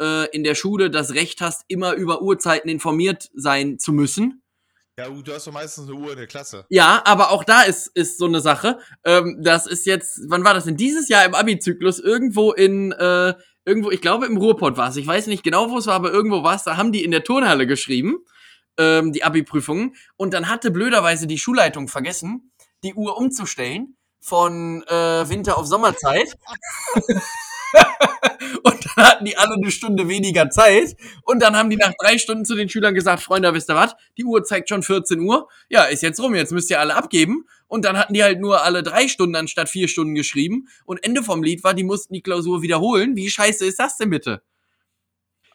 [0.00, 4.42] äh, in der Schule das Recht hast, immer über Uhrzeiten informiert sein zu müssen.
[4.96, 6.66] Ja, du hast doch meistens eine Uhr in der Klasse.
[6.68, 8.78] Ja, aber auch da ist, ist so eine Sache.
[9.04, 10.76] Ähm, das ist jetzt, wann war das denn?
[10.76, 13.34] Dieses Jahr im Abi-Zyklus irgendwo in, äh,
[13.64, 14.96] irgendwo, ich glaube im Ruhrpott war es.
[14.96, 16.64] Ich weiß nicht genau, wo es war, aber irgendwo war es.
[16.64, 18.18] Da haben die in der Turnhalle geschrieben,
[18.78, 19.94] ähm, die Abi-Prüfungen.
[20.16, 22.52] Und dann hatte blöderweise die Schulleitung vergessen,
[22.82, 26.36] die Uhr umzustellen von äh, Winter auf Sommerzeit.
[28.62, 30.96] und dann hatten die alle eine Stunde weniger Zeit.
[31.22, 33.94] Und dann haben die nach drei Stunden zu den Schülern gesagt, Freunde, wisst ihr was?
[34.16, 35.48] Die Uhr zeigt schon 14 Uhr.
[35.68, 37.46] Ja, ist jetzt rum, jetzt müsst ihr alle abgeben.
[37.66, 40.68] Und dann hatten die halt nur alle drei Stunden anstatt vier Stunden geschrieben.
[40.84, 43.16] Und Ende vom Lied war, die mussten die Klausur wiederholen.
[43.16, 44.42] Wie scheiße ist das denn bitte?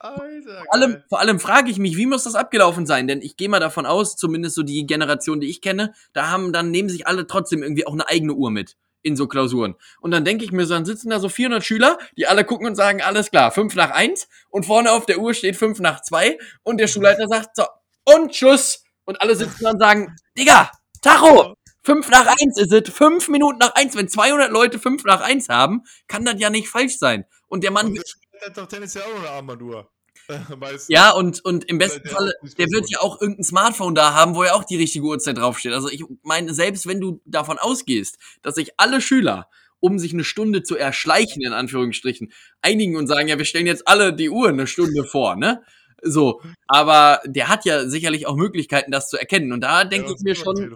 [0.01, 3.07] Alter, Vor allem, vor allem frage ich mich, wie muss das abgelaufen sein?
[3.07, 6.53] Denn ich gehe mal davon aus, zumindest so die Generation, die ich kenne, da haben
[6.53, 9.75] dann nehmen sich alle trotzdem irgendwie auch eine eigene Uhr mit in so Klausuren.
[10.01, 12.67] Und dann denke ich mir so, dann sitzen da so 400 Schüler, die alle gucken
[12.67, 16.01] und sagen, alles klar, 5 nach 1 und vorne auf der Uhr steht 5 nach
[16.01, 17.65] 2 und der Schulleiter sagt, so,
[18.05, 18.83] und Schuss.
[19.05, 20.71] Und alle sitzen da und sagen, Digga,
[21.01, 23.95] Tacho, 5 nach 1 ist es, 5 Minuten nach 1.
[23.95, 27.25] Wenn 200 Leute 5 nach 1 haben, kann das ja nicht falsch sein.
[27.47, 29.89] Und der Mann der hat doch tendenziell auch eine Armbanduhr.
[30.59, 30.87] Meistens.
[30.89, 34.35] Ja, und, und im besten Der nicht der wird ja auch irgendein Smartphone da haben,
[34.35, 35.73] wo ja auch die richtige Uhrzeit draufsteht.
[35.73, 39.49] Also ich meine, selbst wenn du davon ausgehst, dass sich alle Schüler,
[39.79, 43.87] um sich eine Stunde zu erschleichen, in Anführungsstrichen, einigen und sagen, ja, wir stellen jetzt
[43.87, 45.63] alle die Uhr eine Stunde vor, ne?
[46.01, 49.51] So, aber der hat ja sicherlich auch Möglichkeiten, das zu erkennen.
[49.51, 50.75] Und da denke Ja, ich mir schon,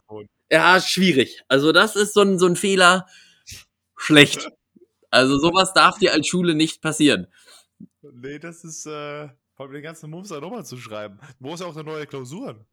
[0.52, 1.44] ja, schwierig.
[1.48, 3.08] Also das ist so ein, so ein Fehler
[3.98, 4.50] schlecht.
[5.14, 7.28] Also sowas darf dir als Schule nicht passieren.
[8.02, 11.20] Nee, das ist, äh, vor allem den ganzen Mums da nochmal zu schreiben.
[11.40, 12.66] Du brauchst ja auch neue Klausuren.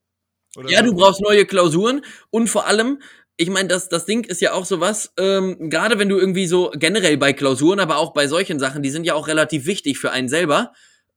[0.56, 3.00] Oder Ja, du brauchst neue Klausuren und vor allem,
[3.36, 6.70] ich meine, das, das Ding ist ja auch sowas, ähm, gerade wenn du irgendwie so
[6.74, 10.10] generell bei Klausuren, aber auch bei solchen Sachen, die sind ja auch relativ wichtig für
[10.10, 10.72] einen selber.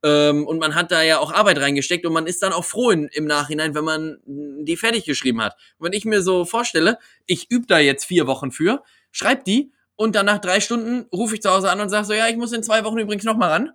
[0.05, 2.91] Ähm, und man hat da ja auch Arbeit reingesteckt und man ist dann auch froh
[2.91, 5.55] in, im Nachhinein, wenn man die fertig geschrieben hat.
[5.78, 9.72] Und wenn ich mir so vorstelle, ich übe da jetzt vier Wochen für, schreib die
[9.95, 12.36] und dann nach drei Stunden rufe ich zu Hause an und sage so, ja, ich
[12.36, 13.72] muss in zwei Wochen übrigens nochmal ran.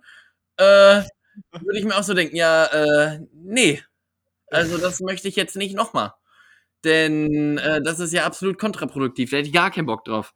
[0.57, 1.03] Äh,
[1.51, 3.81] würde ich mir auch so denken, ja, äh, nee.
[4.47, 6.13] Also das möchte ich jetzt nicht nochmal.
[6.83, 9.29] Denn äh, das ist ja absolut kontraproduktiv.
[9.29, 10.33] Da hätte ich gar keinen Bock drauf.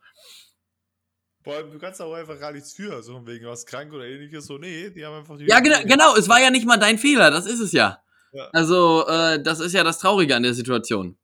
[1.43, 4.45] Vor allem, du kannst auch einfach gar nichts für, so wegen was krank oder ähnliches.
[4.45, 5.45] So, nee, die haben einfach die.
[5.45, 8.01] Ja, genau, genau, es war ja nicht mal dein Fehler, das ist es ja.
[8.31, 8.49] Ja.
[8.53, 11.17] Also, äh, das ist ja das Traurige an der Situation.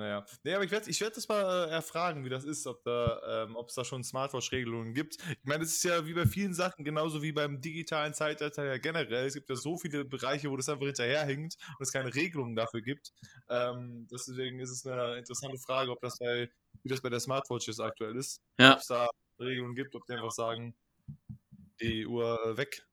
[0.00, 0.24] Naja.
[0.44, 3.44] Nee, aber ich werde ich werd das mal äh, erfragen, wie das ist, ob da,
[3.44, 5.16] ähm, ob es da schon Smartwatch-Regelungen gibt.
[5.16, 8.78] Ich meine, es ist ja wie bei vielen Sachen, genauso wie beim digitalen Zeitalter ja
[8.78, 9.26] generell.
[9.26, 12.80] Es gibt ja so viele Bereiche, wo das einfach hinterherhinkt und es keine Regelungen dafür
[12.80, 13.12] gibt.
[13.50, 16.48] Ähm, deswegen ist es eine interessante Frage, ob das bei,
[16.82, 18.42] wie das bei der Smartwatch jetzt aktuell ist.
[18.58, 18.72] Ja.
[18.72, 20.74] Ob es da Regelungen gibt, ob die einfach sagen,
[21.82, 22.86] die Uhr weg.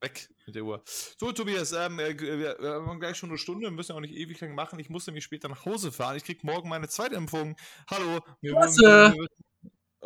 [0.00, 0.82] Weg mit der Uhr.
[1.18, 4.14] So, Tobias, ähm, äh, wir, wir haben gleich schon eine Stunde, wir müssen auch nicht
[4.14, 4.78] ewig lang machen.
[4.78, 6.16] Ich muss nämlich später nach Hause fahren.
[6.16, 7.56] Ich krieg morgen meine zweite Impfung.
[7.90, 8.20] Hallo.
[8.42, 9.30] Wurden- mir wird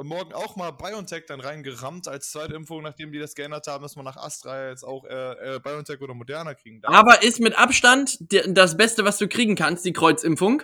[0.02, 3.94] morgen auch mal BioNTech dann reingerammt als zweite Impfung, nachdem die das geändert haben, dass
[3.96, 6.94] man nach Astra jetzt auch äh, äh, BioNTech oder Moderna kriegen darf.
[6.94, 8.16] Aber ist mit Abstand
[8.48, 10.62] das Beste, was du kriegen kannst, die Kreuzimpfung.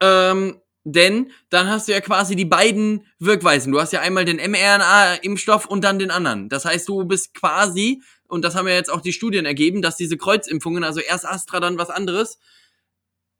[0.00, 3.72] Ähm, denn dann hast du ja quasi die beiden Wirkweisen.
[3.72, 6.48] Du hast ja einmal den mRNA-Impfstoff und dann den anderen.
[6.50, 9.96] Das heißt, du bist quasi, und das haben ja jetzt auch die Studien ergeben, dass
[9.96, 12.38] diese Kreuzimpfungen, also erst Astra, dann was anderes,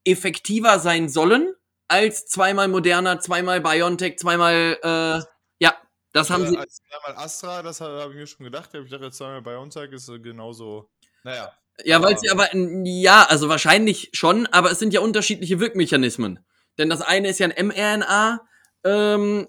[0.05, 1.55] effektiver sein sollen
[1.89, 5.21] als zweimal Moderna, zweimal BioNTech, zweimal, äh,
[5.59, 5.77] ja,
[6.13, 6.57] das haben äh, sie.
[6.57, 8.71] als einmal Astra, das habe hab ich mir schon gedacht.
[8.75, 10.91] Ich dachte, zweimal BioNTech ist äh, genauso.
[11.25, 11.53] Naja.
[11.85, 16.39] Ja, weil sie aber, ja, also wahrscheinlich schon, aber es sind ja unterschiedliche Wirkmechanismen.
[16.79, 18.41] Denn das eine ist ja ein mRNA,
[18.85, 19.47] ähm,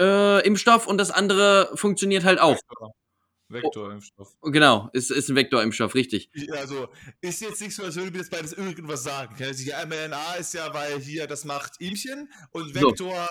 [0.00, 2.56] äh, Impfstoff und das andere funktioniert halt auch.
[2.56, 2.92] Vektor.
[3.48, 4.32] Vektorimpfstoff.
[4.42, 6.30] Genau, ist, ist ein Vektorimpfstoff, richtig.
[6.32, 6.88] Ich- Also,
[7.20, 9.36] ist jetzt nicht so, als würde mir das beides irgendwas sagen.
[9.38, 12.88] Also, die mRNA ist ja, weil hier, das macht Ihmchen und So.
[12.88, 13.28] Vektor,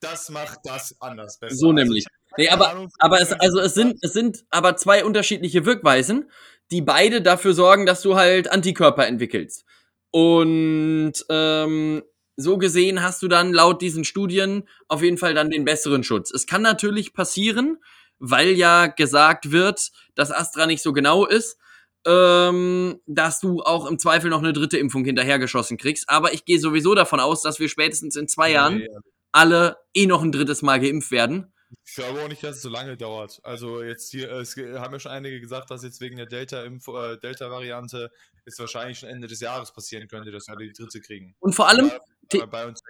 [0.00, 1.56] das macht das anders besser.
[1.56, 2.04] So nämlich.
[2.06, 5.64] ich hab Nee, aber, Ahnung, aber es, also es sind, es sind aber zwei unterschiedliche
[5.64, 6.30] Wirkweisen,
[6.70, 9.64] die beide dafür sorgen, dass du halt Antikörper entwickelst.
[10.10, 12.02] Und ähm,
[12.38, 16.30] so gesehen hast du dann laut diesen Studien auf jeden Fall dann den besseren Schutz.
[16.30, 17.78] Es kann natürlich passieren,
[18.20, 21.58] weil ja gesagt wird, dass Astra nicht so genau ist,
[22.06, 26.08] ähm, dass du auch im Zweifel noch eine dritte Impfung hinterhergeschossen kriegst.
[26.08, 28.86] Aber ich gehe sowieso davon aus, dass wir spätestens in zwei Jahren
[29.32, 31.52] alle eh noch ein drittes Mal geimpft werden.
[31.84, 33.40] Ich glaube auch nicht, dass es so lange dauert.
[33.42, 38.00] Also jetzt hier, es haben ja schon einige gesagt, dass jetzt wegen der Delta-Variante äh,
[38.00, 38.14] Delta
[38.46, 41.34] es wahrscheinlich schon Ende des Jahres passieren könnte, dass wir alle die dritte kriegen.
[41.40, 41.90] Und vor allem,
[42.30, 42.42] The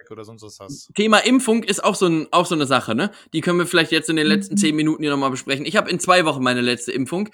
[0.09, 0.89] oder sonst was hast.
[0.95, 3.11] Thema Impfung ist auch so, ein, auch so eine Sache, ne?
[3.33, 5.65] Die können wir vielleicht jetzt in den letzten zehn Minuten hier nochmal besprechen.
[5.65, 7.29] Ich habe in zwei Wochen meine letzte Impfung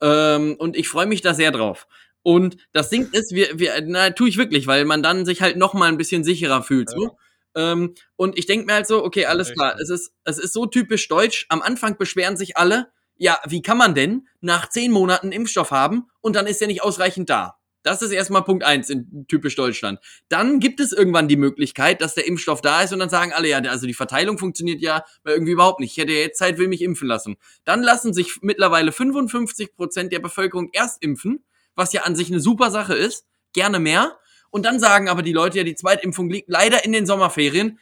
[0.00, 1.86] ähm, und ich freue mich da sehr drauf.
[2.22, 5.56] Und das Ding ist, wir, wir, na, tue ich wirklich, weil man dann sich halt
[5.56, 6.90] nochmal ein bisschen sicherer fühlt.
[6.90, 7.16] So.
[7.54, 10.66] Ähm, und ich denke mir halt so, okay, alles klar, es ist, es ist so
[10.66, 11.46] typisch deutsch.
[11.48, 16.08] Am Anfang beschweren sich alle, ja, wie kann man denn nach zehn Monaten Impfstoff haben
[16.20, 17.57] und dann ist er nicht ausreichend da?
[17.88, 19.98] Das ist erstmal Punkt eins in typisch Deutschland.
[20.28, 23.48] Dann gibt es irgendwann die Möglichkeit, dass der Impfstoff da ist und dann sagen alle,
[23.48, 25.92] ja, also die Verteilung funktioniert ja irgendwie überhaupt nicht.
[25.92, 27.38] Ich hätte ja jetzt Zeit, will mich impfen lassen.
[27.64, 31.42] Dann lassen sich mittlerweile 55 Prozent der Bevölkerung erst impfen,
[31.76, 33.24] was ja an sich eine super Sache ist.
[33.54, 34.18] Gerne mehr.
[34.50, 37.78] Und dann sagen aber die Leute, ja, die Zweitimpfung liegt leider in den Sommerferien.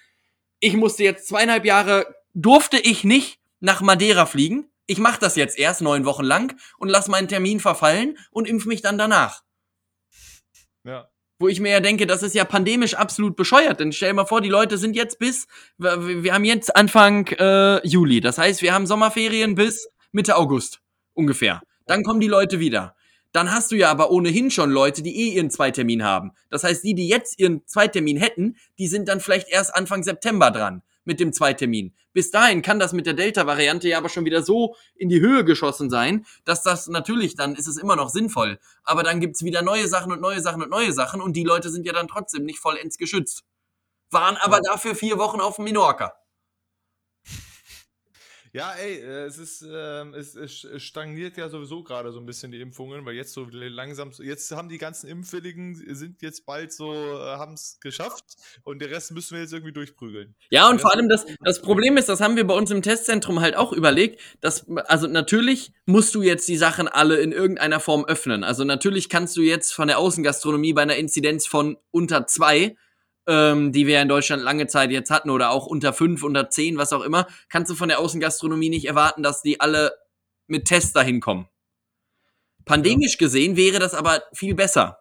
[0.60, 4.70] Ich musste jetzt zweieinhalb Jahre, durfte ich nicht nach Madeira fliegen.
[4.86, 8.66] Ich mache das jetzt erst neun Wochen lang und lass meinen Termin verfallen und impf
[8.66, 9.42] mich dann danach.
[10.86, 11.08] Ja.
[11.38, 13.80] Wo ich mir ja denke, das ist ja pandemisch absolut bescheuert.
[13.80, 17.86] Denn stell dir mal vor, die Leute sind jetzt bis, wir haben jetzt Anfang äh,
[17.86, 18.20] Juli.
[18.20, 20.80] Das heißt, wir haben Sommerferien bis Mitte August
[21.12, 21.60] ungefähr.
[21.84, 22.96] Dann kommen die Leute wieder.
[23.32, 26.32] Dann hast du ja aber ohnehin schon Leute, die eh ihren Zweitermin haben.
[26.48, 30.50] Das heißt, die, die jetzt ihren Zweitermin hätten, die sind dann vielleicht erst Anfang September
[30.50, 31.94] dran mit dem Zweitermin.
[32.16, 35.44] Bis dahin kann das mit der Delta-Variante ja aber schon wieder so in die Höhe
[35.44, 38.58] geschossen sein, dass das natürlich, dann ist es immer noch sinnvoll.
[38.84, 41.68] Aber dann gibt's wieder neue Sachen und neue Sachen und neue Sachen und die Leute
[41.68, 43.44] sind ja dann trotzdem nicht vollends geschützt.
[44.10, 46.14] Waren aber dafür vier Wochen auf Minorca.
[48.56, 52.52] Ja, ey, äh, es ist, ähm, es, es stagniert ja sowieso gerade so ein bisschen
[52.52, 56.94] die Impfungen, weil jetzt so langsam, jetzt haben die ganzen Impfwilligen, sind jetzt bald so,
[56.94, 58.24] äh, haben es geschafft
[58.64, 60.34] und der Rest müssen wir jetzt irgendwie durchprügeln.
[60.48, 63.40] Ja, und vor allem das, das Problem ist, das haben wir bei uns im Testzentrum
[63.40, 68.06] halt auch überlegt, dass, also natürlich musst du jetzt die Sachen alle in irgendeiner Form
[68.06, 68.42] öffnen.
[68.42, 72.74] Also natürlich kannst du jetzt von der Außengastronomie bei einer Inzidenz von unter zwei
[73.26, 76.78] ähm, die wir in Deutschland lange Zeit jetzt hatten, oder auch unter fünf, unter zehn,
[76.78, 79.92] was auch immer, kannst du von der Außengastronomie nicht erwarten, dass die alle
[80.46, 81.48] mit Tests dahin kommen.
[82.64, 83.18] Pandemisch ja.
[83.18, 84.98] gesehen wäre das aber viel besser.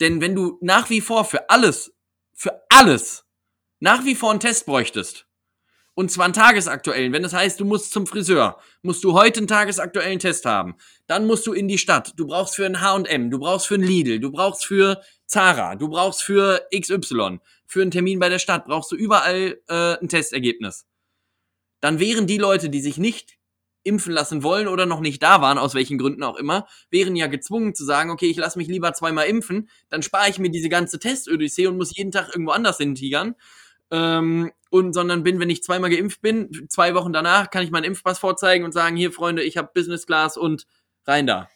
[0.00, 1.92] Denn wenn du nach wie vor für alles,
[2.34, 3.24] für alles,
[3.80, 5.26] nach wie vor einen Test bräuchtest,
[5.94, 7.12] und zwar einen tagesaktuellen.
[7.12, 10.76] Wenn das heißt, du musst zum Friseur, musst du heute einen tagesaktuellen Test haben.
[11.06, 12.14] Dann musst du in die Stadt.
[12.16, 15.02] Du brauchst für ein H&M, du brauchst für ein Lidl, du brauchst für
[15.32, 19.96] Zara, du brauchst für XY, für einen Termin bei der Stadt, brauchst du überall äh,
[19.98, 20.86] ein Testergebnis.
[21.80, 23.38] Dann wären die Leute, die sich nicht
[23.82, 27.28] impfen lassen wollen oder noch nicht da waren, aus welchen Gründen auch immer, wären ja
[27.28, 30.68] gezwungen zu sagen, okay, ich lasse mich lieber zweimal impfen, dann spare ich mir diese
[30.68, 33.34] ganze Test-Odyssee und muss jeden Tag irgendwo anders hin tigern.
[33.90, 37.84] Ähm, und sondern bin, wenn ich zweimal geimpft bin, zwei Wochen danach kann ich meinen
[37.84, 40.66] Impfpass vorzeigen und sagen, hier Freunde, ich habe Business Class und
[41.06, 41.48] rein da.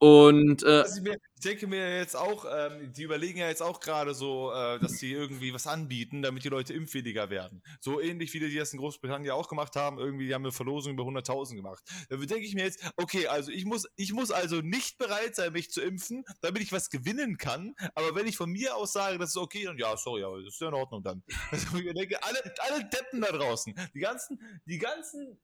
[0.00, 4.50] Und äh, ich denke mir jetzt auch, ähm, die überlegen ja jetzt auch gerade so,
[4.50, 7.62] äh, dass sie irgendwie was anbieten, damit die Leute impfwilliger werden.
[7.80, 9.98] So ähnlich wie die das in Großbritannien auch gemacht haben.
[9.98, 11.84] Irgendwie, die haben eine Verlosung über 100.000 gemacht.
[12.08, 15.52] Da denke ich mir jetzt, okay, also ich muss, ich muss also nicht bereit sein,
[15.52, 17.74] mich zu impfen, damit ich was gewinnen kann.
[17.94, 20.54] Aber wenn ich von mir aus sage, das ist okay, dann ja, sorry, aber das
[20.54, 21.22] ist ja in Ordnung dann.
[21.50, 25.38] Also ich denke, alle, alle Deppen da draußen, die ganzen, die ganzen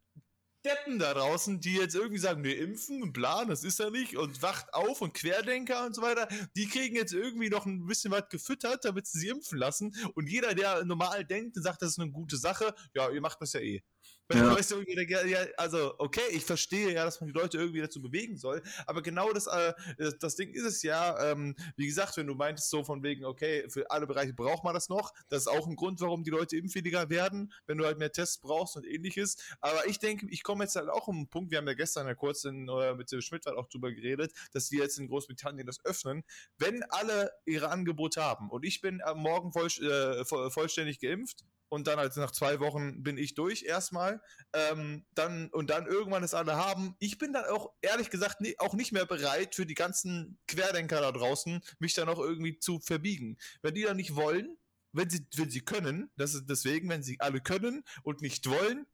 [0.67, 4.17] Deppen da draußen, die jetzt irgendwie sagen, wir impfen und bla, das ist ja nicht
[4.17, 8.11] und wacht auf und Querdenker und so weiter, die kriegen jetzt irgendwie noch ein bisschen
[8.11, 11.91] was gefüttert, damit sie sich impfen lassen und jeder, der normal denkt und sagt, das
[11.91, 13.85] ist eine gute Sache, ja, ihr macht das ja eh.
[14.33, 14.57] Ja.
[14.59, 18.37] Weißt du, ja, also, okay, ich verstehe ja, dass man die Leute irgendwie dazu bewegen
[18.37, 19.73] soll, aber genau das, äh,
[20.19, 23.69] das Ding ist es ja, ähm, wie gesagt, wenn du meintest so von wegen, okay,
[23.69, 26.57] für alle Bereiche braucht man das noch, das ist auch ein Grund, warum die Leute
[26.57, 30.65] impfwilliger werden, wenn du halt mehr Tests brauchst und ähnliches, aber ich denke, ich komme
[30.65, 33.13] jetzt halt auch um einen Punkt, wir haben ja gestern ja kurz in, äh, mit
[33.13, 36.25] dem Schmidt auch drüber geredet, dass die jetzt in Großbritannien das öffnen,
[36.59, 41.87] wenn alle ihre Angebote haben und ich bin am Morgen voll, äh, vollständig geimpft, und
[41.87, 44.16] dann halt nach zwei Wochen bin ich durch erstmal.
[44.53, 46.97] Ähm, dann und dann irgendwann es alle haben.
[46.99, 51.01] Ich bin dann auch ehrlich gesagt nie, auch nicht mehr bereit für die ganzen Querdenker
[51.01, 53.39] da draußen, mich dann auch irgendwie zu verbiegen.
[53.63, 54.57] Wenn die dann nicht wollen,
[54.93, 58.87] wenn sie, wenn sie können, das ist deswegen, wenn sie alle können und nicht wollen,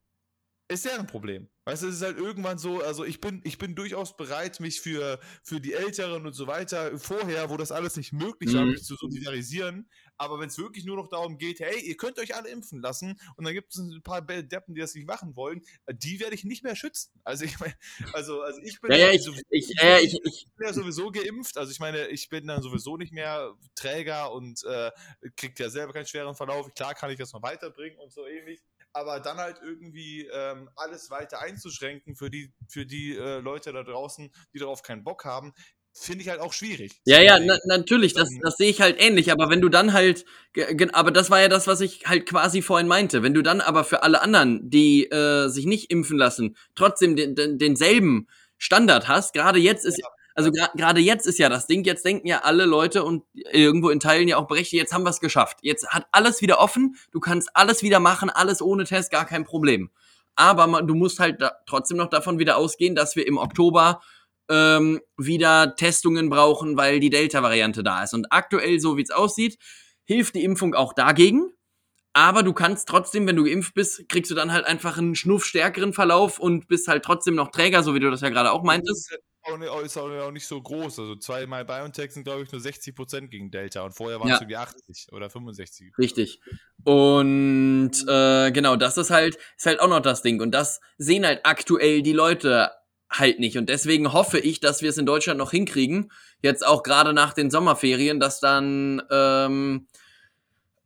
[0.72, 1.48] ist deren Problem.
[1.64, 4.80] Weißt du, es ist halt irgendwann so, also ich bin, ich bin durchaus bereit, mich
[4.80, 8.72] für, für die Älteren und so weiter, vorher, wo das alles nicht möglich war, Mhm.
[8.72, 9.88] mich zu solidarisieren.
[10.18, 13.18] Aber wenn es wirklich nur noch darum geht, hey, ihr könnt euch alle impfen lassen
[13.36, 15.62] und dann gibt es ein paar Deppen, die das nicht machen wollen,
[15.92, 17.12] die werde ich nicht mehr schützen.
[17.24, 17.74] Also ich meine,
[18.12, 20.72] also, also ich bin Ja, ja, ich, sowieso- ich, ja, ja, ich, ich, bin ja
[20.72, 21.56] sowieso geimpft.
[21.58, 24.90] Also ich meine, ich bin dann sowieso nicht mehr Träger und äh,
[25.36, 26.72] kriegt ja selber keinen schweren Verlauf.
[26.74, 28.60] Klar kann ich das noch weiterbringen und so ähnlich.
[28.92, 33.82] Aber dann halt irgendwie ähm, alles weiter einzuschränken für die, für die äh, Leute da
[33.82, 35.54] draußen, die darauf keinen Bock haben,
[35.94, 36.92] finde ich halt auch schwierig.
[37.04, 39.92] Ja, ja, na, natürlich, das, Ähm, das sehe ich halt ähnlich, aber wenn du dann
[39.92, 40.24] halt,
[40.92, 43.84] aber das war ja das, was ich halt quasi vorhin meinte, wenn du dann aber
[43.84, 48.26] für alle anderen, die äh, sich nicht impfen lassen, trotzdem den, den, denselben
[48.58, 50.00] Standard hast, gerade jetzt ist,
[50.34, 54.00] also gerade jetzt ist ja das Ding, jetzt denken ja alle Leute und irgendwo in
[54.00, 57.20] Teilen ja auch berechtigt, jetzt haben wir es geschafft, jetzt hat alles wieder offen, du
[57.20, 59.90] kannst alles wieder machen, alles ohne Test, gar kein Problem.
[60.34, 64.00] Aber man, du musst halt da, trotzdem noch davon wieder ausgehen, dass wir im Oktober
[64.48, 68.14] ähm, wieder Testungen brauchen, weil die Delta-Variante da ist.
[68.14, 69.58] Und aktuell, so wie es aussieht,
[70.04, 71.52] hilft die Impfung auch dagegen.
[72.14, 75.94] Aber du kannst trotzdem, wenn du geimpft bist, kriegst du dann halt einfach einen schnuffstärkeren
[75.94, 79.16] Verlauf und bist halt trotzdem noch Träger, so wie du das ja gerade auch meintest.
[79.44, 80.98] Ist auch nicht, ist auch auch nicht so groß.
[80.98, 84.34] Also zweimal BioNTech sind, glaube ich, nur 60 Prozent gegen Delta und vorher waren es
[84.34, 84.40] Ja.
[84.42, 85.92] irgendwie 80 oder 65.
[85.98, 86.40] Richtig.
[86.84, 90.40] Und äh, genau, das ist halt, ist halt auch noch das Ding.
[90.40, 92.70] Und das sehen halt aktuell die Leute
[93.10, 93.58] halt nicht.
[93.58, 96.10] Und deswegen hoffe ich, dass wir es in Deutschland noch hinkriegen.
[96.40, 99.86] Jetzt auch gerade nach den Sommerferien, dass dann ähm,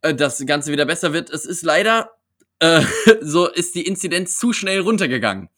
[0.02, 1.30] äh, das Ganze wieder besser wird.
[1.30, 2.10] Es ist leider,
[2.58, 2.82] äh,
[3.20, 5.50] so ist die Inzidenz zu schnell runtergegangen,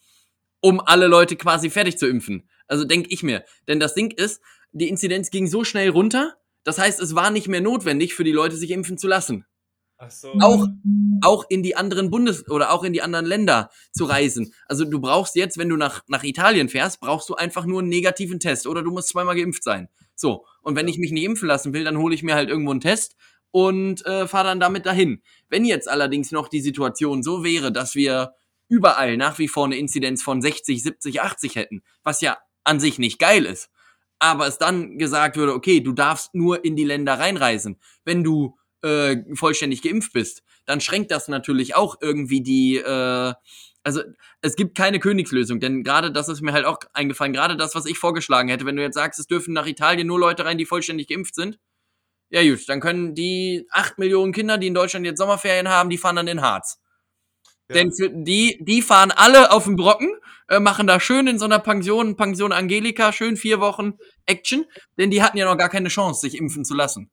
[0.60, 2.48] um alle Leute quasi fertig zu impfen.
[2.68, 3.44] Also denke ich mir.
[3.66, 4.40] Denn das Ding ist,
[4.72, 8.32] die Inzidenz ging so schnell runter, das heißt, es war nicht mehr notwendig für die
[8.32, 9.46] Leute, sich impfen zu lassen
[10.00, 10.32] Ach so.
[10.40, 10.66] auch,
[11.22, 14.54] auch in die anderen Bundes- oder auch in die anderen Länder zu reisen.
[14.66, 17.88] Also du brauchst jetzt, wenn du nach, nach Italien fährst, brauchst du einfach nur einen
[17.88, 19.88] negativen Test oder du musst zweimal geimpft sein.
[20.14, 20.46] So.
[20.62, 22.80] Und wenn ich mich nicht impfen lassen will, dann hole ich mir halt irgendwo einen
[22.80, 23.16] Test
[23.50, 25.22] und äh, fahre dann damit dahin.
[25.48, 28.34] Wenn jetzt allerdings noch die Situation so wäre, dass wir
[28.68, 32.38] überall nach wie vor eine Inzidenz von 60, 70, 80 hätten, was ja
[32.68, 33.70] an sich nicht geil ist,
[34.18, 38.56] aber es dann gesagt würde, okay, du darfst nur in die Länder reinreisen, wenn du
[38.82, 43.32] äh, vollständig geimpft bist, dann schränkt das natürlich auch irgendwie die, äh,
[43.82, 44.02] also
[44.42, 47.86] es gibt keine Königslösung, denn gerade das ist mir halt auch eingefallen, gerade das, was
[47.86, 50.66] ich vorgeschlagen hätte, wenn du jetzt sagst, es dürfen nach Italien nur Leute rein, die
[50.66, 51.58] vollständig geimpft sind,
[52.30, 55.98] ja gut, dann können die acht Millionen Kinder, die in Deutschland jetzt Sommerferien haben, die
[55.98, 56.80] fahren dann in Harz.
[57.68, 57.76] Ja.
[57.76, 60.10] Denn für die, die fahren alle auf den Brocken,
[60.48, 63.94] äh, machen da schön in so einer Pension, Pension Angelika, schön vier Wochen
[64.26, 64.64] Action,
[64.98, 67.10] denn die hatten ja noch gar keine Chance, sich impfen zu lassen.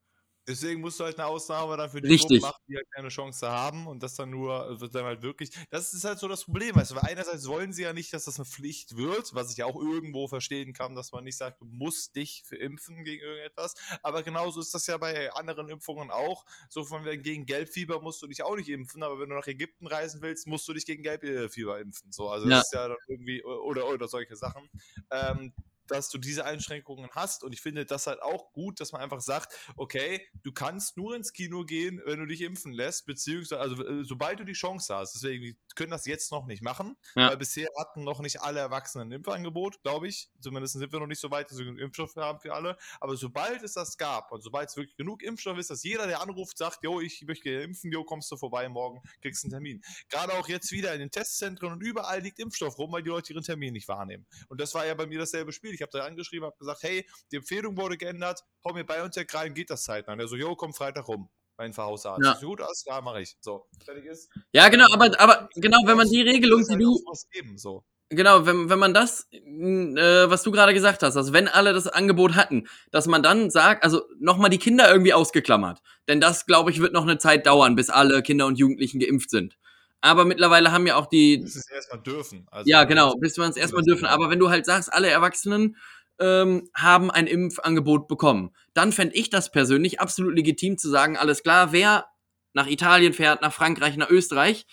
[0.47, 2.13] Deswegen musst du halt eine Ausnahme dann für die Richtig.
[2.13, 5.51] Gruppen machen, die halt keine Chance haben und das dann nur, wird dann halt wirklich,
[5.71, 8.25] das ist halt so das Problem, weißt du, weil einerseits wollen sie ja nicht, dass
[8.25, 11.61] das eine Pflicht wird, was ich ja auch irgendwo verstehen kann, dass man nicht sagt,
[11.61, 16.11] du musst dich für impfen gegen irgendetwas, aber genauso ist das ja bei anderen Impfungen
[16.11, 19.35] auch, so von wegen gegen Gelbfieber musst du dich auch nicht impfen, aber wenn du
[19.35, 22.61] nach Ägypten reisen willst, musst du dich gegen Gelbfieber impfen, so, also Ja.
[22.61, 24.69] das ist ja dann irgendwie, oder, oder solche Sachen,
[25.11, 25.53] ähm,
[25.87, 29.21] dass du diese Einschränkungen hast und ich finde das halt auch gut, dass man einfach
[29.21, 33.85] sagt, okay, du kannst nur ins Kino gehen, wenn du dich impfen lässt, beziehungsweise, also
[33.85, 37.29] äh, sobald du die Chance hast, deswegen, wir können das jetzt noch nicht machen, Ja.
[37.29, 41.07] weil bisher hatten noch nicht alle Erwachsenen ein Impfangebot, glaube ich, zumindest sind wir noch
[41.07, 44.31] nicht so weit, dass wir einen Impfstoff haben für alle, aber sobald es das gab
[44.31, 47.49] und sobald es wirklich genug Impfstoff ist, dass jeder, der anruft, sagt, jo, ich möchte
[47.49, 49.83] impfen, jo, kommst du vorbei morgen, kriegst einen Termin.
[50.09, 53.33] Gerade auch jetzt wieder in den Testzentren und überall liegt Impfstoff rum, weil die Leute
[53.33, 54.25] ihren Termin nicht wahrnehmen.
[54.47, 55.74] Und das war ja bei mir dasselbe Spiel.
[55.75, 59.53] Ich habe da angeschrieben, habe gesagt, hey, die Empfehlung wurde geändert, hau mir BioNTech rein,
[59.53, 60.13] geht das zeitnah?
[60.13, 61.29] Und er so, jo, komm Freitag rum.
[61.57, 62.21] Mein Verhausarzt.
[62.25, 62.35] Ja.
[62.35, 63.37] So, gut, alles klar, mache ich.
[63.39, 64.29] So, fertig ist.
[64.51, 66.99] Ja, genau, aber, aber genau, wenn man die Regelung, die halt du,
[67.31, 67.85] geben, so.
[68.09, 71.87] genau, wenn, wenn man das, äh, was du gerade gesagt hast, also wenn alle das
[71.87, 75.81] Angebot hatten, dass man dann sagt, also nochmal die Kinder irgendwie ausgeklammert.
[76.09, 79.29] Denn das, glaube ich, wird noch eine Zeit dauern, bis alle Kinder und Jugendlichen geimpft
[79.29, 79.57] sind.
[80.05, 82.47] Aber mittlerweile haben ja auch die, Das ist erstmal dürfen.
[82.51, 84.05] Also, ja, genau, bis wir uns erstmal dürfen.
[84.05, 85.77] Aber wenn du halt sagst, alle Erwachsenen
[86.19, 91.41] ähm, haben ein Impfangebot bekommen, dann fände ich das persönlich absolut legitim zu sagen, alles
[91.41, 92.05] klar, wer
[92.53, 94.67] nach Italien fährt, nach Frankreich, nach Österreich,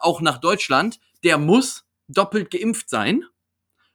[0.00, 3.24] auch nach Deutschland, der muss doppelt geimpft sein.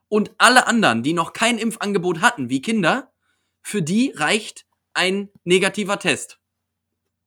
[0.09, 3.13] Und alle anderen, die noch kein Impfangebot hatten, wie Kinder,
[3.61, 6.37] für die reicht ein negativer Test.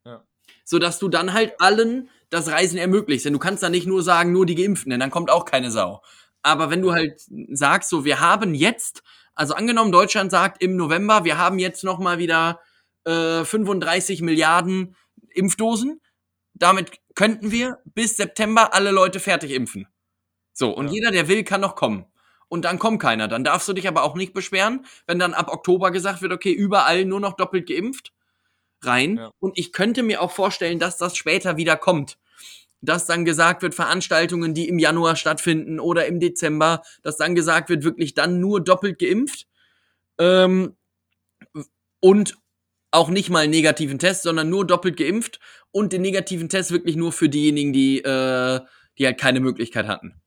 [0.04, 0.22] Ja.
[0.64, 3.24] Sodass du dann halt allen das Reisen ermöglicht.
[3.24, 5.70] Denn du kannst dann nicht nur sagen, nur die Geimpften, denn dann kommt auch keine
[5.70, 6.02] Sau.
[6.42, 7.20] Aber wenn du halt
[7.52, 9.02] sagst, so, wir haben jetzt,
[9.34, 12.60] also angenommen, Deutschland sagt im November, wir haben jetzt noch mal wieder
[13.05, 14.96] äh, 35 Milliarden
[15.30, 16.00] Impfdosen,
[16.55, 19.86] damit könnten wir bis September alle Leute fertig impfen.
[20.52, 20.92] So, und Ja.
[20.92, 22.06] jeder, der will, kann noch kommen.
[22.48, 23.28] Und dann kommt keiner.
[23.28, 26.52] Dann darfst du dich aber auch nicht beschweren, wenn dann ab Oktober gesagt wird, okay,
[26.52, 28.12] überall nur noch doppelt geimpft
[28.82, 29.16] rein.
[29.16, 29.32] Ja.
[29.38, 32.18] Und ich könnte mir auch vorstellen, dass das später wieder kommt.
[32.80, 37.70] Dass dann gesagt wird, Veranstaltungen, die im Januar stattfinden oder im Dezember, dass dann gesagt
[37.70, 39.46] wird, wirklich dann nur doppelt geimpft.
[40.18, 40.76] Ähm,
[42.00, 42.36] und
[42.90, 45.40] auch nicht mal einen negativen Test, sondern nur doppelt geimpft
[45.72, 48.60] und den negativen Test wirklich nur für diejenigen, die, äh,
[48.98, 50.20] die halt keine Möglichkeit hatten.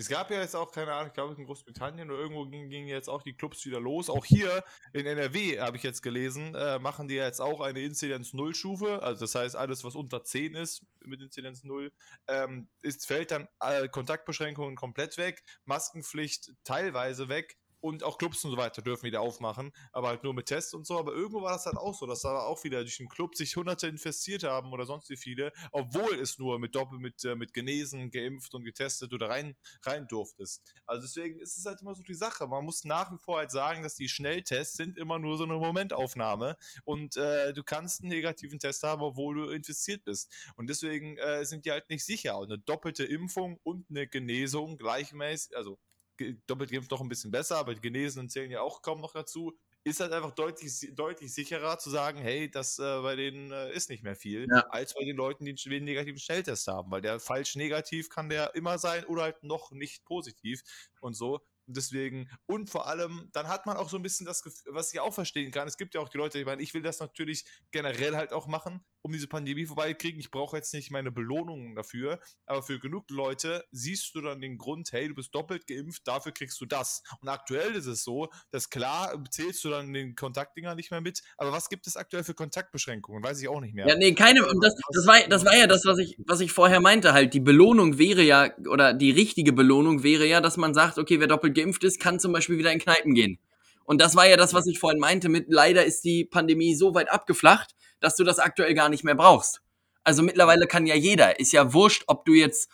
[0.00, 3.08] Es gab ja jetzt auch, keine Ahnung, ich glaube in Großbritannien oder irgendwo gingen, jetzt
[3.08, 4.08] auch die Clubs wieder los.
[4.08, 4.64] Auch hier
[4.94, 9.02] in NRW, habe ich jetzt gelesen, äh, machen die jetzt auch eine Inzidenz-Null-Stufe.
[9.02, 11.92] Also das heißt, alles, was unter 10 ist mit Inzidenz 0,
[12.28, 17.58] ähm, ist, fällt dann äh, Kontaktbeschränkungen komplett weg, Maskenpflicht teilweise weg.
[17.80, 20.86] Und auch Clubs und so weiter dürfen wieder aufmachen, aber halt nur mit Tests und
[20.86, 20.98] so.
[20.98, 23.56] Aber irgendwo war das halt auch so, dass da auch wieder durch den Club sich
[23.56, 27.52] Hunderte infiziert haben oder sonst wie viele, obwohl es nur mit Doppel, mit, äh, mit
[27.54, 30.74] genesen, geimpft und getestet oder rein, rein durftest.
[30.86, 32.46] Also deswegen ist es halt immer so die Sache.
[32.46, 35.54] Man muss nach wie vor halt sagen, dass die Schnelltests sind immer nur so eine
[35.54, 40.32] Momentaufnahme und äh, du kannst einen negativen Test haben, obwohl du infiziert bist.
[40.56, 42.38] Und deswegen äh, sind die halt nicht sicher.
[42.38, 45.78] Und eine doppelte Impfung und eine Genesung gleichmäßig, also
[46.46, 49.56] doppelt geimpft noch ein bisschen besser, aber die Genesenen zählen ja auch kaum noch dazu.
[49.82, 53.88] Ist halt einfach deutlich, deutlich sicherer zu sagen, hey, das äh, bei denen äh, ist
[53.88, 54.60] nicht mehr viel, Ja.
[54.68, 58.54] als bei den Leuten, die einen negativen Schnelltest haben, weil der falsch negativ kann der
[58.54, 60.62] immer sein oder halt noch nicht positiv
[61.00, 61.40] und so.
[61.66, 64.92] Und deswegen, und vor allem, dann hat man auch so ein bisschen das Gefühl, was
[64.92, 65.68] ich auch verstehen kann.
[65.68, 68.48] Es gibt ja auch die Leute, ich meine, ich will das natürlich generell halt auch
[68.48, 70.20] machen, um diese Pandemie vorbeikriegen.
[70.20, 74.58] Ich brauche jetzt nicht meine Belohnungen dafür, aber für genug Leute siehst du dann den
[74.58, 77.02] Grund, hey, du bist doppelt geimpft, dafür kriegst du das.
[77.20, 81.22] Und aktuell ist es so, dass klar, zählst du dann den Kontaktdinger nicht mehr mit,
[81.36, 83.22] aber was gibt es aktuell für Kontaktbeschränkungen?
[83.22, 83.86] Weiß ich auch nicht mehr.
[83.86, 84.46] Ja, nee, keine.
[84.46, 87.12] Und das, das, war, das war ja das, was ich, was ich vorher meinte.
[87.12, 91.20] Halt, die Belohnung wäre ja, oder die richtige Belohnung wäre ja, dass man sagt, okay,
[91.20, 93.38] wer doppelt geimpft ist, kann zum Beispiel wieder in Kneipen gehen.
[93.90, 96.94] Und das war ja das, was ich vorhin meinte mit, leider ist die Pandemie so
[96.94, 99.62] weit abgeflacht, dass du das aktuell gar nicht mehr brauchst.
[100.04, 101.40] Also mittlerweile kann ja jeder.
[101.40, 102.70] Ist ja wurscht, ob du jetzt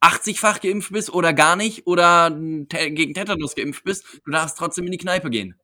[0.00, 4.04] 80-fach geimpft bist oder gar nicht oder gegen Tetanus geimpft bist.
[4.24, 5.54] Du darfst trotzdem in die Kneipe gehen.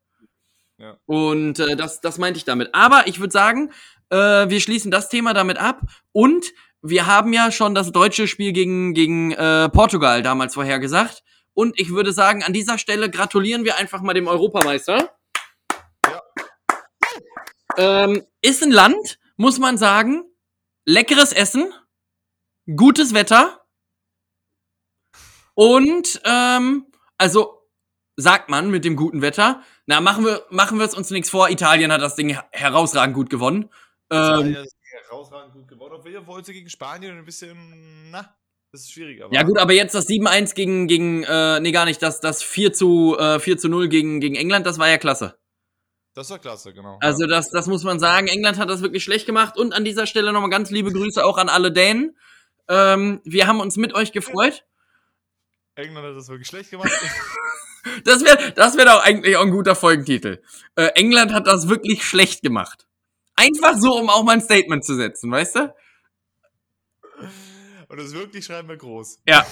[0.78, 0.96] Ja.
[1.06, 2.72] Und äh, das, das meinte ich damit.
[2.72, 3.72] Aber ich würde sagen,
[4.10, 4.16] äh,
[4.48, 5.82] wir schließen das Thema damit ab.
[6.12, 6.52] Und
[6.82, 11.24] wir haben ja schon das deutsche Spiel gegen, gegen äh, Portugal damals vorhergesagt.
[11.56, 15.16] Und ich würde sagen, an dieser Stelle gratulieren wir einfach mal dem Europameister.
[16.04, 16.22] Ja.
[17.78, 20.22] Ähm, ist ein Land, muss man sagen,
[20.84, 21.72] leckeres Essen,
[22.76, 23.66] gutes Wetter
[25.54, 27.66] und ähm, also
[28.16, 31.48] sagt man mit dem guten Wetter, na machen wir machen wir es uns nichts vor.
[31.48, 33.70] Italien hat das Ding her- herausragend gut gewonnen.
[34.10, 34.56] Ähm,
[35.08, 35.94] herausragend gut gewonnen.
[35.94, 38.36] Obwohl wollte gegen Spanien ein bisschen, na,
[38.76, 39.22] das ist schwierig.
[39.22, 42.42] Aber ja gut, aber jetzt das 7-1 gegen gegen äh, nee gar nicht, das das
[42.42, 45.38] 4 zu äh, 4 zu 0 gegen gegen England, das war ja klasse.
[46.14, 46.98] Das war klasse, genau.
[47.00, 48.26] Also das, das muss man sagen.
[48.26, 49.58] England hat das wirklich schlecht gemacht.
[49.58, 52.16] Und an dieser Stelle nochmal ganz liebe Grüße auch an alle Dänen.
[52.68, 54.64] Ähm, wir haben uns mit euch gefreut.
[55.74, 56.90] England hat das wirklich schlecht gemacht.
[58.02, 60.42] Das wäre das wär doch eigentlich auch ein guter Folgentitel.
[60.74, 62.88] Äh, England hat das wirklich schlecht gemacht.
[63.36, 65.74] Einfach so, um auch mal ein Statement zu setzen, weißt du?
[67.88, 69.20] Und das wirklich schreiben wir groß.
[69.26, 69.46] Ja.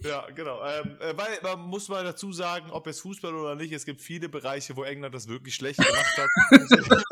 [0.00, 0.62] Ja, genau.
[0.64, 4.00] Ähm, äh, weil man muss mal dazu sagen, ob es Fußball oder nicht, es gibt
[4.00, 6.28] viele Bereiche, wo England das wirklich schlecht gemacht hat.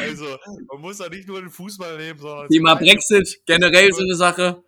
[0.00, 0.38] also,
[0.68, 4.62] man muss da nicht nur den Fußball nehmen, sondern Thema Brexit, generell so eine Sache.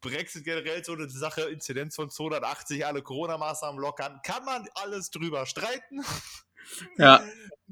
[0.00, 5.46] Brexit generell so eine Sache, Inzidenz von 280, alle Corona-Maßnahmen lockern, kann man alles drüber
[5.46, 6.00] streiten.
[6.96, 7.22] Ja.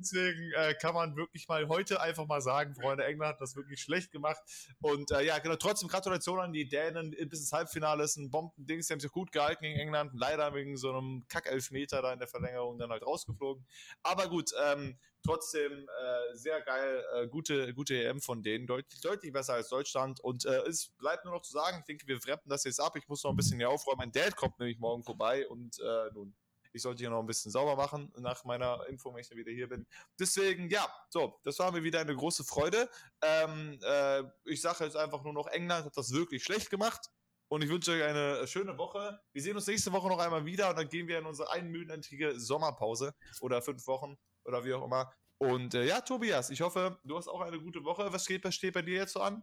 [0.00, 3.80] Deswegen äh, kann man wirklich mal heute einfach mal sagen, Freunde, England hat das wirklich
[3.80, 4.40] schlecht gemacht.
[4.80, 7.10] Und äh, ja, genau, trotzdem Gratulation an die Dänen.
[7.28, 10.12] Bis ins Halbfinale ist ein Bombendings, die haben sich gut gehalten gegen England.
[10.14, 13.66] Leider wegen so einem Kack-Elfmeter da in der Verlängerung dann halt rausgeflogen.
[14.02, 19.32] Aber gut, ähm, trotzdem äh, sehr geil, äh, gute, gute EM von denen, deutlich, deutlich
[19.32, 20.20] besser als Deutschland.
[20.20, 22.94] Und äh, es bleibt nur noch zu sagen, ich denke, wir wrappen das jetzt ab.
[22.96, 23.98] Ich muss noch ein bisschen hier aufräumen.
[23.98, 26.34] Mein Dad kommt nämlich morgen vorbei und äh, nun.
[26.72, 29.52] Ich sollte hier noch ein bisschen sauber machen nach meiner Impfung, wenn ich dann wieder
[29.52, 29.86] hier bin.
[30.18, 32.88] Deswegen, ja, so, das war mir wieder eine große Freude.
[33.22, 37.10] Ähm, äh, ich sage jetzt einfach nur noch, England hat das wirklich schlecht gemacht.
[37.48, 39.20] Und ich wünsche euch eine schöne Woche.
[39.32, 42.38] Wir sehen uns nächste Woche noch einmal wieder und dann gehen wir in unsere einminütige
[42.38, 45.10] Sommerpause oder fünf Wochen oder wie auch immer.
[45.38, 48.12] Und äh, ja, Tobias, ich hoffe, du hast auch eine gute Woche.
[48.12, 49.42] Was steht, was steht bei dir jetzt so an?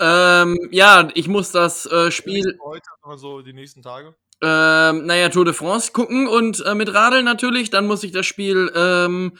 [0.00, 4.16] Ähm, ja, ich muss das äh, Spiel, Heute, also die nächsten Tage.
[4.42, 7.70] Ähm, naja, Tour de France gucken und äh, mit Radeln natürlich.
[7.70, 9.36] Dann muss ich das Spiel ähm,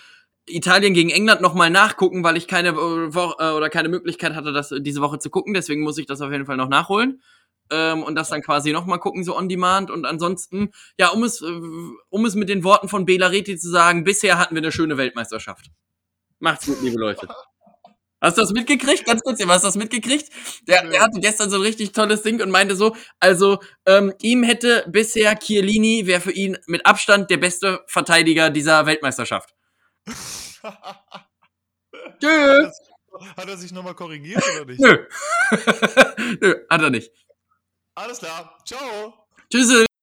[0.47, 4.53] Italien gegen England nochmal nachgucken, weil ich keine äh, Wo äh, oder keine Möglichkeit hatte,
[4.53, 5.55] das diese Woche zu gucken.
[5.55, 7.23] Deswegen muss ich das auf jeden Fall noch nachholen.
[7.71, 9.91] Ähm, und das dann quasi nochmal gucken, so on demand.
[9.91, 11.61] Und ansonsten, ja, um es, äh,
[12.11, 14.99] um es mit den Worten von Bela Reti zu sagen, bisher hatten wir eine schöne
[14.99, 15.71] Weltmeisterschaft.
[16.41, 17.27] Macht's gut, liebe Leute.
[18.25, 19.05] Hast du das mitgekriegt?
[19.05, 20.31] Ganz kurz, hast du das mitgekriegt?
[20.67, 24.43] Der, der hatte gestern so ein richtig tolles Ding und meinte so, also ähm, ihm
[24.43, 29.55] hätte bisher Chiellini, wäre für ihn mit Abstand der beste Verteidiger dieser Weltmeisterschaft.
[32.19, 32.71] Tschö.
[33.37, 34.81] Hat er sich nochmal korrigiert oder nicht?
[34.81, 35.07] Nö.
[36.41, 37.13] Nö, hat er nicht.
[37.95, 38.59] Alles klar.
[38.65, 39.27] Ciao.
[39.53, 39.85] Tschüss.